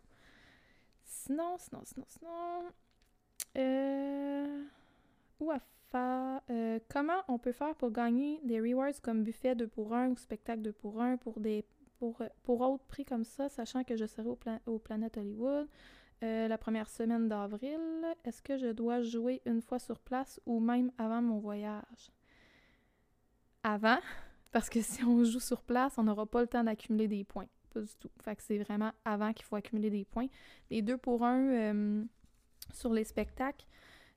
Sinon, 1.04 1.56
sinon, 1.58 1.80
sinon, 1.84 2.04
sinon. 2.06 2.64
Euh, 3.56 4.64
où 5.40 5.50
à 5.50 5.58
euh, 5.94 6.78
comment 6.88 7.22
on 7.28 7.38
peut 7.38 7.52
faire 7.52 7.74
pour 7.74 7.90
gagner 7.90 8.40
des 8.44 8.60
rewards 8.60 9.00
comme 9.02 9.22
buffet 9.22 9.54
2 9.54 9.66
pour 9.66 9.94
1 9.94 10.08
ou 10.08 10.16
spectacle 10.16 10.62
2 10.62 10.72
pour 10.72 11.00
1 11.00 11.16
pour 11.16 11.40
des 11.40 11.64
pour, 11.98 12.20
euh, 12.20 12.28
pour 12.44 12.60
autres 12.60 12.84
prix 12.84 13.04
comme 13.04 13.24
ça, 13.24 13.48
sachant 13.48 13.82
que 13.84 13.96
je 13.96 14.06
serai 14.06 14.28
au, 14.28 14.38
au 14.66 14.78
Planète 14.78 15.16
Hollywood 15.16 15.66
euh, 16.22 16.48
la 16.48 16.58
première 16.58 16.88
semaine 16.88 17.28
d'avril? 17.28 17.80
Est-ce 18.24 18.42
que 18.42 18.56
je 18.56 18.68
dois 18.68 19.02
jouer 19.02 19.40
une 19.46 19.62
fois 19.62 19.78
sur 19.78 19.98
place 19.98 20.40
ou 20.46 20.60
même 20.60 20.92
avant 20.98 21.22
mon 21.22 21.38
voyage? 21.38 22.12
Avant, 23.62 23.98
parce 24.52 24.68
que 24.68 24.80
si 24.80 25.02
on 25.04 25.24
joue 25.24 25.40
sur 25.40 25.62
place, 25.62 25.98
on 25.98 26.04
n'aura 26.04 26.26
pas 26.26 26.40
le 26.40 26.46
temps 26.46 26.64
d'accumuler 26.64 27.08
des 27.08 27.24
points. 27.24 27.48
Pas 27.72 27.80
du 27.80 27.94
tout. 27.98 28.10
Fait 28.22 28.36
que 28.36 28.42
c'est 28.42 28.58
vraiment 28.58 28.92
avant 29.04 29.32
qu'il 29.32 29.44
faut 29.44 29.56
accumuler 29.56 29.90
des 29.90 30.04
points. 30.04 30.28
Les 30.70 30.82
2 30.82 30.96
pour 30.98 31.24
1 31.24 32.04
sur 32.72 32.92
les 32.92 33.04
spectacles, 33.04 33.66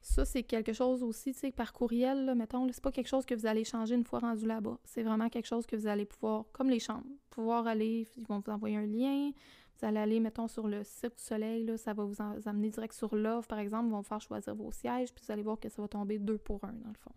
ça, 0.01 0.25
c'est 0.25 0.43
quelque 0.43 0.73
chose 0.73 1.03
aussi, 1.03 1.31
tu 1.31 1.39
sais, 1.39 1.51
par 1.51 1.73
courriel, 1.73 2.25
là, 2.25 2.33
mettons, 2.33 2.67
c'est 2.71 2.83
pas 2.83 2.91
quelque 2.91 3.07
chose 3.07 3.25
que 3.25 3.35
vous 3.35 3.45
allez 3.45 3.63
changer 3.63 3.93
une 3.93 4.03
fois 4.03 4.19
rendu 4.19 4.47
là-bas. 4.47 4.79
C'est 4.83 5.03
vraiment 5.03 5.29
quelque 5.29 5.45
chose 5.45 5.67
que 5.67 5.75
vous 5.75 5.85
allez 5.85 6.05
pouvoir, 6.05 6.45
comme 6.53 6.69
les 6.69 6.79
chambres, 6.79 7.05
pouvoir 7.29 7.67
aller, 7.67 8.07
ils 8.17 8.25
vont 8.25 8.41
vous 8.43 8.51
envoyer 8.51 8.77
un 8.77 8.87
lien, 8.87 9.31
vous 9.79 9.85
allez 9.85 9.99
aller, 9.99 10.19
mettons, 10.19 10.47
sur 10.47 10.67
le 10.67 10.83
site 10.83 11.15
du 11.17 11.23
soleil, 11.23 11.65
là, 11.65 11.77
ça 11.77 11.93
va 11.93 12.03
vous, 12.03 12.15
amener 12.45 12.69
direct 12.69 12.93
sur 12.93 13.15
l'offre, 13.15 13.47
par 13.47 13.59
exemple, 13.59 13.87
ils 13.87 13.91
vont 13.91 14.01
vous 14.01 14.03
faire 14.03 14.21
choisir 14.21 14.55
vos 14.55 14.71
sièges, 14.71 15.13
puis 15.13 15.23
vous 15.23 15.31
allez 15.31 15.43
voir 15.43 15.59
que 15.59 15.69
ça 15.69 15.81
va 15.81 15.87
tomber 15.87 16.17
deux 16.17 16.39
pour 16.39 16.63
un, 16.63 16.73
dans 16.73 16.89
le 16.89 16.97
fond. 16.97 17.13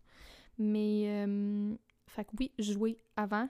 Mais, 0.58 1.24
euh, 1.26 1.74
fait 2.06 2.26
que 2.26 2.30
oui, 2.38 2.52
jouer 2.58 2.98
avant. 3.16 3.48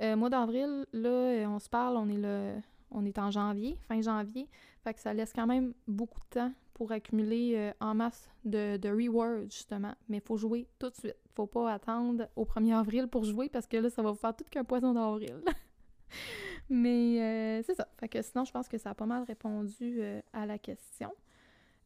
Euh, 0.00 0.14
mois 0.14 0.30
d'avril, 0.30 0.86
là, 0.92 1.48
on 1.48 1.58
se 1.58 1.68
parle, 1.68 1.96
on 1.96 2.08
est 2.08 2.16
le, 2.16 2.60
on 2.90 3.04
est 3.04 3.18
en 3.18 3.30
janvier, 3.30 3.78
fin 3.88 4.00
janvier, 4.00 4.48
fait 4.82 4.94
que 4.94 5.00
ça 5.00 5.12
laisse 5.12 5.32
quand 5.32 5.46
même 5.46 5.74
beaucoup 5.86 6.20
de 6.20 6.28
temps 6.30 6.52
pour 6.80 6.92
accumuler 6.92 7.52
euh, 7.56 7.72
en 7.80 7.94
masse 7.94 8.26
de, 8.46 8.88
rewards, 8.88 9.50
justement. 9.50 9.94
Mais 10.08 10.16
il 10.16 10.22
faut 10.22 10.38
jouer 10.38 10.66
tout 10.78 10.88
de 10.88 10.94
suite. 10.94 11.16
faut 11.34 11.46
pas 11.46 11.74
attendre 11.74 12.26
au 12.36 12.46
1er 12.46 12.74
avril 12.74 13.06
pour 13.06 13.24
jouer 13.24 13.50
parce 13.50 13.66
que 13.66 13.76
là, 13.76 13.90
ça 13.90 14.00
va 14.00 14.12
vous 14.12 14.16
faire 14.16 14.34
tout 14.34 14.46
qu'un 14.50 14.64
poison 14.64 14.94
d'avril. 14.94 15.42
Mais 16.70 17.20
euh, 17.20 17.62
c'est 17.66 17.74
ça. 17.74 17.86
Fait 17.98 18.08
que 18.08 18.22
sinon, 18.22 18.46
je 18.46 18.52
pense 18.52 18.66
que 18.66 18.78
ça 18.78 18.90
a 18.90 18.94
pas 18.94 19.04
mal 19.04 19.24
répondu 19.24 19.98
euh, 20.00 20.22
à 20.32 20.46
la 20.46 20.56
question. 20.56 21.12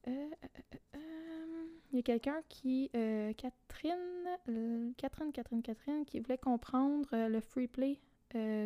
Il 0.06 1.96
y 1.96 1.98
a 1.98 2.02
quelqu'un 2.02 2.40
qui, 2.48 2.88
Catherine, 2.92 4.94
Catherine, 4.96 5.32
Catherine, 5.32 5.62
Catherine, 5.62 6.04
qui 6.04 6.20
voulait 6.20 6.38
comprendre 6.38 7.08
le 7.10 7.40
free 7.40 7.66
play, 7.66 7.98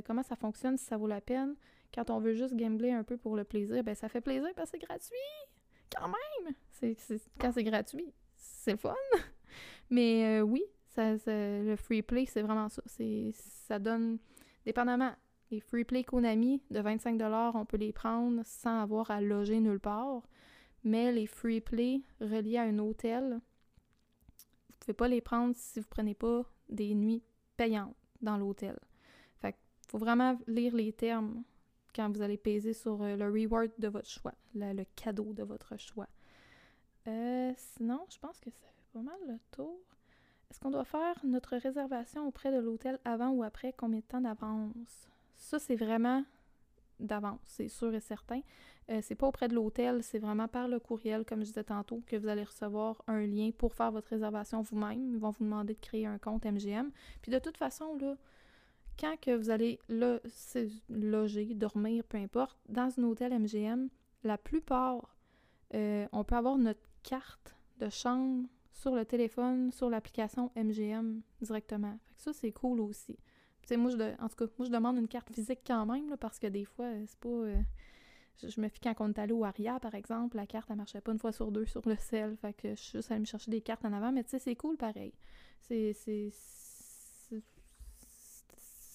comment 0.05 0.25
ça 0.25 0.37
fonctionne, 0.37 0.77
si 0.77 0.85
ça 0.85 0.99
vaut 0.99 1.07
la 1.07 1.23
peine. 1.23 1.55
Quand 1.95 2.11
on 2.11 2.21
veut 2.21 2.35
juste 2.35 2.55
gambler 2.55 2.93
un 2.93 3.05
peu 3.05 3.17
pour 3.17 3.37
le 3.37 3.45
plaisir, 3.45 3.83
ben 3.83 3.95
ça 3.95 4.09
fait 4.09 4.21
plaisir 4.21 4.51
parce 4.55 4.71
que 4.71 4.79
c'est 4.79 4.87
gratuit 4.87 5.17
quand 5.97 6.09
même! 6.09 6.55
C'est, 6.71 6.97
quand 7.41 7.53
c'est 7.53 7.65
gratuit, 7.65 8.13
c'est 8.37 8.77
fun! 8.77 8.95
Mais 9.91 10.41
euh, 10.41 10.43
oui, 10.43 10.63
ça, 10.89 11.15
le 11.27 11.77
free 11.77 12.03
play, 12.03 12.27
c'est 12.27 12.43
vraiment 12.43 12.69
ça. 12.69 12.83
Ça 13.33 13.79
donne, 13.79 14.19
dépendamment, 14.65 15.15
les 15.51 15.61
free 15.61 15.85
play 15.85 16.05
Konami 16.05 16.63
de 16.71 16.81
25$, 16.81 17.53
on 17.55 17.65
peut 17.65 17.77
les 17.77 17.93
prendre 17.93 18.43
sans 18.45 18.83
avoir 18.83 19.11
à 19.11 19.21
loger 19.21 19.61
nulle 19.61 19.81
part. 19.81 20.23
Mais 20.85 21.13
les 21.13 21.27
free 21.27 21.61
play 21.61 22.03
reliés 22.21 22.59
à 22.59 22.63
un 22.63 22.79
hôtel, 22.79 23.41
vous 24.69 24.77
pouvez 24.81 24.95
pas 24.95 25.09
les 25.09 25.21
prendre 25.21 25.55
si 25.57 25.81
vous 25.81 25.89
prenez 25.89 26.15
pas 26.15 26.45
des 26.69 26.95
nuits 26.95 27.23
payantes 27.57 27.97
dans 28.23 28.37
l'hôtel. 28.37 28.79
Fait 29.41 29.57
faut 29.89 29.99
vraiment 29.99 30.39
lire 30.47 30.75
les 30.75 30.93
termes 30.93 31.43
quand 31.95 32.11
vous 32.11 32.23
allez 32.23 32.37
peser 32.37 32.73
sur 32.73 33.03
euh, 33.03 33.17
le 33.17 33.27
reward 33.27 33.71
de 33.79 33.89
votre 33.89 34.09
choix, 34.09 34.35
le, 34.55 34.85
cadeau 34.97 35.33
de 35.33 35.43
votre 35.43 35.77
choix. 35.79 36.09
Euh, 37.07 37.53
sinon, 37.57 38.05
je 38.11 38.19
pense 38.19 38.39
que 38.41 38.51
ça 38.51 38.67
fait 38.67 38.93
pas 38.93 39.01
mal 39.01 39.19
le 39.27 39.39
tour. 39.51 39.79
Est-ce 40.51 40.61
qu'on 40.61 40.71
doit 40.71 40.85
faire 40.85 41.19
notre 41.25 41.57
réservation 41.57 42.27
auprès 42.27 42.53
de 42.53 42.59
l'hôtel 42.59 42.99
avant 43.05 43.31
ou 43.31 43.43
après? 43.43 43.73
Combien 43.77 44.01
de 44.01 44.05
temps 44.05 44.21
d'avance? 44.21 45.09
Ça, 45.37 45.59
c'est 45.59 45.77
vraiment 45.77 46.25
d'avance, 47.01 47.41
c'est 47.45 47.69
sûr 47.69 47.95
et 47.95 48.01
certain. 48.01 48.41
Euh, 48.91 49.01
c'est 49.03 49.15
pas 49.15 49.27
auprès 49.27 49.49
de 49.49 49.55
l'hôtel, 49.55 50.03
c'est 50.03 50.19
vraiment 50.19 50.49
par 50.49 50.67
le 50.67 50.81
courriel, 50.81 51.25
comme 51.25 51.41
je 51.41 51.47
disais 51.47 51.65
tantôt, 51.65 52.03
que 52.07 52.17
vous 52.17 52.29
allez 52.29 52.45
recevoir 52.45 53.03
un 53.07 53.21
lien 53.21 53.51
pour 53.57 53.75
faire 53.75 53.93
votre 53.93 54.09
réservation 54.09 54.63
vous-même. 54.63 55.13
Ils 55.13 55.19
vont 55.19 55.31
vous 55.31 55.45
demander 55.45 55.75
de 55.75 55.81
créer 55.81 56.07
un 56.07 56.19
compte 56.19 56.45
MGM. 56.45 56.91
Puis 57.21 57.31
de 57.31 57.39
toute 57.39 57.57
façon, 57.57 57.97
là, 57.99 58.17
quand 58.99 59.17
que 59.21 59.35
vous 59.35 59.51
allez 59.51 59.79
loger, 59.89 61.55
dormir, 61.55 62.05
peu 62.05 62.19
importe, 62.19 62.59
dans 62.69 62.93
un 62.99 63.03
hôtel 63.05 63.39
MGM, 63.39 63.89
la 64.25 64.39
plupart, 64.39 65.17
euh, 65.75 66.07
on 66.13 66.25
peut 66.25 66.35
avoir 66.35 66.59
notre 66.59 66.81
carte 67.03 67.57
de 67.79 67.89
chambre 67.89 68.49
sur 68.73 68.95
le 68.95 69.05
téléphone, 69.05 69.71
sur 69.73 69.91
l'application 69.91 70.51
MGM 70.57 71.21
directement. 71.41 71.99
Fait 72.07 72.15
que 72.15 72.21
ça, 72.23 72.33
c'est 72.33 72.53
cool 72.53 72.81
aussi. 72.81 73.19
moi, 73.77 73.91
je 73.91 74.23
en 74.23 74.29
tout 74.29 74.37
cas, 74.37 74.53
moi, 74.59 74.67
je 74.67 74.73
demande 74.73 74.99
une 74.99 75.09
carte 75.09 75.33
physique 75.33 75.61
quand 75.67 75.87
même, 75.87 76.17
parce 76.19 76.39
que 76.39 76.47
des 76.47 76.65
fois, 76.65 76.87
euh, 76.87 77.05
c'est 77.07 77.19
pas... 77.19 77.29
Euh, 77.29 77.61
je, 78.41 78.61
me 78.61 78.69
fie 78.69 78.79
quand 78.81 78.95
on 79.01 79.09
est 79.09 79.19
allé 79.19 79.33
au 79.33 79.45
Aria, 79.45 79.81
par 79.81 79.95
exemple, 79.97 80.37
la 80.37 80.47
carte, 80.47 80.69
elle 80.71 80.77
marchait 80.77 81.01
pas 81.01 81.11
une 81.11 81.19
fois 81.19 81.33
sur 81.33 81.51
deux 81.51 81.67
sur 81.67 81.83
le 81.89 81.97
sel. 81.97 82.37
Fait 82.37 82.53
que 82.53 82.71
je 82.71 82.81
suis 82.81 82.99
juste 82.99 83.11
allée 83.11 83.21
me 83.21 83.25
chercher 83.25 83.51
des 83.51 83.61
cartes 83.61 83.85
en 83.85 83.93
avant, 83.93 84.13
mais 84.13 84.23
tu 84.23 84.31
sais, 84.31 84.39
c'est 84.39 84.55
cool 84.55 84.77
pareil. 84.77 85.13
C'est... 85.61 85.93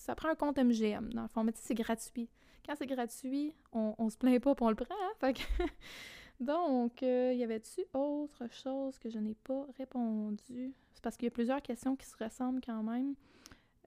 Ça 0.04 0.16
prend 0.16 0.28
un 0.28 0.36
compte 0.36 0.58
MGM, 0.58 1.14
dans 1.14 1.22
le 1.22 1.28
fond, 1.30 1.46
mais 1.46 1.54
c'est 1.56 1.76
gratuit. 1.76 2.28
Quand 2.66 2.76
c'est 2.78 2.88
gratuit, 2.88 3.56
on, 3.72 3.96
on 3.98 4.10
se 4.10 4.18
plaint 4.18 4.44
pas, 4.44 4.54
puis 4.54 4.66
on 4.66 4.70
le 4.70 4.76
prend, 4.76 4.94
hein? 4.94 5.32
Donc, 6.42 7.02
euh, 7.04 7.32
y 7.34 7.42
avait-tu 7.42 7.86
autre 7.94 8.46
chose 8.52 9.00
que 9.00 9.10
je 9.10 9.18
n'ai 9.18 9.34
pas 9.34 9.66
répondu? 9.78 10.74
C'est 10.94 11.02
parce 11.02 11.16
qu'il 11.16 11.28
y 11.28 11.28
a 11.28 11.32
plusieurs 11.32 11.62
questions 11.62 11.96
qui 11.96 12.06
se 12.06 12.22
ressemblent 12.22 12.60
quand 12.60 12.84
même, 12.84 13.16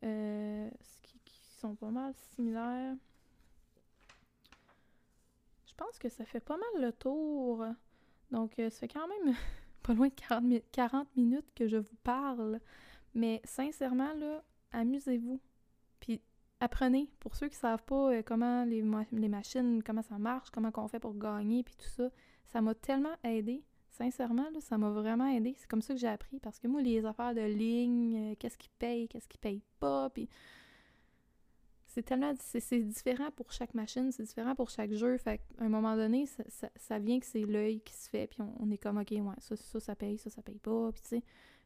euh, 0.04 0.70
qui, 1.02 1.38
sont 1.58 1.74
pas 1.74 1.90
mal 1.90 2.14
similaires. 2.34 2.94
Je 5.66 5.74
pense 5.76 5.98
que 5.98 6.08
ça 6.08 6.24
fait 6.24 6.40
pas 6.40 6.56
mal 6.56 6.82
le 6.82 6.92
tour. 6.94 7.62
Donc, 8.30 8.58
euh, 8.58 8.70
ça 8.70 8.80
fait 8.80 8.88
quand 8.88 9.06
même 9.06 9.34
pas 9.82 9.92
loin 9.92 10.08
de 10.08 10.62
40, 10.72 11.14
minutes 11.14 11.52
que 11.54 11.68
je 11.68 11.76
vous 11.76 11.96
parle. 12.02 12.58
Mais 13.14 13.42
sincèrement, 13.44 14.14
là, 14.14 14.42
amusez-vous. 14.72 15.40
Apprenez. 16.60 17.08
Pour 17.20 17.34
ceux 17.34 17.48
qui 17.48 17.56
savent 17.56 17.84
pas 17.84 18.22
comment 18.22 18.64
les, 18.64 18.82
machines, 18.82 19.82
comment 19.82 20.02
ça 20.02 20.18
marche, 20.18 20.50
comment 20.50 20.72
on 20.76 20.88
fait 20.88 21.00
pour 21.00 21.16
gagner, 21.16 21.62
puis 21.62 21.74
tout 21.76 21.88
ça, 21.88 22.10
ça 22.46 22.60
m'a 22.60 22.74
tellement 22.74 23.14
aidé. 23.24 23.62
Sincèrement, 23.90 24.48
là, 24.50 24.60
ça 24.60 24.76
m'a 24.76 24.90
vraiment 24.90 25.26
aidé. 25.28 25.54
C'est 25.56 25.68
comme 25.68 25.82
ça 25.82 25.94
que 25.94 26.00
j'ai 26.00 26.08
appris. 26.08 26.38
Parce 26.40 26.58
que 26.58 26.68
moi, 26.68 26.82
les 26.82 27.04
affaires 27.04 27.34
de 27.34 27.40
ligne, 27.40 28.32
euh, 28.32 28.34
qu'est-ce 28.38 28.58
qui 28.58 28.68
paye, 28.78 29.08
qu'est-ce 29.08 29.28
qui 29.28 29.38
paye 29.38 29.62
pas, 29.80 30.10
puis 30.10 30.28
c'est 31.96 32.02
tellement 32.02 32.34
c'est 32.38 32.80
différent 32.80 33.30
pour 33.30 33.52
chaque 33.52 33.72
machine, 33.72 34.12
c'est 34.12 34.24
différent 34.24 34.54
pour 34.54 34.68
chaque 34.68 34.92
jeu. 34.92 35.16
Fait 35.16 35.38
qu'à 35.38 35.64
un 35.64 35.70
moment 35.70 35.96
donné, 35.96 36.26
ça, 36.26 36.68
ça, 36.76 36.98
vient 36.98 37.18
que 37.18 37.24
c'est 37.24 37.46
l'œil 37.46 37.80
qui 37.80 37.94
se 37.94 38.10
fait, 38.10 38.26
puis 38.26 38.42
on, 38.60 38.70
est 38.70 38.76
comme 38.76 38.98
OK, 38.98 39.12
ouais, 39.12 39.34
ça, 39.38 39.56
ça, 39.56 39.80
ça 39.80 39.96
paye, 39.96 40.18
ça, 40.18 40.28
ça 40.28 40.42
paye 40.42 40.58
pas, 40.58 40.92
puis 40.92 41.00
tu 41.00 41.08
sais. 41.08 41.20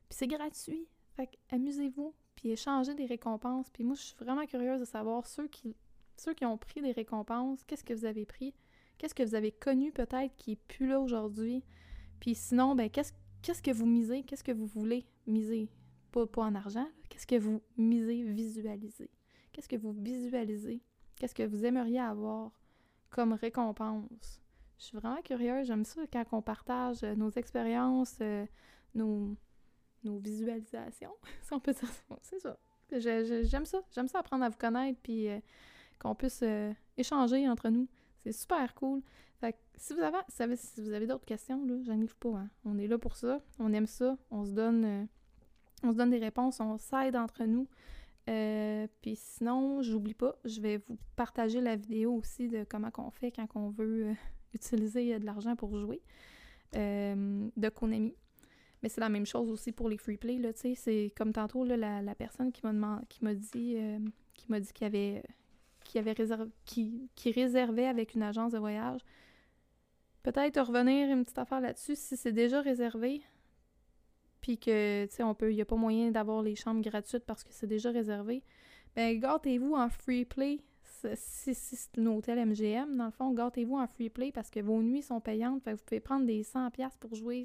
Puis 0.09 0.19
c'est 0.19 0.29
gratuit. 0.29 0.87
Fait 1.17 1.29
amusez-vous, 1.51 2.15
puis 2.41 2.51
échangez 2.53 2.95
des 2.95 3.05
récompenses. 3.05 3.69
Puis 3.69 3.85
moi, 3.85 3.95
je 3.95 4.01
suis 4.01 4.17
vraiment 4.17 4.47
curieuse 4.47 4.81
de 4.81 4.87
savoir 4.87 5.27
ceux 5.27 5.47
qui 5.47 5.75
ont 6.43 6.57
pris 6.57 6.81
des 6.81 6.93
récompenses, 6.93 7.63
qu'est-ce 7.65 7.85
que 7.85 7.93
vous 7.93 8.07
avez 8.07 8.25
pris? 8.25 8.55
Qu'est-ce 8.97 9.15
que 9.15 9.23
vous 9.23 9.35
avez 9.35 9.53
connu 9.53 9.93
peut-être 9.93 10.35
qui 10.37 10.53
est 10.53 10.63
plus 10.69 10.87
là 10.89 11.01
aujourd'hui? 11.01 11.63
Puis 12.19 12.35
sinon, 12.35 12.75
ben 12.75 12.89
qu'est-ce 12.89 13.63
que 13.63 13.71
vous 13.71 13.85
misez? 13.85 14.23
Qu'est-ce 14.23 14.45
que 14.45 14.53
vous 14.53 14.67
voulez 14.67 15.05
miser? 15.27 15.69
Pas, 16.13 16.27
pas 16.27 16.43
en 16.45 16.55
argent. 16.55 16.89
Qu'est-ce 17.11 17.27
que 17.27 17.39
vous 17.39 17.61
misez, 17.77 18.23
visualisez? 18.23 19.11
Qu'est-ce 19.53 19.69
que 19.69 19.77
vous 19.77 19.93
visualisez? 19.93 20.81
Qu'est-ce 21.17 21.35
que 21.35 21.47
vous 21.47 21.67
aimeriez 21.67 22.01
avoir 22.01 22.53
comme 23.11 23.35
récompense? 23.35 24.41
Je 24.79 24.85
suis 24.85 24.97
vraiment 24.97 25.21
curieuse. 25.21 25.67
J'aime 25.67 25.85
ça 25.85 26.01
quand 26.11 26.25
on 26.33 26.41
partage 26.41 27.03
euh, 27.03 27.15
nos 27.15 27.31
expériences, 27.31 28.17
euh, 28.23 28.47
nos, 28.95 29.37
nos 30.05 30.19
visualisations, 30.19 31.15
si 31.43 31.53
on 31.53 31.61
peut 31.61 31.73
dire 31.73 31.89
ça. 31.89 32.19
C'est 32.23 32.41
ça. 32.41 32.59
J'aime 32.99 33.67
ça. 33.67 33.83
J'aime 33.93 34.09
ça 34.09 34.19
apprendre 34.19 34.45
à 34.45 34.49
vous 34.49 34.59
connaître 34.59 34.99
puis 35.03 35.29
euh, 35.29 35.39
qu'on 35.99 36.15
puisse 36.15 36.45
échanger 36.97 37.49
entre 37.49 37.69
nous. 37.69 37.89
C'est 38.25 38.33
super 38.33 38.75
cool. 38.75 39.03
Fait 39.41 39.55
que 39.55 39.59
si 39.77 39.95
vous 39.95 40.01
avez, 40.01 40.57
si 40.57 40.83
vous 40.83 40.93
avez 40.93 41.07
d'autres 41.07 41.25
questions, 41.25 41.65
là, 41.65 41.75
j'arrive 41.83 42.15
pas. 42.17 42.37
Hein. 42.37 42.51
On 42.65 42.79
est 42.79 42.87
là 42.87 42.99
pour 42.99 43.17
ça. 43.17 43.41
On 43.59 43.73
aime 43.73 43.87
ça. 43.87 44.19
On 44.31 44.45
se 44.45 44.53
donne, 44.53 44.85
euh, 44.85 45.05
on 45.83 45.93
se 45.93 45.97
donne 45.97 46.11
des 46.11 46.19
réponses. 46.19 46.61
On 46.61 46.77
s'aide 46.77 47.17
entre 47.17 47.45
nous. 47.45 47.67
Euh, 48.29 48.87
puis 49.01 49.17
sinon, 49.17 49.81
j'oublie 49.81 50.15
pas, 50.15 50.37
je 50.45 50.61
vais 50.61 50.77
vous 50.77 50.99
partager 51.17 51.61
la 51.63 51.75
vidéo 51.75 52.13
aussi 52.13 52.49
de 52.49 52.65
comment 52.69 52.91
qu'on 52.91 53.11
fait 53.11 53.33
quand 53.33 53.49
on 53.55 53.71
veut 53.71 54.09
euh, 54.09 54.15
utiliser 54.53 55.19
de 55.19 55.25
l'argent 55.25 55.57
pour 55.57 55.77
jouer 55.77 56.03
de 56.73 57.69
Konami. 57.71 58.15
Mais 58.83 58.89
c'est 58.89 59.01
la 59.01 59.09
même 59.11 59.27
chose 59.27 59.51
aussi 59.51 59.73
pour 59.73 59.89
les 59.89 59.99
free 59.99 60.17
play, 60.17 60.39
là, 60.39 60.53
tu 60.53 60.61
sais. 60.61 60.75
C'est 60.75 61.13
comme 61.17 61.33
tantôt, 61.33 61.65
la, 61.65 62.01
la 62.01 62.15
personne 62.15 62.51
qui 62.53 62.63
m'a 62.65 63.03
qui 63.09 63.25
m'a 63.25 63.35
dit 63.35 63.77
qui 64.35 64.47
m'a 64.49 64.61
dit 64.61 64.73
qu'il 64.73 64.87
avait 64.87 65.23
qui, 65.85 65.99
avait 65.99 66.13
réservé, 66.13 66.51
qui, 66.65 67.11
qui 67.17 67.33
réservait 67.33 67.87
avec 67.87 68.15
une 68.15 68.23
agence 68.23 68.53
de 68.53 68.59
voyage. 68.59 69.01
Peut-être 70.23 70.61
revenir 70.61 71.11
une 71.11 71.25
petite 71.25 71.39
affaire 71.39 71.61
là-dessus 71.61 71.97
si 71.97 72.17
c'est 72.17 72.33
déjà 72.33 72.61
réservé, 72.61 73.23
puis 74.41 74.59
que, 74.59 75.07
tu 75.07 75.17
sais, 75.17 75.23
on 75.23 75.35
peut, 75.35 75.51
il 75.51 75.57
n'y 75.57 75.63
a 75.63 75.67
pas 75.67 75.77
moyen 75.77 76.11
d'avoir 76.11 76.43
les 76.43 76.55
chambres 76.55 76.83
gratuites 76.83 77.25
parce 77.25 77.43
que 77.43 77.53
c'est 77.53 77.67
déjà 77.67 77.91
réservé. 77.91 78.43
Ben, 78.95 79.19
gâtez-vous 79.19 79.75
en 79.75 79.89
free 79.89 80.25
play 80.25 80.61
si, 81.15 81.55
c'est 81.55 81.99
un 81.99 82.07
hôtel 82.07 82.45
MGM, 82.47 82.97
dans 82.97 83.07
le 83.07 83.11
fond, 83.11 83.33
gâtez-vous 83.33 83.77
en 83.77 83.87
free 83.87 84.11
play 84.11 84.33
parce 84.33 84.51
que 84.51 84.61
vos 84.61 84.83
nuits 84.83 85.03
sont 85.03 85.21
payantes. 85.21 85.63
Vous 85.67 85.77
pouvez 85.85 86.01
prendre 86.01 86.27
des 86.27 86.43
100$ 86.43 86.91
pour 86.99 87.15
jouer, 87.15 87.45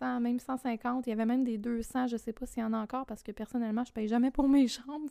100, 0.00 0.20
même 0.20 0.38
150. 0.38 1.06
Il 1.06 1.10
y 1.10 1.12
avait 1.12 1.26
même 1.26 1.44
des 1.44 1.58
200, 1.58 2.08
je 2.08 2.16
sais 2.16 2.32
pas 2.32 2.46
s'il 2.46 2.62
y 2.62 2.66
en 2.66 2.72
a 2.72 2.78
encore 2.78 3.06
parce 3.06 3.22
que 3.22 3.32
personnellement, 3.32 3.84
je 3.84 3.92
paye 3.92 4.08
jamais 4.08 4.30
pour 4.30 4.48
mes 4.48 4.68
chambres. 4.68 5.10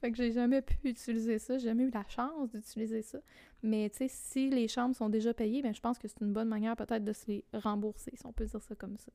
fait 0.00 0.10
que 0.10 0.16
j'ai 0.16 0.32
jamais 0.32 0.62
pu 0.62 0.76
utiliser 0.84 1.38
ça. 1.38 1.58
J'ai 1.58 1.68
jamais 1.68 1.84
eu 1.84 1.90
la 1.90 2.04
chance 2.08 2.50
d'utiliser 2.50 3.02
ça. 3.02 3.18
Mais 3.62 3.90
tu 3.90 3.98
sais, 3.98 4.08
si 4.08 4.50
les 4.50 4.68
chambres 4.68 4.94
sont 4.94 5.08
déjà 5.08 5.34
payées, 5.34 5.62
ben, 5.62 5.74
je 5.74 5.80
pense 5.80 5.98
que 5.98 6.08
c'est 6.08 6.20
une 6.20 6.32
bonne 6.32 6.48
manière 6.48 6.76
peut-être 6.76 7.04
de 7.04 7.12
se 7.12 7.26
les 7.26 7.44
rembourser, 7.52 8.12
si 8.14 8.26
on 8.26 8.32
peut 8.32 8.44
dire 8.44 8.62
ça 8.62 8.74
comme 8.74 8.96
ça. 8.96 9.12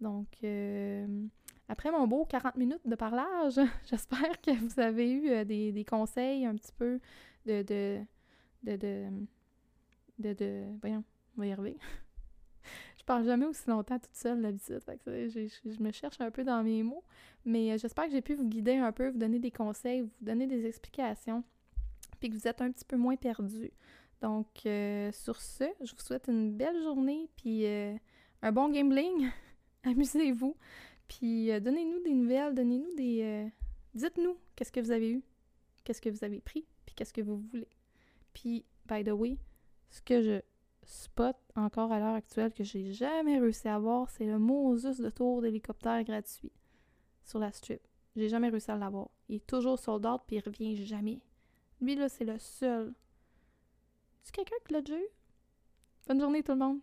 Donc, 0.00 0.28
euh, 0.44 1.06
après 1.68 1.90
mon 1.92 2.06
beau 2.06 2.24
40 2.24 2.56
minutes 2.56 2.86
de 2.86 2.96
parlage, 2.96 3.60
j'espère 3.90 4.40
que 4.40 4.50
vous 4.50 4.80
avez 4.80 5.10
eu 5.10 5.30
euh, 5.30 5.44
des, 5.44 5.84
conseils 5.88 6.44
un 6.44 6.56
petit 6.56 6.72
peu 6.72 6.98
de, 7.46 7.62
de, 7.62 8.00
de, 8.62 8.76
de, 10.18 10.32
de, 10.32 10.64
voyons, 10.80 11.04
on 11.36 11.40
va 11.40 11.46
y 11.46 11.52
arriver. 11.52 11.76
je 12.98 13.04
parle 13.04 13.24
jamais 13.24 13.46
aussi 13.46 13.68
longtemps 13.68 13.98
toute 13.98 14.14
seule 14.14 14.42
d'habitude, 14.42 14.80
je, 15.06 15.48
je, 15.64 15.82
me 15.82 15.90
cherche 15.90 16.20
un 16.20 16.30
peu 16.30 16.44
dans 16.44 16.62
mes 16.62 16.82
mots, 16.82 17.04
mais 17.44 17.72
euh, 17.72 17.78
j'espère 17.78 18.06
que 18.06 18.12
j'ai 18.12 18.20
pu 18.20 18.34
vous 18.34 18.46
guider 18.46 18.76
un 18.76 18.92
peu, 18.92 19.08
vous 19.10 19.18
donner 19.18 19.38
des 19.38 19.50
conseils, 19.50 20.02
vous 20.02 20.10
donner 20.20 20.46
des 20.46 20.66
explications, 20.66 21.42
puis 22.18 22.28
que 22.28 22.34
vous 22.34 22.46
êtes 22.46 22.60
un 22.60 22.70
petit 22.70 22.84
peu 22.84 22.96
moins 22.96 23.16
perdu. 23.16 23.70
Donc, 24.20 24.48
euh, 24.66 25.10
sur 25.12 25.40
ce, 25.40 25.64
je 25.80 25.92
vous 25.92 26.00
souhaite 26.00 26.28
une 26.28 26.52
belle 26.52 26.82
journée, 26.82 27.28
puis 27.36 27.64
euh, 27.64 27.94
un 28.42 28.52
bon 28.52 28.68
gambling. 28.68 29.30
Amusez-vous. 29.84 30.54
Puis 31.08 31.48
donnez-nous 31.60 32.00
des 32.02 32.14
nouvelles, 32.14 32.54
donnez-nous 32.54 32.94
des... 32.94 33.50
Dites-nous 33.94 34.36
qu'est-ce 34.54 34.70
que 34.70 34.78
vous 34.78 34.92
avez 34.92 35.10
eu, 35.10 35.22
qu'est-ce 35.82 36.00
que 36.00 36.10
vous 36.10 36.22
avez 36.22 36.40
pris, 36.40 36.64
qu'est-ce 36.94 37.12
que 37.12 37.20
vous 37.20 37.38
voulez. 37.38 37.68
Puis, 38.32 38.64
by 38.86 39.04
the 39.04 39.10
way, 39.10 39.38
ce 39.88 40.00
que 40.02 40.22
je 40.22 40.40
spot 40.84 41.36
encore 41.56 41.92
à 41.92 41.98
l'heure 41.98 42.14
actuelle 42.14 42.52
que 42.52 42.64
j'ai 42.64 42.92
jamais 42.92 43.38
réussi 43.38 43.68
à 43.68 43.76
avoir, 43.76 44.10
c'est 44.10 44.26
le 44.26 44.38
Moses 44.38 44.98
de 44.98 45.10
tour 45.10 45.42
d'hélicoptère 45.42 46.02
gratuit 46.04 46.52
sur 47.24 47.38
la 47.38 47.52
strip. 47.52 47.80
J'ai 48.16 48.28
jamais 48.28 48.48
réussi 48.48 48.70
à 48.70 48.76
l'avoir. 48.76 49.08
Il 49.28 49.36
est 49.36 49.46
toujours 49.46 49.78
soldat 49.78 50.22
puis 50.26 50.36
il 50.36 50.40
revient 50.40 50.76
jamais. 50.84 51.20
Lui, 51.80 51.94
là, 51.94 52.08
c'est 52.08 52.24
le 52.24 52.38
seul. 52.38 52.92
C'est 54.22 54.34
quelqu'un 54.34 54.56
qui 54.66 54.72
l'a 54.72 54.82
déjà? 54.82 54.98
Bonne 56.06 56.20
journée 56.20 56.42
tout 56.42 56.52
le 56.52 56.58
monde! 56.58 56.80